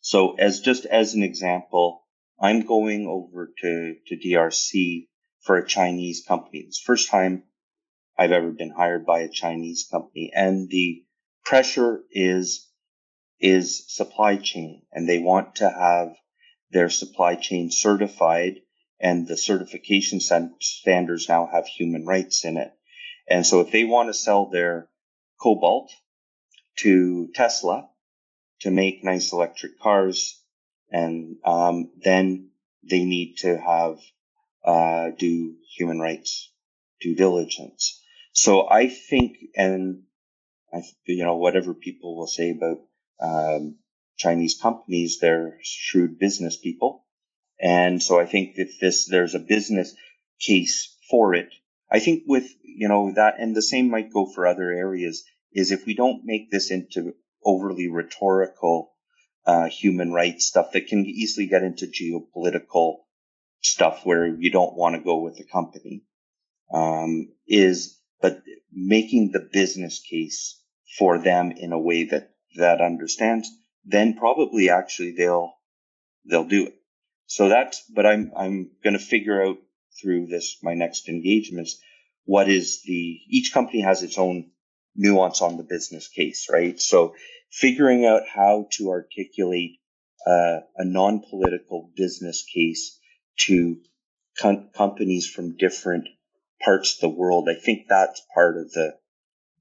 So 0.00 0.34
as 0.34 0.60
just 0.60 0.86
as 0.86 1.14
an 1.14 1.22
example, 1.22 2.01
I'm 2.42 2.66
going 2.66 3.06
over 3.06 3.52
to, 3.60 3.94
to 4.08 4.16
DRC 4.16 5.06
for 5.42 5.56
a 5.56 5.66
Chinese 5.66 6.24
company. 6.26 6.64
It's 6.66 6.80
the 6.80 6.86
first 6.86 7.08
time 7.08 7.44
I've 8.18 8.32
ever 8.32 8.50
been 8.50 8.72
hired 8.76 9.06
by 9.06 9.20
a 9.20 9.28
Chinese 9.28 9.86
company 9.88 10.32
and 10.34 10.68
the 10.68 11.04
pressure 11.44 12.02
is, 12.10 12.68
is 13.38 13.84
supply 13.94 14.36
chain 14.38 14.82
and 14.90 15.08
they 15.08 15.20
want 15.20 15.56
to 15.56 15.70
have 15.70 16.16
their 16.72 16.90
supply 16.90 17.36
chain 17.36 17.70
certified 17.70 18.56
and 18.98 19.28
the 19.28 19.36
certification 19.36 20.18
standards 20.18 21.28
now 21.28 21.48
have 21.52 21.66
human 21.68 22.04
rights 22.04 22.44
in 22.44 22.56
it. 22.56 22.72
And 23.28 23.46
so 23.46 23.60
if 23.60 23.70
they 23.70 23.84
want 23.84 24.08
to 24.08 24.14
sell 24.14 24.46
their 24.46 24.88
cobalt 25.40 25.92
to 26.78 27.28
Tesla 27.36 27.88
to 28.62 28.70
make 28.72 29.04
nice 29.04 29.32
electric 29.32 29.78
cars, 29.78 30.41
and 30.92 31.36
um, 31.44 31.90
then 32.04 32.50
they 32.88 33.04
need 33.04 33.36
to 33.38 33.56
have 33.56 33.98
uh, 34.64 35.10
do 35.18 35.54
human 35.76 35.98
rights 35.98 36.52
due 37.00 37.16
diligence. 37.16 38.00
So 38.32 38.68
I 38.68 38.88
think, 38.88 39.38
and 39.56 40.02
I, 40.72 40.82
you 41.06 41.24
know, 41.24 41.36
whatever 41.36 41.74
people 41.74 42.16
will 42.16 42.26
say 42.26 42.50
about 42.50 42.78
um, 43.20 43.76
Chinese 44.16 44.58
companies, 44.60 45.18
they're 45.18 45.58
shrewd 45.62 46.18
business 46.18 46.56
people, 46.56 47.04
and 47.60 48.02
so 48.02 48.20
I 48.20 48.26
think 48.26 48.56
that 48.56 48.72
this 48.80 49.06
there's 49.06 49.34
a 49.34 49.40
business 49.40 49.94
case 50.40 50.96
for 51.10 51.34
it. 51.34 51.48
I 51.90 52.00
think 52.00 52.24
with 52.26 52.48
you 52.62 52.88
know 52.88 53.12
that, 53.14 53.34
and 53.38 53.56
the 53.56 53.62
same 53.62 53.90
might 53.90 54.12
go 54.12 54.26
for 54.26 54.46
other 54.46 54.70
areas. 54.70 55.24
Is 55.54 55.70
if 55.70 55.84
we 55.84 55.94
don't 55.94 56.24
make 56.24 56.50
this 56.50 56.70
into 56.70 57.14
overly 57.44 57.88
rhetorical 57.88 58.91
uh, 59.46 59.66
human 59.66 60.12
rights 60.12 60.46
stuff 60.46 60.72
that 60.72 60.86
can 60.86 61.04
easily 61.06 61.46
get 61.46 61.62
into 61.62 61.86
geopolitical 61.86 62.98
stuff 63.60 64.00
where 64.04 64.26
you 64.26 64.50
don't 64.50 64.76
want 64.76 64.94
to 64.94 65.02
go 65.02 65.20
with 65.20 65.36
the 65.36 65.44
company. 65.44 66.02
Um, 66.72 67.28
is 67.46 67.98
but 68.22 68.42
making 68.72 69.30
the 69.32 69.46
business 69.52 70.00
case 70.00 70.58
for 70.96 71.18
them 71.18 71.52
in 71.52 71.72
a 71.72 71.78
way 71.78 72.04
that 72.04 72.30
that 72.56 72.80
understands, 72.80 73.50
then 73.84 74.16
probably 74.16 74.70
actually 74.70 75.12
they'll 75.12 75.52
they'll 76.24 76.48
do 76.48 76.66
it. 76.66 76.74
So 77.26 77.48
that's 77.48 77.82
but 77.94 78.06
I'm 78.06 78.32
I'm 78.36 78.70
going 78.82 78.94
to 78.94 79.04
figure 79.04 79.42
out 79.42 79.58
through 80.00 80.26
this 80.26 80.58
my 80.62 80.74
next 80.74 81.08
engagements 81.08 81.78
what 82.24 82.48
is 82.48 82.82
the 82.82 83.20
each 83.28 83.52
company 83.52 83.82
has 83.82 84.02
its 84.02 84.18
own 84.18 84.50
nuance 84.94 85.42
on 85.42 85.56
the 85.56 85.64
business 85.64 86.08
case, 86.08 86.48
right? 86.50 86.78
So 86.80 87.14
figuring 87.52 88.06
out 88.06 88.22
how 88.26 88.66
to 88.72 88.90
articulate 88.90 89.78
uh, 90.26 90.60
a 90.76 90.84
non-political 90.84 91.90
business 91.94 92.44
case 92.52 92.98
to 93.38 93.76
com- 94.40 94.70
companies 94.74 95.28
from 95.28 95.56
different 95.56 96.08
parts 96.64 96.94
of 96.94 97.00
the 97.00 97.08
world. 97.08 97.48
I 97.48 97.54
think 97.54 97.86
that's 97.88 98.22
part 98.34 98.56
of 98.56 98.72
the 98.72 98.96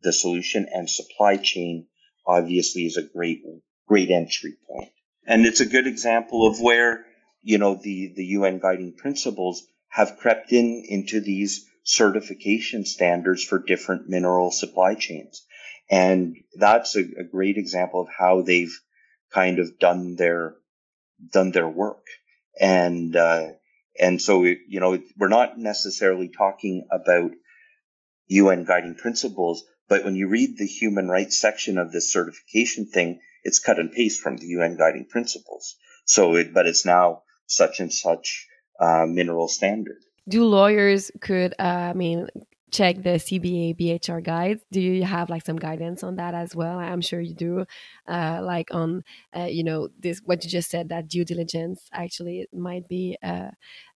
the 0.03 0.13
solution 0.13 0.67
and 0.73 0.89
supply 0.89 1.37
chain 1.37 1.85
obviously 2.25 2.85
is 2.85 2.97
a 2.97 3.03
great 3.03 3.43
great 3.87 4.09
entry 4.09 4.55
point. 4.67 4.89
And 5.27 5.45
it's 5.45 5.59
a 5.59 5.65
good 5.65 5.85
example 5.85 6.47
of 6.47 6.59
where, 6.59 7.05
you 7.43 7.57
know, 7.57 7.75
the, 7.75 8.13
the 8.15 8.25
UN 8.37 8.59
guiding 8.59 8.95
principles 8.95 9.63
have 9.89 10.17
crept 10.17 10.51
in 10.51 10.83
into 10.87 11.19
these 11.19 11.67
certification 11.83 12.85
standards 12.85 13.43
for 13.43 13.59
different 13.59 14.07
mineral 14.07 14.51
supply 14.51 14.95
chains. 14.95 15.45
And 15.91 16.37
that's 16.55 16.95
a, 16.95 17.01
a 17.01 17.23
great 17.23 17.57
example 17.57 18.01
of 18.01 18.07
how 18.17 18.41
they've 18.41 18.73
kind 19.33 19.59
of 19.59 19.77
done 19.77 20.15
their, 20.15 20.55
done 21.31 21.51
their 21.51 21.67
work. 21.67 22.05
And, 22.59 23.13
uh, 23.15 23.47
and 23.99 24.21
so, 24.21 24.43
you 24.43 24.79
know, 24.79 24.97
we're 25.17 25.27
not 25.27 25.59
necessarily 25.59 26.29
talking 26.29 26.87
about 26.89 27.31
UN 28.27 28.63
guiding 28.63 28.95
principles, 28.95 29.65
but 29.89 30.05
when 30.05 30.15
you 30.15 30.29
read 30.29 30.57
the 30.57 30.65
human 30.65 31.09
rights 31.09 31.37
section 31.37 31.77
of 31.77 31.91
this 31.91 32.13
certification 32.13 32.85
thing, 32.85 33.19
it's 33.43 33.59
cut 33.59 33.77
and 33.77 33.91
paste 33.91 34.21
from 34.21 34.37
the 34.37 34.47
UN 34.47 34.77
guiding 34.77 35.05
principles. 35.05 35.75
So 36.05 36.35
it, 36.35 36.53
but 36.53 36.65
it's 36.65 36.85
now 36.85 37.23
such 37.47 37.81
and 37.81 37.91
such 37.91 38.47
uh, 38.79 39.05
mineral 39.05 39.49
standard. 39.49 39.97
Do 40.29 40.45
lawyers 40.45 41.11
could, 41.19 41.53
uh, 41.59 41.89
I 41.91 41.93
mean, 41.93 42.29
check 42.71 42.95
the 43.03 43.19
CBA 43.19 43.77
BHR 43.77 44.23
guides. 44.23 44.63
Do 44.71 44.81
you 44.81 45.03
have 45.03 45.29
like 45.29 45.45
some 45.45 45.57
guidance 45.57 46.03
on 46.03 46.15
that 46.15 46.33
as 46.33 46.55
well? 46.55 46.79
I'm 46.79 47.01
sure 47.01 47.19
you 47.19 47.33
do. 47.33 47.65
Uh, 48.07 48.39
like 48.41 48.73
on, 48.73 49.03
uh, 49.35 49.43
you 49.43 49.63
know, 49.63 49.89
this 49.99 50.21
what 50.25 50.43
you 50.43 50.49
just 50.49 50.69
said 50.69 50.89
that 50.89 51.07
due 51.07 51.25
diligence 51.25 51.89
actually 51.93 52.47
might 52.53 52.87
be 52.87 53.17
uh, 53.21 53.51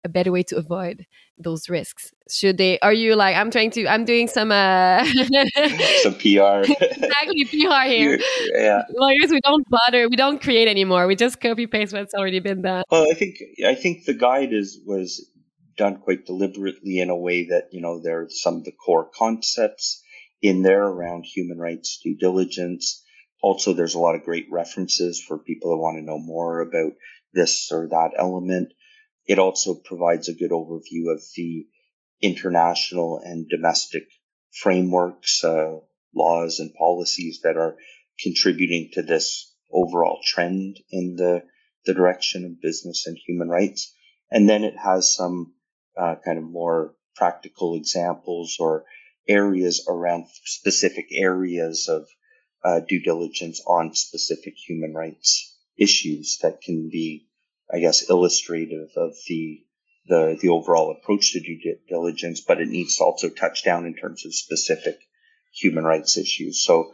a 0.03 0.09
better 0.09 0.31
way 0.31 0.43
to 0.43 0.57
avoid 0.57 1.05
those 1.37 1.69
risks. 1.69 2.13
Should 2.29 2.57
they? 2.57 2.79
Are 2.79 2.93
you 2.93 3.15
like 3.15 3.35
I'm 3.35 3.51
trying 3.51 3.71
to? 3.71 3.87
I'm 3.87 4.05
doing 4.05 4.27
some 4.27 4.51
uh, 4.51 5.05
some 6.01 6.15
PR. 6.15 6.65
exactly 6.81 7.45
PR 7.45 7.85
here. 7.85 8.19
Yeah. 8.53 8.81
Lawyers, 8.95 9.29
we 9.29 9.39
don't 9.41 9.65
bother. 9.69 10.09
We 10.09 10.15
don't 10.15 10.41
create 10.41 10.67
anymore. 10.67 11.07
We 11.07 11.15
just 11.15 11.39
copy 11.39 11.67
paste 11.67 11.93
what's 11.93 12.13
already 12.13 12.39
been 12.39 12.61
done. 12.61 12.83
Well, 12.89 13.07
I 13.09 13.13
think 13.13 13.37
I 13.65 13.75
think 13.75 14.05
the 14.05 14.13
guide 14.13 14.51
is 14.51 14.79
was 14.85 15.29
done 15.77 15.97
quite 15.97 16.25
deliberately 16.25 16.99
in 16.99 17.09
a 17.09 17.17
way 17.17 17.47
that, 17.47 17.69
you 17.71 17.81
know, 17.81 17.99
there 18.01 18.21
are 18.21 18.29
some 18.29 18.57
of 18.57 18.63
the 18.63 18.71
core 18.71 19.09
concepts 19.13 20.03
in 20.41 20.61
there 20.61 20.83
around 20.83 21.25
human 21.25 21.57
rights 21.57 21.99
due 22.03 22.15
diligence. 22.17 23.03
Also, 23.41 23.73
there's 23.73 23.95
a 23.95 23.99
lot 23.99 24.15
of 24.15 24.23
great 24.23 24.47
references 24.51 25.21
for 25.21 25.37
people 25.37 25.71
that 25.71 25.81
want 25.81 25.97
to 25.97 26.03
know 26.03 26.19
more 26.19 26.61
about 26.61 26.93
this 27.33 27.71
or 27.71 27.87
that 27.87 28.11
element. 28.17 28.73
It 29.25 29.39
also 29.39 29.75
provides 29.75 30.29
a 30.29 30.33
good 30.33 30.51
overview 30.51 31.11
of 31.13 31.21
the 31.35 31.65
international 32.21 33.19
and 33.23 33.49
domestic 33.49 34.03
frameworks, 34.51 35.43
uh, 35.43 35.77
laws 36.15 36.59
and 36.59 36.73
policies 36.73 37.41
that 37.43 37.57
are 37.57 37.75
contributing 38.21 38.89
to 38.93 39.01
this 39.01 39.53
overall 39.71 40.19
trend 40.23 40.79
in 40.91 41.15
the, 41.15 41.43
the 41.85 41.93
direction 41.93 42.45
of 42.45 42.61
business 42.61 43.07
and 43.07 43.17
human 43.17 43.49
rights. 43.49 43.93
And 44.31 44.47
then 44.47 44.63
it 44.63 44.75
has 44.77 45.13
some 45.13 45.53
uh, 45.97 46.15
kind 46.23 46.37
of 46.37 46.43
more 46.43 46.95
practical 47.15 47.75
examples 47.75 48.57
or 48.59 48.85
areas 49.27 49.85
around 49.87 50.25
specific 50.43 51.07
areas 51.11 51.87
of 51.87 52.07
uh, 52.63 52.79
due 52.79 53.01
diligence 53.01 53.61
on 53.67 53.93
specific 53.93 54.55
human 54.55 54.93
rights 54.93 55.55
issues 55.77 56.39
that 56.41 56.61
can 56.61 56.89
be, 56.89 57.27
I 57.73 57.79
guess, 57.79 58.09
illustrative 58.09 58.89
of 58.95 59.13
the 59.27 59.63
the 60.07 60.37
the 60.41 60.49
overall 60.49 60.91
approach 60.91 61.31
to 61.33 61.39
due 61.39 61.77
diligence, 61.87 62.41
but 62.41 62.59
it 62.59 62.67
needs 62.67 62.97
to 62.97 63.05
also 63.05 63.29
touch 63.29 63.63
down 63.63 63.85
in 63.85 63.95
terms 63.95 64.25
of 64.25 64.33
specific 64.33 64.99
human 65.53 65.83
rights 65.83 66.17
issues. 66.17 66.63
So, 66.63 66.93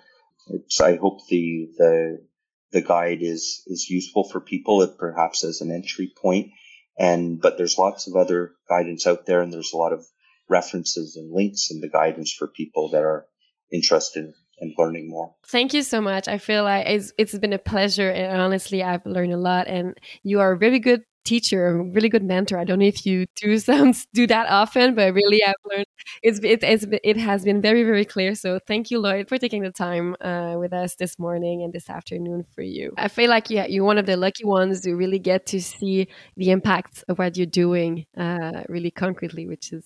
I 0.82 0.96
hope 0.96 1.26
the 1.28 1.70
the 1.78 2.26
the 2.72 2.82
guide 2.82 3.22
is 3.22 3.64
is 3.68 3.90
useful 3.90 4.30
for 4.30 4.40
people, 4.40 4.88
perhaps 4.88 5.44
as 5.44 5.62
an 5.62 5.72
entry 5.72 6.12
point, 6.22 6.52
and, 7.00 7.42
but 7.42 7.58
there's 7.58 7.78
lots 7.78 8.08
of 8.08 8.16
other 8.16 8.52
guidance 8.68 9.08
out 9.08 9.26
there 9.26 9.42
and 9.42 9.52
there's 9.52 9.74
a 9.74 9.78
lot 9.78 9.94
of 9.94 10.06
references 10.50 11.16
and 11.16 11.32
links 11.32 11.70
in 11.72 11.80
the 11.80 11.90
guidance 11.90 12.34
for 12.34 12.48
people 12.48 12.90
that 12.90 13.02
are 13.02 13.26
interested 13.72 14.34
in 14.60 14.74
learning 14.78 15.10
more. 15.10 15.34
Thank 15.48 15.74
you 15.74 15.84
so 15.84 16.02
much. 16.02 16.28
I 16.28 16.38
feel 16.38 16.64
like 16.64 16.86
it's, 16.88 17.14
it's 17.18 17.38
been 17.38 17.54
a 17.54 17.60
pleasure 17.60 18.10
and 18.10 18.42
honestly 18.42 18.84
I've 18.84 19.06
learned 19.06 19.32
a 19.32 19.38
lot 19.38 19.68
and 19.68 19.98
you 20.24 20.42
are 20.42 20.52
a 20.52 20.58
very 20.58 20.80
good 20.80 21.04
teacher, 21.30 21.68
a 21.68 21.74
really 21.96 22.10
good 22.10 22.24
mentor. 22.24 22.58
I 22.58 22.64
don't 22.64 22.80
know 22.80 22.92
if 22.96 23.06
you 23.06 23.28
do 23.36 23.60
some 23.70 23.94
do 24.14 24.26
that 24.28 24.48
often, 24.50 24.96
but 24.96 25.14
really 25.14 25.44
I've 25.44 25.64
learned 25.72 25.86
it's 26.24 26.40
it, 26.40 26.64
it's, 26.64 26.86
it 27.12 27.18
has 27.18 27.44
been 27.44 27.62
very 27.62 27.84
very 27.84 28.06
clear. 28.06 28.36
So 28.36 28.60
thank 28.70 28.92
you, 28.92 29.00
Lloyd, 29.00 29.30
for 29.30 29.38
taking 29.38 29.62
the 29.64 29.72
time 29.72 30.16
uh, 30.22 30.56
with 30.58 30.74
us 30.74 30.96
this 30.96 31.18
morning 31.20 31.64
and 31.64 31.72
this 31.72 31.90
afternoon 31.90 32.46
for 32.54 32.64
you. 32.64 32.94
I 32.98 33.08
feel 33.08 33.30
like 33.30 33.50
yeah, 33.50 33.68
you're 33.68 33.86
one 33.86 34.00
of 34.00 34.06
the 34.06 34.18
lucky 34.18 34.46
ones 34.46 34.82
to 34.82 34.94
really 34.94 35.20
get 35.20 35.46
to 35.48 35.62
see 35.62 36.08
the 36.36 36.50
impact 36.52 37.04
of 37.08 37.20
what 37.20 37.38
you're 37.38 37.56
doing 37.66 38.06
uh, 38.18 38.64
really 38.68 38.92
concretely, 38.92 39.46
which 39.48 39.72
is 39.72 39.86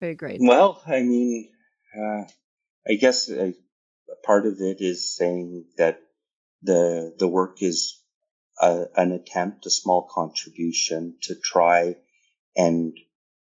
very 0.00 0.14
great. 0.14 0.38
Well, 0.40 0.82
I 0.86 1.00
mean, 1.02 1.50
uh, 1.98 2.24
I 2.88 2.94
guess 2.94 3.28
a, 3.28 3.48
a 4.14 4.16
part 4.24 4.46
of 4.46 4.60
it 4.60 4.78
is 4.80 5.16
saying 5.16 5.64
that 5.78 6.00
the 6.62 7.14
the 7.18 7.28
work 7.28 7.62
is 7.62 8.02
a, 8.60 8.86
an 8.96 9.12
attempt, 9.12 9.66
a 9.66 9.70
small 9.70 10.08
contribution 10.10 11.16
to 11.22 11.34
try 11.34 11.96
and 12.56 12.96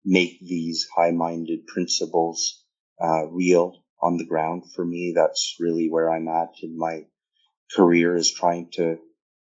make 0.04 0.40
these 0.40 0.88
high-minded 0.94 1.66
principles 1.66 2.64
uh, 3.00 3.26
real 3.28 3.84
on 4.00 4.16
the 4.16 4.26
ground. 4.26 4.64
For 4.74 4.84
me, 4.84 5.12
that's 5.14 5.56
really 5.60 5.88
where 5.88 6.10
I'm 6.10 6.28
at 6.28 6.54
in 6.62 6.76
my 6.78 7.06
career 7.74 8.16
is 8.16 8.32
trying 8.32 8.70
to 8.72 8.98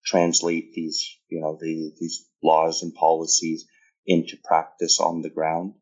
translate 0.05 0.74
these, 0.74 1.18
you 1.30 1.41
know, 1.41 1.57
the, 1.59 1.93
these 1.99 2.28
laws 2.43 2.84
and 2.84 2.93
policies 2.93 3.66
into 4.05 4.38
practice 4.43 4.99
on 4.99 5.22
the 5.22 5.30
ground 5.30 5.74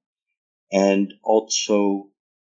and 0.71 1.13
also 1.23 2.09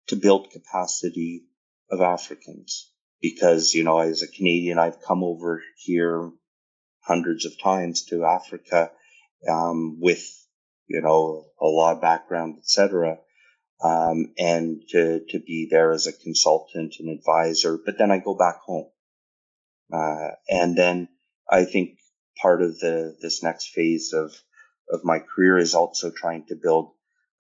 to 0.09 0.16
build 0.16 0.51
capacity 0.51 1.45
of 1.91 2.01
Africans 2.01 2.91
because, 3.20 3.74
you 3.74 3.85
know, 3.85 3.99
as 3.99 4.22
a 4.22 4.29
Canadian, 4.29 4.79
I've 4.79 5.03
come 5.03 5.22
over 5.22 5.62
here 5.76 6.31
hundreds 7.09 7.47
of 7.47 7.59
times 7.59 8.05
to 8.05 8.25
Africa 8.25 8.91
um, 9.51 9.99
with, 9.99 10.25
you 10.87 11.01
know, 11.01 11.47
a 11.61 11.67
law 11.67 11.95
background, 11.95 12.59
etc. 12.59 13.19
Um, 13.83 14.35
and 14.39 14.83
to, 14.91 15.21
to 15.31 15.41
be 15.41 15.69
there 15.71 15.93
as 15.93 16.07
a 16.07 16.13
consultant 16.13 16.97
and 17.01 17.09
advisor, 17.09 17.79
but 17.85 17.97
then 17.99 18.11
I 18.11 18.19
go 18.19 18.35
back 18.35 18.61
home. 18.61 18.91
Uh, 19.93 20.33
and 20.49 20.77
then 20.77 21.09
I 21.49 21.65
think 21.65 21.99
part 22.41 22.63
of 22.63 22.79
the, 22.79 23.17
this 23.23 23.43
next 23.43 23.71
phase 23.71 24.13
of, 24.13 24.35
of 24.91 25.05
my 25.05 25.19
career 25.19 25.57
is 25.57 25.75
also 25.75 26.11
trying 26.11 26.45
to 26.49 26.57
build 26.57 26.93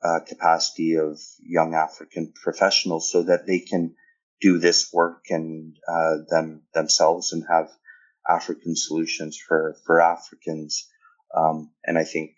uh, 0.02 0.20
capacity 0.26 0.96
of 0.96 1.20
young 1.40 1.74
African 1.74 2.32
professionals 2.42 3.10
so 3.12 3.24
that 3.24 3.46
they 3.46 3.58
can 3.58 3.94
do 4.40 4.58
this 4.58 4.92
work 4.92 5.24
and 5.30 5.76
uh, 5.88 6.18
them 6.28 6.62
themselves 6.72 7.32
and 7.32 7.44
have 7.50 7.68
African 8.28 8.76
solutions 8.76 9.36
for 9.36 9.76
for 9.84 10.00
Africans. 10.00 10.88
Um, 11.34 11.70
and 11.84 11.98
I 11.98 12.04
think 12.04 12.32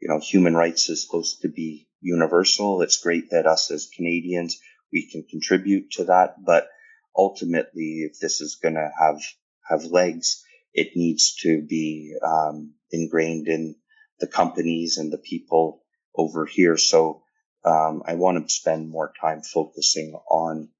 you 0.00 0.08
know 0.08 0.20
human 0.20 0.54
rights 0.54 0.88
is 0.88 1.04
supposed 1.04 1.42
to 1.42 1.48
be 1.48 1.88
universal. 2.00 2.82
It's 2.82 2.98
great 2.98 3.30
that 3.30 3.46
us 3.46 3.70
as 3.70 3.90
Canadians 3.94 4.60
we 4.92 5.08
can 5.10 5.24
contribute 5.28 5.92
to 5.92 6.04
that, 6.04 6.44
but 6.44 6.68
ultimately, 7.16 8.08
if 8.10 8.18
this 8.18 8.40
is 8.40 8.58
going 8.62 8.74
to 8.74 8.90
have 8.98 9.20
have 9.68 9.84
legs, 9.84 10.44
it 10.74 10.96
needs 10.96 11.36
to 11.36 11.62
be 11.62 12.16
um, 12.22 12.74
ingrained 12.90 13.48
in 13.48 13.76
the 14.18 14.26
companies 14.26 14.98
and 14.98 15.12
the 15.12 15.18
people 15.18 15.82
over 16.16 16.44
here. 16.44 16.76
So 16.76 17.22
um, 17.64 18.02
I 18.04 18.14
want 18.14 18.46
to 18.46 18.52
spend 18.52 18.90
more 18.90 19.12
time 19.20 19.42
focusing 19.42 20.14
on 20.28 20.70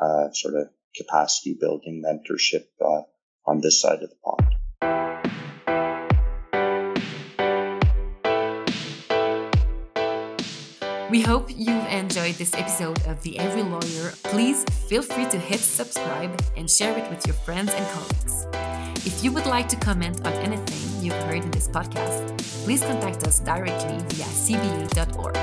uh, 0.00 0.32
sort 0.32 0.54
of 0.54 0.70
capacity 0.96 1.56
building, 1.60 2.02
mentorship 2.02 2.64
uh, 2.84 3.02
on 3.46 3.60
this 3.60 3.80
side 3.80 4.02
of 4.02 4.10
the 4.10 4.16
pond. 4.24 4.46
We 11.10 11.22
hope 11.22 11.50
you've 11.50 11.86
enjoyed 11.86 12.36
this 12.36 12.54
episode 12.54 13.04
of 13.08 13.20
The 13.22 13.36
Every 13.40 13.64
Lawyer. 13.64 14.12
Please 14.22 14.62
feel 14.88 15.02
free 15.02 15.26
to 15.26 15.38
hit 15.38 15.58
subscribe 15.58 16.40
and 16.56 16.70
share 16.70 16.96
it 16.96 17.10
with 17.10 17.26
your 17.26 17.34
friends 17.34 17.72
and 17.74 17.84
colleagues. 17.88 18.46
If 19.04 19.24
you 19.24 19.32
would 19.32 19.46
like 19.46 19.68
to 19.70 19.76
comment 19.76 20.24
on 20.24 20.32
anything 20.34 21.04
you've 21.04 21.20
heard 21.24 21.42
in 21.42 21.50
this 21.50 21.66
podcast, 21.66 22.38
please 22.64 22.82
contact 22.82 23.26
us 23.26 23.40
directly 23.40 23.98
via 24.10 24.26
cba.org. 24.26 25.34